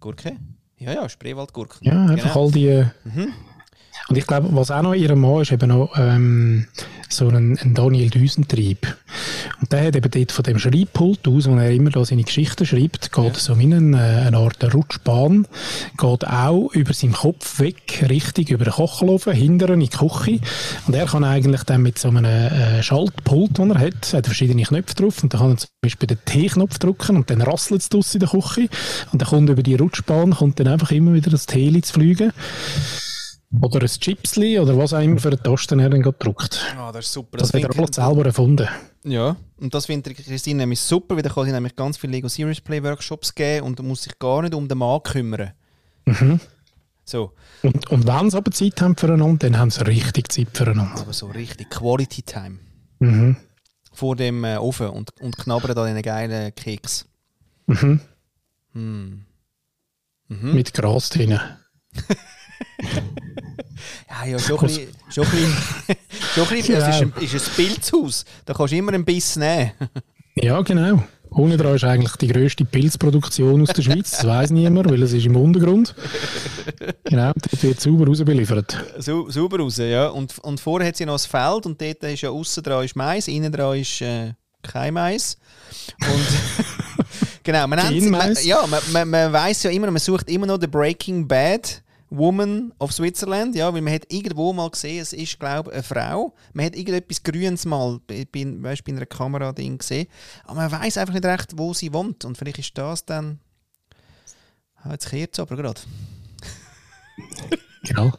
Gurke? 0.00 0.36
Ja, 0.78 0.92
ja, 0.92 1.08
Spreewaldgurke. 1.08 1.78
Ja, 1.82 2.06
einfach 2.06 2.32
genau. 2.32 2.44
all 2.46 2.50
die. 2.50 2.84
Mhm. 3.04 3.32
Und 4.08 4.16
ich 4.16 4.26
glaube, 4.26 4.48
was 4.52 4.70
auch 4.70 4.82
noch 4.82 4.92
in 4.92 5.02
ihrem 5.02 5.20
Mann 5.20 5.42
ist, 5.42 5.52
eben 5.52 5.68
noch 5.68 5.92
ähm, 5.96 6.66
so 7.08 7.28
ein, 7.28 7.58
ein 7.58 7.74
Daniel 7.74 8.10
Düsentrieb. 8.10 8.96
Und 9.60 9.72
der 9.72 9.86
hat 9.86 9.96
eben 9.96 10.10
dort 10.10 10.32
von 10.32 10.42
dem 10.42 10.58
Schreibpult 10.58 11.28
aus, 11.28 11.48
wo 11.48 11.54
er 11.56 11.70
immer 11.70 11.90
da 11.90 12.04
seine 12.04 12.24
Geschichten 12.24 12.64
schreibt, 12.64 13.12
geht 13.12 13.36
so 13.36 13.58
wie 13.58 13.64
eine, 13.64 13.96
äh, 13.96 14.26
eine 14.26 14.38
Art 14.38 14.74
Rutschbahn, 14.74 15.46
geht 15.98 16.26
auch 16.26 16.70
über 16.72 16.92
seinen 16.92 17.12
Kopf 17.12 17.60
weg, 17.60 18.04
richtig 18.08 18.50
über 18.50 18.64
den 18.64 18.72
Kochelofen, 18.72 19.32
hinterher 19.32 19.74
in 19.74 19.80
die 19.80 19.88
Küche. 19.88 20.40
Und 20.86 20.94
er 20.94 21.06
kann 21.06 21.24
eigentlich 21.24 21.64
dann 21.64 21.82
mit 21.82 21.98
so 21.98 22.08
einem 22.08 22.24
äh, 22.24 22.82
Schaltpult, 22.82 23.58
den 23.58 23.70
er 23.70 23.80
hat, 23.80 24.12
hat 24.12 24.26
verschiedene 24.26 24.62
Knöpfe 24.62 24.94
drauf, 24.94 25.22
und 25.22 25.34
dann 25.34 25.40
kann 25.40 25.50
er 25.50 25.56
zum 25.58 25.70
Beispiel 25.82 26.06
den 26.06 26.18
T-Knopf 26.24 26.78
drücken 26.78 27.16
und 27.16 27.30
dann 27.30 27.42
rasselt 27.42 27.82
es 27.92 28.14
in 28.14 28.20
der 28.20 28.28
Küche. 28.28 28.68
Und 29.12 29.20
dann 29.20 29.28
kommt 29.28 29.50
über 29.50 29.62
die 29.62 29.74
Rutschbahn, 29.74 30.34
kommt 30.34 30.60
dann 30.60 30.68
einfach 30.68 30.90
immer 30.90 31.12
wieder 31.12 31.30
das 31.30 31.46
Teli 31.46 31.82
zu 31.82 31.94
fliegen. 31.94 32.32
Oder 33.60 33.80
ein 33.82 33.88
Chipsli 33.88 34.58
oder 34.60 34.76
was 34.78 34.92
auch 34.92 35.00
immer 35.00 35.18
für 35.18 35.28
einen 35.28 35.42
Toaster 35.42 35.76
er 35.78 35.90
dann 35.90 36.02
gedruckt. 36.02 36.60
Ah, 36.78 36.92
das 36.92 37.06
ist 37.06 37.12
super. 37.12 37.38
Das, 37.38 37.50
Das, 37.50 37.62
hat 37.62 37.70
er 37.70 37.78
alles 37.78 37.96
selber 37.96 38.24
erfunden. 38.24 38.68
Ja, 39.02 39.36
und 39.58 39.74
das 39.74 39.86
findet 39.86 40.16
Christine 40.16 40.58
nämlich 40.58 40.80
super, 40.80 41.16
weil 41.16 41.22
da 41.22 41.30
kann 41.30 41.46
sie 41.46 41.52
nämlich 41.52 41.74
ganz 41.74 41.96
viele 41.96 42.12
Lego 42.12 42.28
Serious 42.28 42.60
Play 42.60 42.82
Workshops 42.82 43.34
geben 43.34 43.66
und 43.66 43.82
muss 43.82 44.02
sich 44.04 44.16
gar 44.18 44.42
nicht 44.42 44.54
um 44.54 44.68
den 44.68 44.78
Mann 44.78 45.02
kümmern. 45.02 45.52
Mhm. 46.04 46.38
So, 47.04 47.32
Und, 47.62 47.90
und 47.90 48.06
wenn 48.06 48.30
sie 48.30 48.36
aber 48.36 48.52
Zeit 48.52 48.80
haben 48.80 48.94
füreinander, 48.96 49.48
dann 49.48 49.58
haben 49.58 49.70
sie 49.70 49.84
richtig 49.84 50.30
Zeit 50.30 50.48
füreinander. 50.52 51.00
aber 51.00 51.12
so 51.12 51.26
richtig 51.26 51.70
Quality 51.70 52.22
Time 52.22 52.58
Mhm. 53.00 53.36
vor 53.92 54.14
dem 54.14 54.44
äh, 54.44 54.58
Ofen 54.58 54.90
und, 54.90 55.10
und 55.20 55.36
knabbern 55.38 55.74
da 55.74 55.86
den 55.86 56.00
geilen 56.02 56.54
Keks. 56.54 57.06
Mhm. 57.66 58.00
Hm. 58.74 59.24
Mit 60.28 60.72
Gras 60.74 61.08
drin. 61.08 61.40
Ja, 64.10 64.26
ja, 64.26 64.38
schon 64.38 64.58
ein 64.58 64.66
bisschen, 64.66 64.88
schon 65.10 65.24
ein 65.24 65.30
bisschen, 65.30 65.96
schon 66.34 66.44
ein 66.44 66.56
bisschen, 66.56 66.74
das 66.74 66.96
ist 66.96 67.02
ein, 67.02 67.12
ist 67.20 67.34
ein 67.34 67.54
Pilzhaus. 67.56 68.24
Da 68.44 68.54
kannst 68.54 68.72
du 68.72 68.76
immer 68.76 68.92
einen 68.92 69.04
Biss 69.04 69.36
nehmen. 69.36 69.72
Ja, 70.34 70.60
genau. 70.62 71.02
Unten 71.30 71.56
dran 71.58 71.76
ist 71.76 71.84
eigentlich 71.84 72.16
die 72.16 72.26
grösste 72.26 72.64
Pilzproduktion 72.64 73.62
aus 73.62 73.68
der 73.68 73.82
Schweiz. 73.82 74.10
Das 74.10 74.26
weiß 74.26 74.50
niemand, 74.50 74.90
weil 74.90 75.00
es 75.02 75.12
ist 75.12 75.26
im 75.26 75.36
Untergrund. 75.36 75.94
Genau, 77.04 77.32
dort 77.34 77.62
wird 77.62 77.80
sauber 77.80 78.06
rausbeliefert. 78.06 78.76
Sau- 78.98 79.30
sauber 79.30 79.60
raus, 79.60 79.76
ja. 79.76 80.08
Und, 80.08 80.36
und 80.40 80.58
vorher 80.60 80.88
hat 80.88 80.96
sie 80.96 81.06
noch 81.06 81.14
das 81.14 81.26
Feld 81.26 81.66
und 81.66 81.80
dort 81.80 82.02
ist 82.02 82.22
ja 82.22 82.30
außen 82.30 82.62
dran 82.64 82.84
ist 82.84 82.96
Mais, 82.96 83.28
innen 83.28 83.52
dran 83.52 83.78
ist 83.78 84.00
äh, 84.00 84.32
kein 84.62 84.94
Mais. 84.94 85.38
Und 86.00 87.06
genau, 87.44 87.66
man, 87.68 87.78
nennt, 87.78 88.10
man, 88.10 88.36
ja, 88.42 88.66
man, 88.66 88.80
man, 88.92 89.08
man 89.08 89.32
weiß 89.32 89.62
ja 89.62 89.70
immer, 89.70 89.86
man 89.90 90.00
sucht 90.00 90.28
immer 90.28 90.46
noch 90.46 90.58
den 90.58 90.70
Breaking 90.70 91.28
Bad 91.28 91.80
Woman 92.10 92.72
of 92.78 92.92
Switzerland, 92.92 93.54
ja, 93.54 93.72
weil 93.72 93.82
man 93.82 93.94
hat 93.94 94.12
irgendwo 94.12 94.52
mal 94.52 94.68
gesehen, 94.68 95.00
es 95.00 95.12
ist, 95.12 95.38
glaube 95.38 95.70
ich, 95.70 95.74
eine 95.74 95.82
Frau. 95.84 96.34
Man 96.52 96.66
hat 96.66 96.76
irgendetwas 96.76 97.22
Grünes 97.22 97.64
mal 97.64 98.00
bei, 98.06 98.26
bei, 98.30 98.44
weißt, 98.46 98.84
bei 98.84 98.92
einer 98.92 99.06
Kamera 99.06 99.52
Ding 99.52 99.78
gesehen. 99.78 100.08
Aber 100.44 100.56
man 100.56 100.72
weiß 100.72 100.98
einfach 100.98 101.14
nicht 101.14 101.24
recht, 101.24 101.52
wo 101.56 101.72
sie 101.72 101.92
wohnt. 101.92 102.24
Und 102.24 102.36
vielleicht 102.36 102.58
ist 102.58 102.76
das 102.76 103.04
dann. 103.04 103.38
Ah, 104.82 104.92
jetzt 104.92 105.08
kehrt 105.10 105.34
es 105.34 105.40
aber 105.40 105.56
gerade. 105.56 105.80
Genau. 107.84 108.12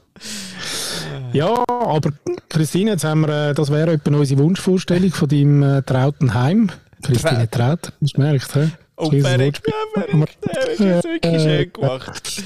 Ja, 1.33 1.63
aber 1.67 2.11
Christine, 2.49 2.91
jetzt 2.91 3.03
haben 3.03 3.21
wir, 3.21 3.49
äh, 3.49 3.53
das 3.53 3.71
wäre 3.71 3.93
etwa 3.93 4.15
unsere 4.15 4.41
Wunschvorstellung 4.41 5.11
von 5.11 5.27
deinem 5.29 5.63
äh, 5.63 5.81
trauten 5.81 6.33
Heim. 6.33 6.71
Christine 7.03 7.49
Traut, 7.49 7.91
hast 8.01 8.13
du 8.13 8.17
gemerkt, 8.21 8.55
hä? 8.55 8.69
Oh, 8.95 9.11
Wortspiel. 9.11 9.73
ja. 9.97 10.19
Ja, 10.19 10.25
Das 10.43 10.69
ist 10.79 10.79
wirklich 11.03 11.41
schön 11.41 11.73
gemacht. 11.73 12.43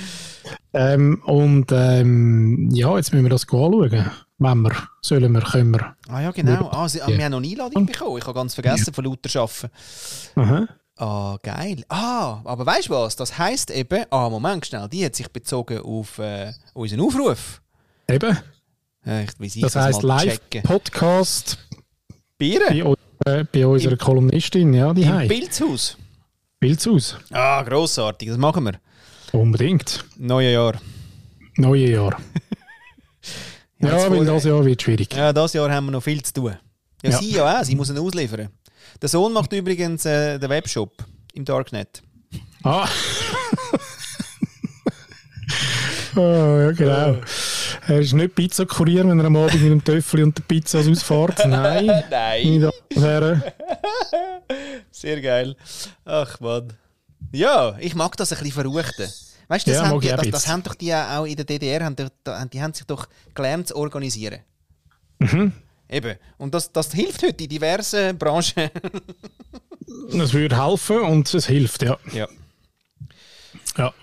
Ähm, 0.73 1.21
und 1.25 1.71
ähm, 1.71 2.69
ja, 2.71 2.95
jetzt 2.97 3.11
müssen 3.13 3.25
wir 3.25 3.29
das 3.29 3.43
anschauen. 3.43 4.11
Wenn 4.37 4.61
wir, 4.63 4.71
sollen 5.01 5.31
wir, 5.31 5.41
können 5.41 5.71
wir. 5.73 5.95
Ah 6.09 6.21
ja, 6.21 6.31
genau. 6.31 6.69
Ah, 6.71 6.89
sie, 6.89 7.01
ah, 7.01 7.07
wir 7.07 7.23
haben 7.23 7.31
noch 7.31 7.37
eine 7.37 7.47
Einladung 7.47 7.85
bekommen. 7.85 8.17
Ich 8.17 8.25
habe 8.25 8.33
ganz 8.37 8.53
vergessen 8.53 8.93
von 8.93 9.05
lauter 9.05 9.39
Arbeiten. 9.39 9.69
Aha. 10.35 10.67
Ah, 10.97 11.37
geil. 11.43 11.83
Ah, 11.89 12.41
aber 12.43 12.65
weißt 12.65 12.87
du 12.89 12.93
was? 12.93 13.15
Das 13.15 13.37
heisst 13.37 13.69
eben, 13.71 14.05
ah, 14.11 14.29
Moment 14.29 14.65
schnell, 14.65 14.87
die 14.89 15.05
hat 15.05 15.15
sich 15.15 15.29
bezogen 15.29 15.79
auf 15.79 16.19
äh, 16.19 16.51
unseren 16.73 17.01
Aufruf. 17.01 17.61
Eben, 18.07 18.37
Ja, 19.05 19.21
ich, 19.21 19.29
wie 19.39 19.49
sie 19.49 19.61
das 19.61 19.75
heisst 19.75 20.03
Live-Podcast 20.03 21.57
Bieren? 22.37 22.95
bei, 23.25 23.31
äh, 23.39 23.43
bei 23.51 23.65
unserer 23.67 23.97
Kolumnistin, 23.97 24.73
ja, 24.73 24.93
die 24.93 25.03
Im 25.03 25.13
Hei. 25.13 25.27
Pilzhaus. 25.27 25.97
Pilzhaus. 26.59 27.17
Ah, 27.31 27.61
grossartig, 27.63 28.29
das 28.29 28.37
machen 28.37 28.63
wir. 28.65 28.73
Unbedingt. 29.35 30.03
Neue 30.17 30.51
Jahr. 30.53 30.73
Neue 31.57 31.89
Jahr. 31.89 32.17
Ja, 33.79 33.97
Ja, 33.99 34.09
weil 34.09 34.25
das 34.25 34.45
Jahr 34.45 34.63
wird 34.65 34.81
schwierig. 34.81 35.13
Ja, 35.13 35.33
dieses 35.33 35.53
Jahr 35.53 35.69
haben 35.69 35.85
wir 35.87 35.91
noch 35.91 36.01
viel 36.01 36.23
zu 36.23 36.33
tun. 36.33 36.55
Ja, 37.03 37.09
Ja. 37.11 37.17
sie 37.17 37.31
ja 37.33 37.59
auch, 37.59 37.63
sie 37.63 37.75
muss 37.75 37.89
ihn 37.89 37.97
ausliefern. 37.97 38.47
Der 39.01 39.09
Sohn 39.09 39.33
macht 39.33 39.51
übrigens 39.53 40.05
äh, 40.05 40.39
den 40.39 40.49
Webshop 40.49 40.91
im 41.33 41.43
Darknet. 41.43 42.01
Ah. 42.63 42.87
oh, 46.15 46.19
ja, 46.21 46.71
genau. 46.71 47.17
Er 47.87 47.99
ist 47.99 48.13
nicht 48.13 48.33
Pizza-Kurier, 48.33 49.07
wenn 49.07 49.19
er 49.19 49.25
am 49.25 49.35
Abend 49.35 49.61
mit 49.61 49.71
dem 49.71 49.83
Töffel 49.83 50.23
und 50.23 50.37
der 50.37 50.43
Pizza 50.43 50.79
ausfährt. 50.79 51.39
Nein. 51.47 51.91
Nein. 52.09 52.71
Sehr 54.89 55.21
geil. 55.21 55.55
Ach 56.05 56.39
Mann. 56.39 56.73
Ja, 57.33 57.75
ich 57.79 57.93
mag 57.93 58.15
das 58.17 58.31
ein 58.31 58.39
bisschen 58.39 58.53
verruchten. 58.53 59.09
Weißt 59.47 59.67
du, 59.67 59.71
das, 59.71 59.81
Ja, 59.81 59.87
haben 59.87 60.01
die, 60.01 60.07
ich 60.07 60.15
das, 60.15 60.29
das 60.29 60.47
haben 60.47 60.63
doch 60.63 60.75
die 60.75 60.93
auch 60.93 61.25
in 61.25 61.35
der 61.35 61.45
DDR, 61.45 61.83
haben 61.85 61.95
die, 61.95 62.61
haben 62.61 62.73
sich 62.73 62.85
doch 62.85 63.07
gelernt 63.33 63.67
zu 63.67 63.75
organisieren. 63.75 64.39
Mhm. 65.19 65.51
Eben. 65.89 66.17
Und 66.37 66.53
das, 66.53 66.71
das 66.71 66.91
hilft 66.93 67.23
heute 67.23 67.43
in 67.43 67.49
diversen 67.49 68.17
Branchen. 68.17 68.69
Das 70.11 70.33
würde 70.33 70.63
helfen 70.63 70.99
und 70.99 71.31
es 71.33 71.45
hilft, 71.45 71.83
ja. 71.83 71.97
ja. 72.11 72.27
ja. 73.77 73.93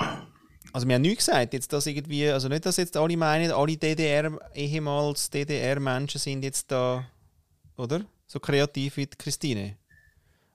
Also 0.72 0.88
wir 0.88 0.94
haben 0.94 1.02
nichts 1.02 1.26
gesagt, 1.26 1.52
jetzt 1.52 1.72
das 1.72 1.86
irgendwie, 1.86 2.28
also 2.28 2.48
nicht, 2.48 2.64
dass 2.64 2.76
jetzt 2.76 2.96
alle 2.96 3.16
meinen, 3.16 3.50
alle 3.50 3.76
DDR, 3.76 4.38
ehemals 4.54 5.28
DDR-Menschen 5.28 6.18
sind 6.18 6.44
jetzt 6.44 6.70
da, 6.70 7.04
oder? 7.76 8.02
So 8.26 8.40
kreativ 8.40 8.96
wie 8.96 9.06
die 9.06 9.16
Christine. 9.18 9.76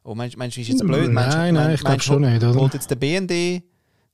Oh, 0.03 0.15
meinst, 0.15 0.37
meinst 0.37 0.57
du, 0.57 0.61
ist 0.61 0.69
jetzt 0.69 0.79
blöd? 0.79 1.11
Meinst, 1.11 1.37
Nein, 1.37 1.53
nein, 1.53 1.73
ich 1.73 1.81
glaub 1.81 1.91
meinst, 1.91 2.05
schon 2.05 2.21
nicht, 2.21 2.41
oder? 2.41 2.55
Holt 2.55 2.73
jetzt 2.73 2.89
der 2.89 2.95
BND, 2.95 3.61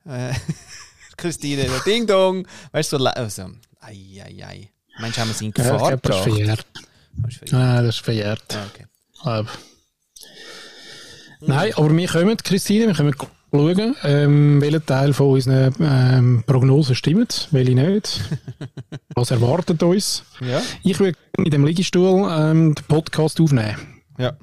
äh, 0.05 0.33
Christine, 1.17 1.67
Ding 1.85 2.05
Dong, 2.07 2.47
weißt 2.71 2.93
du, 2.93 2.97
so, 2.97 3.05
also, 3.05 3.49
ei, 3.81 4.21
ei, 4.23 4.45
ei. 4.45 4.69
Meinst 4.99 5.17
du, 5.17 5.21
haben 5.21 5.29
wir 5.29 5.33
sie 5.35 5.45
in 5.47 5.53
ja 5.57 5.63
ich 5.63 5.71
Gefahr 5.71 5.87
glaube, 5.89 6.01
das 6.03 6.17
ist 6.17 6.23
verjährt. 6.23 6.65
Nein, 7.51 7.85
das 7.85 7.95
ist 7.95 8.03
verjährt. 8.03 8.43
Ah, 8.55 8.65
okay. 8.73 8.85
Glaub. 9.21 9.47
Nein, 11.41 11.73
aber 11.75 11.95
wir 11.95 12.07
kommen, 12.07 12.37
Christine, 12.37 12.87
wir 12.87 12.93
können 12.93 13.15
schauen, 13.51 13.95
ähm, 14.03 14.61
welcher 14.61 14.85
Teil 14.85 15.13
von 15.13 15.31
unseren 15.31 15.73
ähm, 15.79 16.43
Prognosen 16.45 16.95
stimmt, 16.95 17.49
welche 17.51 17.75
nicht. 17.75 18.21
Was 19.15 19.31
erwartet 19.31 19.83
uns? 19.83 20.23
Ja, 20.41 20.61
Ich 20.83 20.99
würde 20.99 21.17
in 21.37 21.51
dem 21.51 21.65
Liegestuhl 21.65 22.27
ähm, 22.31 22.73
den 22.75 22.85
Podcast 22.85 23.39
aufnehmen. 23.41 24.03
ja. 24.17 24.33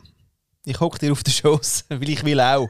Ich 0.66 0.78
hocke 0.78 0.98
dir 0.98 1.12
auf 1.12 1.22
den 1.22 1.32
Schoß, 1.32 1.84
weil 1.88 2.08
ich 2.08 2.22
will 2.24 2.40
auch. 2.40 2.68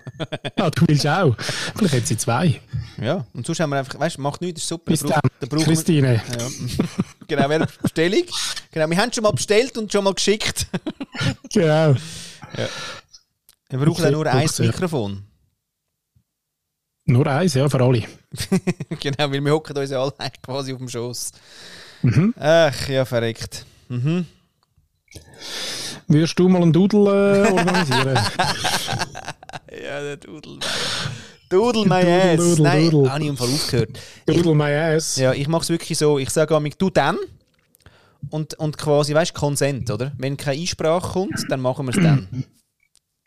Ah, 0.57 0.70
du 0.70 0.86
willst 0.86 1.07
auch. 1.07 1.36
Vielleicht 1.76 1.95
hat 1.95 2.07
sie 2.07 2.16
zwei. 2.16 2.61
Ja, 3.01 3.26
und 3.32 3.45
sonst 3.47 3.59
haben 3.61 3.70
wir 3.70 3.78
einfach, 3.78 3.99
weißt 3.99 4.16
du, 4.18 4.20
macht 4.20 4.41
nichts, 4.41 4.61
das 4.61 4.62
ist 4.64 4.68
super. 4.68 4.84
Bis 4.93 5.01
Da 5.01 5.09
dann, 5.41 5.49
braucht- 5.49 5.53
wir- 5.61 5.64
Christine. 5.74 6.14
Ja. 6.38 6.49
genau, 7.26 7.49
wäre 7.49 7.66
Bestellung. 7.82 8.22
Genau, 8.70 8.88
wir 8.91 8.97
haben 8.97 9.12
schon 9.12 9.22
mal 9.24 9.32
bestellt 9.32 9.76
und 9.76 9.91
schon 9.93 10.05
mal 10.05 10.14
geschickt. 10.14 10.66
Genau. 11.53 11.97
Wir 13.68 13.78
brauchen 13.78 14.05
auch 14.07 14.11
nur 14.11 14.26
ein 14.26 14.47
ja. 14.49 14.64
Mikrofon. 14.66 15.22
Nur 17.07 17.26
eins, 17.26 17.55
ja, 17.55 17.68
für 17.68 17.80
alle. 17.82 18.05
genau, 19.01 19.30
weil 19.30 19.45
wir 19.45 19.53
hocken 19.53 19.76
uns 19.76 19.91
ja 19.91 20.01
alle 20.01 20.12
quasi 20.43 20.72
auf 20.72 20.78
dem 20.78 20.88
Schoß. 20.88 21.32
Mhm. 22.03 22.34
Ach, 22.38 22.88
ja, 22.88 23.05
verreckt. 23.05 23.64
Mhm. 23.88 24.26
Würdest 26.11 26.36
du 26.40 26.48
mal 26.48 26.61
einen 26.61 26.72
Doodle 26.72 27.46
äh, 27.46 27.52
organisieren? 27.52 28.18
Ja, 29.70 30.00
der 30.00 30.16
Dudel. 30.16 30.58
Dudel 31.48 31.84
my 31.86 32.02
ass. 32.02 32.36
Dudel, 32.36 32.62
Nein, 32.64 32.90
Dudel. 32.90 33.12
habe 33.12 33.22
ich 33.22 33.28
im 33.28 33.36
Fall 33.36 33.48
aufgehört. 33.48 33.98
Doodle 34.26 34.54
my 34.54 34.72
ass. 34.72 35.16
Ja, 35.16 35.32
ich 35.32 35.48
mache 35.48 35.62
es 35.62 35.68
wirklich 35.68 35.96
so. 35.96 36.18
Ich 36.18 36.30
sage 36.30 36.54
amig, 36.54 36.76
du 36.78 36.90
dann. 36.90 37.16
Und, 38.28 38.54
und 38.54 38.76
quasi, 38.76 39.14
weißt 39.14 39.30
du, 39.34 39.38
Konsent, 39.40 39.90
oder? 39.90 40.12
Wenn 40.18 40.36
keine 40.36 40.61
Einsprache 40.61 41.12
kommt, 41.12 41.44
dann 41.48 41.61
machen 41.61 41.86
wir 41.86 41.96
es 41.96 42.02
dann. 42.02 42.44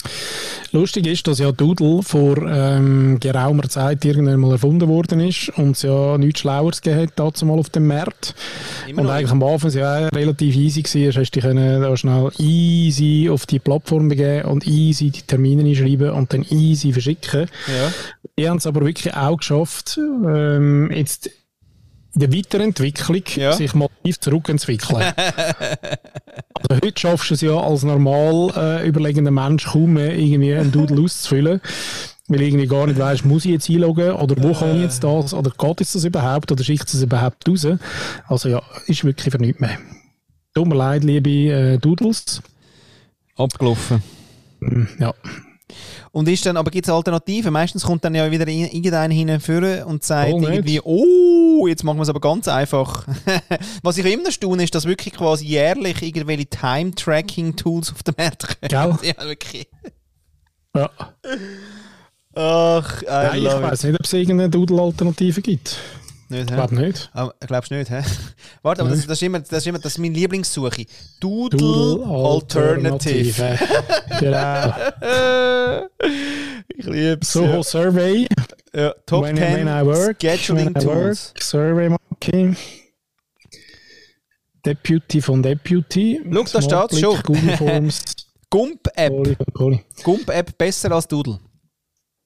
Lustig 0.74 1.06
ist, 1.06 1.28
dass 1.28 1.38
ja 1.38 1.52
Doodle 1.52 2.02
vor 2.02 2.36
ähm, 2.48 3.20
geraumer 3.20 3.70
Zeit 3.70 4.04
irgendwann 4.06 4.40
mal 4.40 4.54
erfunden 4.54 4.90
worden 4.90 5.20
ist 5.20 5.50
und 5.50 5.76
es 5.76 5.84
ja 5.84 6.18
nichts 6.18 6.40
Schlaueres 6.40 6.82
gegeben 6.82 7.04
hat, 7.04 7.14
dazu 7.16 7.46
mal 7.46 7.60
auf 7.60 7.70
dem 7.70 7.86
Markt. 7.86 8.34
Immer 8.88 9.04
Und 9.04 9.10
eigentlich 9.12 9.30
am 9.30 9.44
Anfang 9.44 9.70
ja 9.70 10.08
relativ 10.08 10.56
easy 10.56 10.82
gewesen, 10.82 11.22
hast 11.22 11.30
du 11.30 11.40
dich 11.40 11.44
können 11.44 11.80
da 11.80 11.96
schnell 11.96 12.32
easy 12.40 13.30
auf 13.32 13.46
die 13.46 13.60
Plattform 13.60 14.10
begeben 14.10 14.50
und 14.50 14.66
easy 14.66 15.12
die 15.12 15.22
Termine 15.22 15.64
einschreiben 15.64 16.10
und 16.10 16.34
dann 16.34 16.44
easy 16.50 16.92
verschicken. 16.92 17.42
Ja. 17.68 17.94
Die 18.40 18.50
haben 18.50 18.58
es 18.58 18.66
aber 18.66 18.84
wirklich 18.84 19.14
auch 19.14 19.38
geschafft, 19.38 20.00
ähm, 20.00 20.90
jetzt 20.92 21.30
der 22.16 22.32
Weiterentwicklung 22.34 23.24
Ja. 23.36 23.54
sich 23.54 23.74
massiv 23.74 24.20
zurückentwickeln. 24.20 25.02
also 25.18 26.82
heute 26.84 27.00
schaffst 27.00 27.30
du 27.30 27.34
es 27.34 27.42
ja 27.42 27.58
als 27.58 27.84
normal 27.84 28.52
äh, 28.56 28.88
überlegender 28.88 29.32
Mensch 29.32 29.66
kaum 29.66 29.94
mehr, 29.94 30.16
irgendwie 30.18 30.54
einen 30.54 30.72
Doodle 30.72 31.02
auszufüllen. 31.02 31.62
Weil 32.30 32.42
irgendwie 32.42 32.68
gar 32.68 32.88
nicht 32.88 32.98
weißt, 32.98 33.26
muss 33.26 33.44
ich 33.44 33.52
jetzt 33.52 33.70
einloggen 33.70 34.12
oder 34.14 34.42
wo 34.42 34.54
kann 34.54 34.76
ich 34.78 34.82
jetzt 34.84 35.04
das 35.04 35.34
oder 35.34 35.52
geht 35.52 35.82
jetzt 35.82 35.94
das 35.94 36.06
überhaupt 36.06 36.52
oder 36.52 36.64
schickt 36.64 36.88
es 36.94 37.02
überhaupt 37.04 37.48
raus? 37.50 37.68
Also 38.28 38.48
ja, 38.50 38.62
ist 38.88 39.04
wirklich 39.04 39.32
für 39.34 39.40
nichts 39.42 39.60
mehr. 39.60 39.78
Tut 40.56 40.68
mir 40.68 40.76
leid, 40.76 41.04
liebe 41.04 41.30
äh, 41.30 41.78
Doodles. 41.80 42.42
Abgelaufen. 43.36 44.02
Hm, 44.62 44.88
Ja. 45.00 45.14
Und 46.12 46.28
ist 46.28 46.46
dann, 46.46 46.58
aber 46.58 46.70
gibt 46.72 46.88
es 46.88 46.94
Alternativen? 46.94 47.52
Meistens 47.54 47.84
kommt 47.84 48.04
dann 48.06 48.14
ja 48.16 48.30
wieder 48.30 48.48
in- 48.48 48.66
irgendeiner 48.70 49.14
hinführen 49.14 49.84
und 49.84 50.04
sagt 50.04 50.32
Oh, 50.34 50.42
irgendwie, 50.42 50.82
oh, 50.84 51.68
jetzt 51.68 51.84
machen 51.84 51.98
wir 51.98 52.04
es 52.04 52.10
aber 52.10 52.20
ganz 52.20 52.48
einfach. 52.48 53.08
Was 53.82 53.98
ich 53.98 54.06
immer 54.06 54.32
staune, 54.32 54.64
ist, 54.64 54.76
dass 54.76 54.86
wirklich 54.86 55.14
quasi 55.14 55.46
jährlich 55.46 56.02
irgendwelche 56.02 56.46
Time-Tracking-Tools 56.48 57.92
auf 57.94 58.04
dem 58.04 58.16
Markt 58.18 58.60
kommen. 58.70 58.98
Gell? 59.02 59.14
Ja, 59.18 59.26
wirklich. 59.26 59.68
ja. 60.76 60.90
Ach, 62.36 63.02
I 63.02 63.06
Nein, 63.06 63.38
ich 63.42 63.46
weiß 63.46 63.84
nicht, 63.84 63.96
ob 64.00 64.06
es 64.06 64.14
irgendeine 64.14 64.50
Doodle-Alternative 64.50 65.42
gibt. 65.42 65.78
Nicht, 66.34 66.46
Ich 66.46 66.52
hä? 66.52 66.56
glaube 66.56 66.76
nicht. 66.76 67.10
Aber, 67.14 67.34
glaubst 67.40 67.72
du 67.72 67.76
nicht, 67.76 67.92
hä? 67.92 68.02
Warte, 68.64 68.82
aber 68.82 68.90
das, 68.92 69.06
das, 69.06 69.18
ist 69.18 69.24
immer, 69.24 69.40
das 69.40 69.52
ist 69.52 69.68
immer 69.68 69.80
das 69.80 69.94
ist 69.94 69.98
meine 70.00 70.14
Lieblingssuche. 70.16 70.86
Doodle, 71.20 71.60
Doodle 71.60 72.06
Alternative. 72.08 73.60
genau. 74.20 74.74
ich 76.76 76.86
liebe 76.86 77.20
es. 77.22 77.32
So, 77.34 77.62
Survey. 77.64 78.28
ja. 78.74 78.94
Top 79.06 79.24
when, 79.24 79.36
10 79.36 79.54
when 79.56 79.68
I 79.68 79.86
work, 79.86 80.20
Scheduling 80.20 80.74
when 80.74 80.84
I 80.84 80.86
work, 80.86 81.04
Tools. 81.04 81.34
Survey 81.40 81.90
Monkey. 81.90 82.56
Deputy 84.66 85.22
von 85.22 85.44
Deputy. 85.44 86.22
Schau, 86.24 86.44
da 86.44 86.62
Smart 86.62 86.92
steht's 86.92 87.00
schon. 87.00 87.92
Gump-App. 88.50 89.12
Gump-App 90.04 90.58
besser 90.58 90.92
als 90.92 91.08
Doodle. 91.08 91.40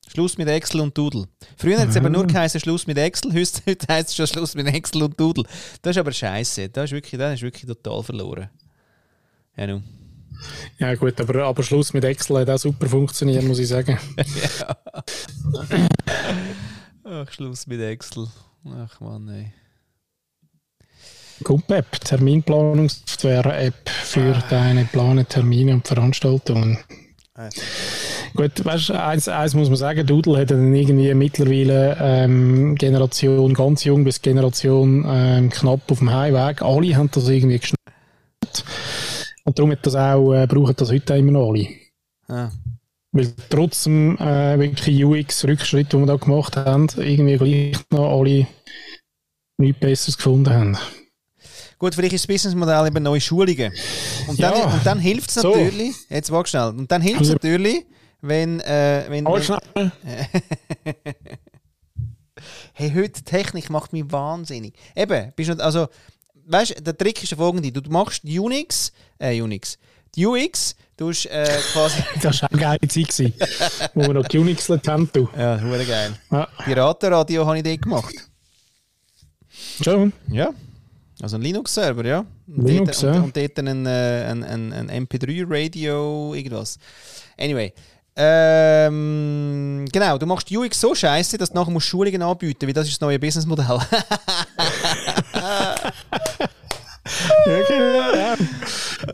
Schluss 0.10 0.38
mit 0.38 0.48
Excel 0.48 0.82
und 0.82 0.98
Doodle. 0.98 1.28
Früher 1.58 1.80
hat 1.80 1.90
es 1.90 1.98
aber 1.98 2.10
nur 2.10 2.24
Ah. 2.24 2.28
geheißen 2.28 2.60
Schluss 2.60 2.88
mit 2.88 2.98
Excel, 2.98 3.34
heute, 3.68 3.88
heisst 3.90 4.10
es 4.10 4.16
schon 4.16 4.28
Schluss 4.28 4.56
mit 4.56 4.68
Excel 4.68 5.04
und 5.04 5.20
Doodle. 5.20 5.44
Das 5.82 5.96
ist 5.96 6.00
aber 6.00 6.12
scheiße. 6.12 6.70
Das 6.70 6.86
ist 6.86 6.92
wirklich, 6.92 7.18
das 7.20 7.34
ist 7.36 7.42
wirklich 7.42 7.66
total 7.66 8.04
verloren. 8.04 8.50
Ja, 9.56 9.68
nun. 9.68 9.84
Ja 10.78 10.94
gut, 10.96 11.20
aber, 11.20 11.46
aber 11.46 11.64
Schluss 11.64 11.94
mit 11.94 12.04
Excel 12.06 12.38
hat 12.40 12.50
auch 12.50 12.60
super 12.60 12.88
funktioniert, 12.88 13.44
muss 13.44 13.58
ich 13.60 13.68
sagen. 13.68 13.98
Ach, 17.04 17.32
Schluss 17.32 17.66
mit 17.68 17.82
Excel. 17.82 18.28
Ach 18.66 19.00
Mann, 19.00 19.28
ey. 19.30 19.52
Gump-App, 21.44 22.00
Terminplanungssoftware-App 22.02 23.90
für 23.90 24.36
Ah. 24.36 24.44
deine 24.50 24.86
Plane, 24.86 25.26
Termine 25.26 25.74
und 25.74 25.88
Veranstaltungen. 25.88 26.80
Gut, 28.36 28.66
weißt 28.66 28.92
eins, 28.92 29.28
eins 29.28 29.54
muss 29.54 29.70
man 29.70 29.78
sagen, 29.78 30.06
Doodle 30.06 30.40
hat 30.40 30.52
dann 30.52 30.74
irgendwie 30.74 31.14
mittlerweile 31.14 31.98
ähm, 32.00 32.76
Generation 32.76 33.54
ganz 33.54 33.84
jung 33.84 34.04
bis 34.04 34.22
Generation 34.22 35.06
ähm, 35.08 35.50
knapp 35.50 35.90
auf 35.92 36.00
dem 36.00 36.12
Heimweg. 36.12 36.62
Alle 36.62 36.96
haben 36.96 37.10
das 37.12 37.30
irgendwie 37.30 37.60
geschnappt. 37.60 38.66
Und 39.44 39.58
darum 39.58 39.72
hat 39.72 39.86
das 39.86 39.96
auch, 39.96 40.34
äh, 40.34 40.48
brauchen 40.48 40.76
das 40.76 40.92
heute 40.92 41.16
immer 41.16 41.32
noch 41.32 41.50
alle. 41.50 41.68
Ah. 42.28 42.50
Weil 43.12 43.34
trotzdem 43.50 44.18
äh, 44.18 44.60
wirklich 44.60 45.04
UX-Rückschritt, 45.04 45.94
die 45.94 45.98
wir 45.98 46.06
da 46.06 46.16
gemacht 46.16 46.58
haben, 46.58 46.88
irgendwie 46.98 47.38
gleich 47.38 47.84
noch 47.92 48.20
alle 48.20 48.48
nichts 49.58 49.80
Besseres 49.80 50.18
gefunden 50.18 50.54
haben. 50.54 50.78
Gut, 51.80 51.94
vielleicht 51.94 52.14
ist 52.14 52.24
das 52.24 52.28
Businessmodell 52.28 52.88
eben 52.88 53.04
neue 53.04 53.22
Schulungen. 53.22 53.72
Und 54.28 54.42
dann, 54.42 54.54
Ja. 54.58 54.66
und 54.66 54.86
dann 54.86 55.00
hilft 55.00 55.30
es 55.30 55.36
So. 55.36 55.56
natürlich, 55.56 55.96
jetzt 56.10 56.32
warte 56.32 56.50
schnell, 56.50 56.70
und 56.70 56.92
dann 56.92 57.02
hilft 57.02 57.22
es 57.22 57.30
Also- 57.30 57.34
natürlich, 57.34 57.86
wenn, 58.22 58.60
äh, 58.62 59.06
wenn, 59.10 59.26
wenn 59.26 59.92
hey, 62.74 62.92
heute 62.94 63.10
die 63.12 63.24
Technik 63.24 63.70
macht 63.70 63.94
mich 63.94 64.04
wahnsinnig. 64.12 64.74
Eben, 64.96 65.32
bist 65.36 65.50
du, 65.52 65.64
also, 65.64 65.88
weißt 66.46 66.78
du, 66.78 66.82
der 66.82 66.98
Trick 66.98 67.22
ist 67.22 67.32
der 67.32 67.38
folgende, 67.38 67.72
du 67.72 67.82
machst 67.92 68.22
die 68.24 68.40
Unix, 68.40 68.92
äh, 69.20 69.40
Unix, 69.42 69.78
die 70.16 70.26
UX, 70.26 70.76
du 70.96 71.10
hast 71.10 71.26
äh, 71.28 71.46
quasi, 71.74 72.02
Das 72.22 72.42
war 72.42 72.52
eine 72.52 72.60
geile 72.62 72.80
Zeit, 72.88 73.08
gewesen, 73.10 73.34
wo 73.94 74.02
wir 74.02 74.14
noch 74.14 74.28
geunixelt 74.28 74.88
haben. 74.88 75.10
Du. 75.14 75.30
ja, 75.38 75.60
hure 75.62 75.86
geil. 75.86 76.14
Ja, 76.32 76.48
Piratenradio 76.64 77.46
habe 77.46 77.58
ich 77.58 77.64
dort 77.64 77.82
gemacht. 77.82 78.16
schon. 79.84 80.12
Ja. 80.30 80.50
Also 81.22 81.38
ein 81.38 81.42
Linux-Server, 81.42 82.06
ja. 82.06 82.26
Und 82.48 82.68
Linux, 82.68 83.02
dort, 83.02 83.14
ja. 83.14 83.20
Und, 83.20 83.26
und 83.26 83.38
dort 83.38 83.60
ein, 83.60 83.86
äh, 83.86 84.28
ein, 84.30 84.44
ein, 84.44 84.74
ein 84.74 85.08
MP3-Radio, 85.08 86.34
irgendwas. 86.34 86.78
Anyway. 87.38 87.74
Ähm, 88.20 89.86
genau, 89.92 90.18
du 90.18 90.26
machst 90.26 90.52
UX 90.52 90.82
so 90.82 90.96
scheiße, 90.96 91.38
dass 91.38 91.52
du 91.52 91.56
nachher 91.56 91.70
musst 91.70 91.86
Schulungen 91.86 92.24
anbieten 92.24 92.66
weil 92.66 92.74
das 92.74 92.88
ist 92.88 92.96
das 92.96 93.02
neue 93.02 93.20
Businessmodell. 93.20 93.78
Ja, 97.46 97.62
genau. 97.68 98.36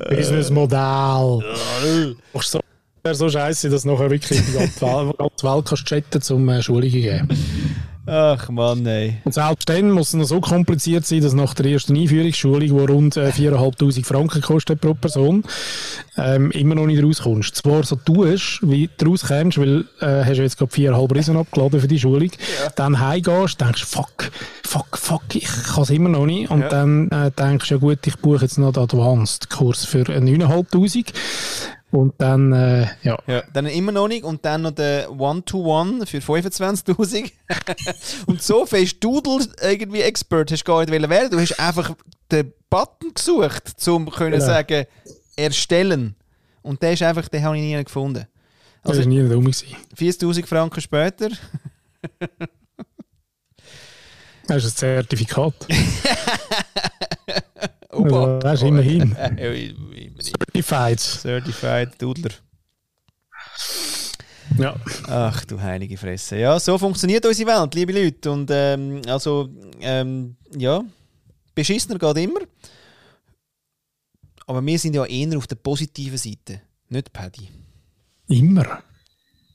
Businessmodell. 0.09 1.43
Machst 2.33 2.51
so, 2.51 2.59
wäre 3.03 3.15
so 3.15 3.29
scheiße, 3.29 3.69
dass 3.69 3.83
du 3.83 3.89
nachher 3.89 4.09
wirklich 4.09 4.41
die 4.45 4.53
ganze 4.53 4.81
Welt, 4.81 5.17
ganze 5.17 5.45
Welt 5.45 5.65
kannst 5.65 5.85
chatten 5.85 6.21
zum 6.21 6.47
äh, 6.49 6.61
Schulungen 6.61 6.91
geben. 6.91 7.27
Ach 8.05 8.49
Mann, 8.49 8.85
ey. 8.85 9.15
Und 9.23 9.33
selbst 9.33 9.69
dann 9.69 9.89
muss 9.91 10.09
es 10.09 10.13
noch 10.15 10.25
so 10.25 10.41
kompliziert 10.41 11.05
sein, 11.05 11.21
dass 11.21 11.33
nach 11.33 11.53
der 11.53 11.67
ersten 11.67 11.95
Einführungsschulung, 11.95 12.59
die 12.59 12.69
rund 12.69 13.15
äh, 13.15 13.29
4'500 13.29 14.03
Franken 14.05 14.41
kostet 14.41 14.81
pro 14.81 14.93
Person, 14.93 15.45
ähm, 16.17 16.51
immer 16.51 16.75
noch 16.75 16.85
nicht 16.85 17.01
rauskommst. 17.01 17.55
Zwar 17.55 17.83
so 17.83 17.95
tust, 17.95 18.59
wie 18.61 18.89
du 18.97 19.11
rauskommst, 19.11 19.57
weil 19.57 19.85
äh, 20.01 20.25
hast 20.25 20.37
du 20.37 20.41
jetzt 20.43 20.57
gerade 20.57 20.73
4,5 20.73 21.15
Riesen 21.15 21.37
abgeladen 21.37 21.79
für 21.79 21.87
die 21.87 21.99
Schulung, 21.99 22.29
dann 22.75 22.99
heimgehst, 22.99 23.61
denkst 23.61 23.85
fuck, 23.85 24.31
fuck, 24.65 24.97
fuck, 24.97 25.23
ich 25.33 25.47
kann 25.47 25.83
es 25.83 25.89
immer 25.89 26.09
noch 26.09 26.25
nicht. 26.25 26.51
Und 26.51 26.59
Ja. 26.61 26.67
dann 26.69 27.09
äh, 27.09 27.31
denkst 27.31 27.69
du, 27.69 27.75
ja 27.75 27.79
gut, 27.79 28.05
ich 28.05 28.17
buche 28.17 28.41
jetzt 28.43 28.57
noch 28.57 28.73
den 28.73 28.83
Advanced-Kurs 28.83 29.85
für 29.85 29.99
äh, 30.09 30.19
9'500 30.19 31.05
und 31.93 32.15
dann, 32.17 32.51
äh, 32.53 32.87
ja, 33.03 33.19
Ja, 33.27 33.43
dann 33.53 33.67
immer 33.67 33.91
noch 33.91 34.07
nicht 34.07 34.23
und 34.23 34.43
dann 34.43 34.63
noch 34.63 34.71
der 34.71 35.11
One-to-One 35.11 36.07
für 36.07 36.17
25.000. 36.17 37.31
und 38.25 38.41
so 38.41 38.65
fest 38.65 38.97
Doodle 38.99 39.45
irgendwie 39.61 40.01
Expert 40.01 40.51
hast 40.51 40.63
du 40.63 40.71
gar 40.71 40.79
nicht 40.79 40.89
werden. 41.09 41.29
Du 41.29 41.39
hast 41.39 41.59
einfach 41.59 41.95
den 42.31 42.51
Button 42.69 43.13
gesucht, 43.13 43.75
um 43.87 44.09
können 44.09 44.31
Genau. 44.33 44.45
sagen, 44.45 44.85
erstellen. 45.35 46.15
Und 46.63 46.81
der 46.81 46.93
ist 46.93 47.03
einfach, 47.03 47.27
den 47.27 47.43
habe 47.43 47.57
ich 47.57 47.61
nie 47.63 47.83
gefunden. 47.83 48.25
das 48.81 48.97
Also 48.97 49.01
war 49.01 49.07
nie 49.07 49.17
gewesen. 49.19 49.67
40.000 49.95 50.47
Franken 50.47 50.81
später. 50.81 51.29
Das 54.47 54.57
ist 54.65 54.73
ein 54.73 54.77
Zertifikat. 54.77 55.53
Opa. 57.91 58.09
Also, 58.33 58.39
das 58.39 58.61
ist 58.61 58.67
immerhin. 58.67 59.15
Certified. 60.53 60.99
Certified 60.99 62.01
Doodler. 62.01 62.31
Ja. 64.57 64.75
Ach 65.07 65.45
du 65.45 65.59
heilige 65.59 65.97
Fresse. 65.97 66.37
Ja, 66.37 66.59
so 66.59 66.77
funktioniert 66.77 67.25
unsere 67.25 67.49
Welt, 67.49 67.73
liebe 67.73 67.91
Leute. 67.91 68.31
Und 68.31 68.49
ähm, 68.51 69.01
also, 69.07 69.49
ähm, 69.81 70.35
ja, 70.55 70.83
beschissener 71.55 71.97
geht 71.97 72.17
immer. 72.23 72.41
Aber 74.45 74.63
wir 74.63 74.77
sind 74.77 74.95
ja 74.95 75.05
eher 75.05 75.37
auf 75.37 75.47
der 75.47 75.55
positiven 75.55 76.17
Seite. 76.17 76.61
Nicht 76.89 77.11
Paddy. 77.11 77.49
Immer. 78.27 78.83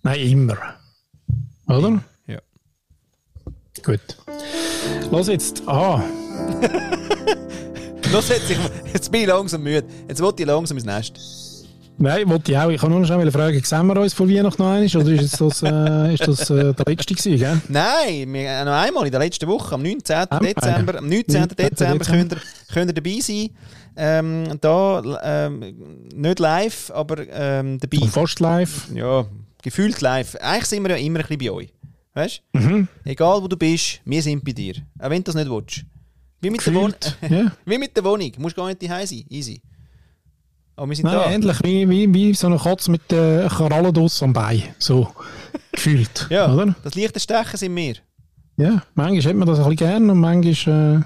Nein, 0.03 0.21
immer. 0.21 0.57
Oder? 1.67 2.03
Ja. 2.27 2.41
Gut. 3.85 4.01
Los 5.11 5.29
jetzt. 5.29 5.63
Ah, 5.69 6.03
Los, 8.13 8.31
jetzt, 8.31 8.51
ich, 8.51 8.59
jetzt 8.93 9.13
bin 9.13 9.21
ich 9.23 9.27
langsam 9.27 9.63
müde. 9.63 9.87
Jetzt 10.09 10.23
wollte 10.23 10.43
ich 10.43 10.47
langsam 10.49 10.79
ins 10.79 10.87
Nest. 10.87 11.67
nein, 11.99 12.27
wollte 12.29 12.53
ich 12.53 12.59
auch. 12.59 12.71
Ich 12.71 12.81
kann 12.81 12.91
nur 12.91 13.01
noch 13.01 13.07
schnell 13.07 13.31
fragen, 13.31 13.63
sehen 13.63 13.87
wir 13.87 14.01
uns 14.01 14.15
vor 14.15 14.29
Weihnachten 14.29 14.63
noch 14.63 14.71
einmal? 14.71 14.97
Oder 14.97 15.13
ist 15.13 15.39
das, 15.41 15.63
äh, 15.63 16.15
ist 16.15 16.27
das 16.27 16.51
äh, 16.51 16.73
der 16.73 16.85
letzte 16.87 17.15
gewesen, 17.15 17.39
gell? 17.39 17.61
Nein, 17.69 18.33
wir, 18.33 18.49
äh, 18.49 18.65
noch 18.65 18.73
einmal 18.73 19.05
in 19.05 19.11
der 19.13 19.21
letzten 19.21 19.47
Woche, 19.47 19.75
am 19.75 19.83
19. 19.83 20.17
Ah, 20.17 20.39
Dezember, 20.39 20.99
am 20.99 21.09
19. 21.09 21.41
19. 21.41 21.57
Dezember 21.57 21.65
Dezember. 21.69 22.05
könnt 22.05 22.33
ihr, 22.33 22.39
könnt 22.73 22.91
ihr 22.91 22.95
dabei 22.95 23.21
sein. 23.21 23.51
Ähm, 23.97 24.59
da, 24.61 25.19
ähm, 25.23 25.75
nicht 26.15 26.39
live, 26.39 26.91
aber 26.95 27.17
ähm, 27.31 27.79
dabei. 27.79 27.99
Und 27.99 28.11
fast 28.11 28.41
live. 28.41 28.89
Ja, 28.95 29.27
gefühlt 29.63 30.01
live. 30.01 30.35
Eigentlich 30.37 30.67
sind 30.67 30.83
wir 30.83 30.97
ja 30.97 31.05
immer 31.05 31.19
ein 31.19 31.27
bisschen 31.27 31.39
bei 31.39 31.51
euch. 31.51 31.69
Weißt 32.15 32.43
du? 32.53 32.59
Mhm. 32.59 32.89
Egal 33.05 33.43
wo 33.43 33.49
du 33.49 33.57
bist, 33.57 34.01
wir 34.05 34.23
sind 34.23 34.45
bei 34.45 34.53
dir. 34.53 34.77
Auch 34.99 35.11
wenn 35.11 35.19
du 35.23 35.25
das 35.25 35.35
nicht 35.35 35.51
willst. 35.51 35.85
Wie 36.41 36.51
mit, 36.51 36.65
der, 36.65 36.75
Wohn. 36.75 36.95
Ja. 37.29 37.53
wie 37.65 37.79
mit 37.79 37.97
der 37.97 38.05
Wohnung. 38.05 38.31
Du 38.33 38.41
musst 38.41 38.55
gar 38.57 38.67
nicht 38.69 38.83
daheim 38.83 39.07
sein. 39.07 39.25
Easy. 39.29 39.61
Aber 40.77 40.89
wir 40.89 40.95
sind 40.97 41.07
Nein, 41.07 41.15
da. 41.17 41.31
ähnlich 41.31 41.57
wie, 41.65 41.89
wie, 41.89 42.15
wie 42.15 42.35
so 42.35 42.47
eine 42.47 42.59
Katze 42.59 42.91
mit 42.93 43.11
der 43.11 43.49
Krallendoss 43.49 44.23
am 44.23 44.33
Bein. 44.33 44.63
So. 44.79 45.13
Gefühlt. 45.73 46.27
Ja, 46.31 46.53
Oder? 46.53 46.75
das 46.85 46.95
leichte 46.95 47.19
Stechen 47.19 47.57
sind 47.57 47.75
wir. 47.75 47.95
Ja. 48.57 48.83
Manchmal 48.95 49.23
hat 49.33 49.37
man 49.37 49.49
das 49.49 49.59
ein 49.59 49.65
bisschen 49.65 49.77
gern 49.77 50.11
und 50.11 50.19
manchmal. 50.21 51.05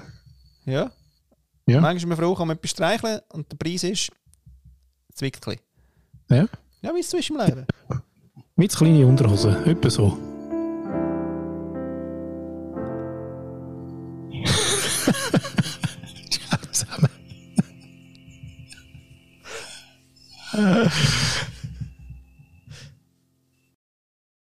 Äh, 0.65 0.71
Ja. 0.71 0.91
Ja. 1.65 1.79
Manchmal 1.81 1.97
ist 1.97 2.05
man 2.07 2.17
froh, 2.17 2.35
kann 2.35 2.47
man 2.47 2.57
etwas 2.57 2.71
streicheln 2.71 3.19
und 3.29 3.51
der 3.51 3.57
Preis 3.57 3.83
ist 3.83 4.11
Zwickli. 5.15 5.57
Ja. 6.29 6.45
Ja, 6.81 6.93
wie 6.93 6.99
es 6.99 7.09
so 7.09 7.17
ist 7.17 7.29
im 7.29 7.37
Leben. 7.37 7.65
Mit 8.55 8.75
kleine 8.75 9.05
Unterhose, 9.07 9.63
etwa 9.65 9.89
so. 9.89 10.17
uh. 20.53 21.49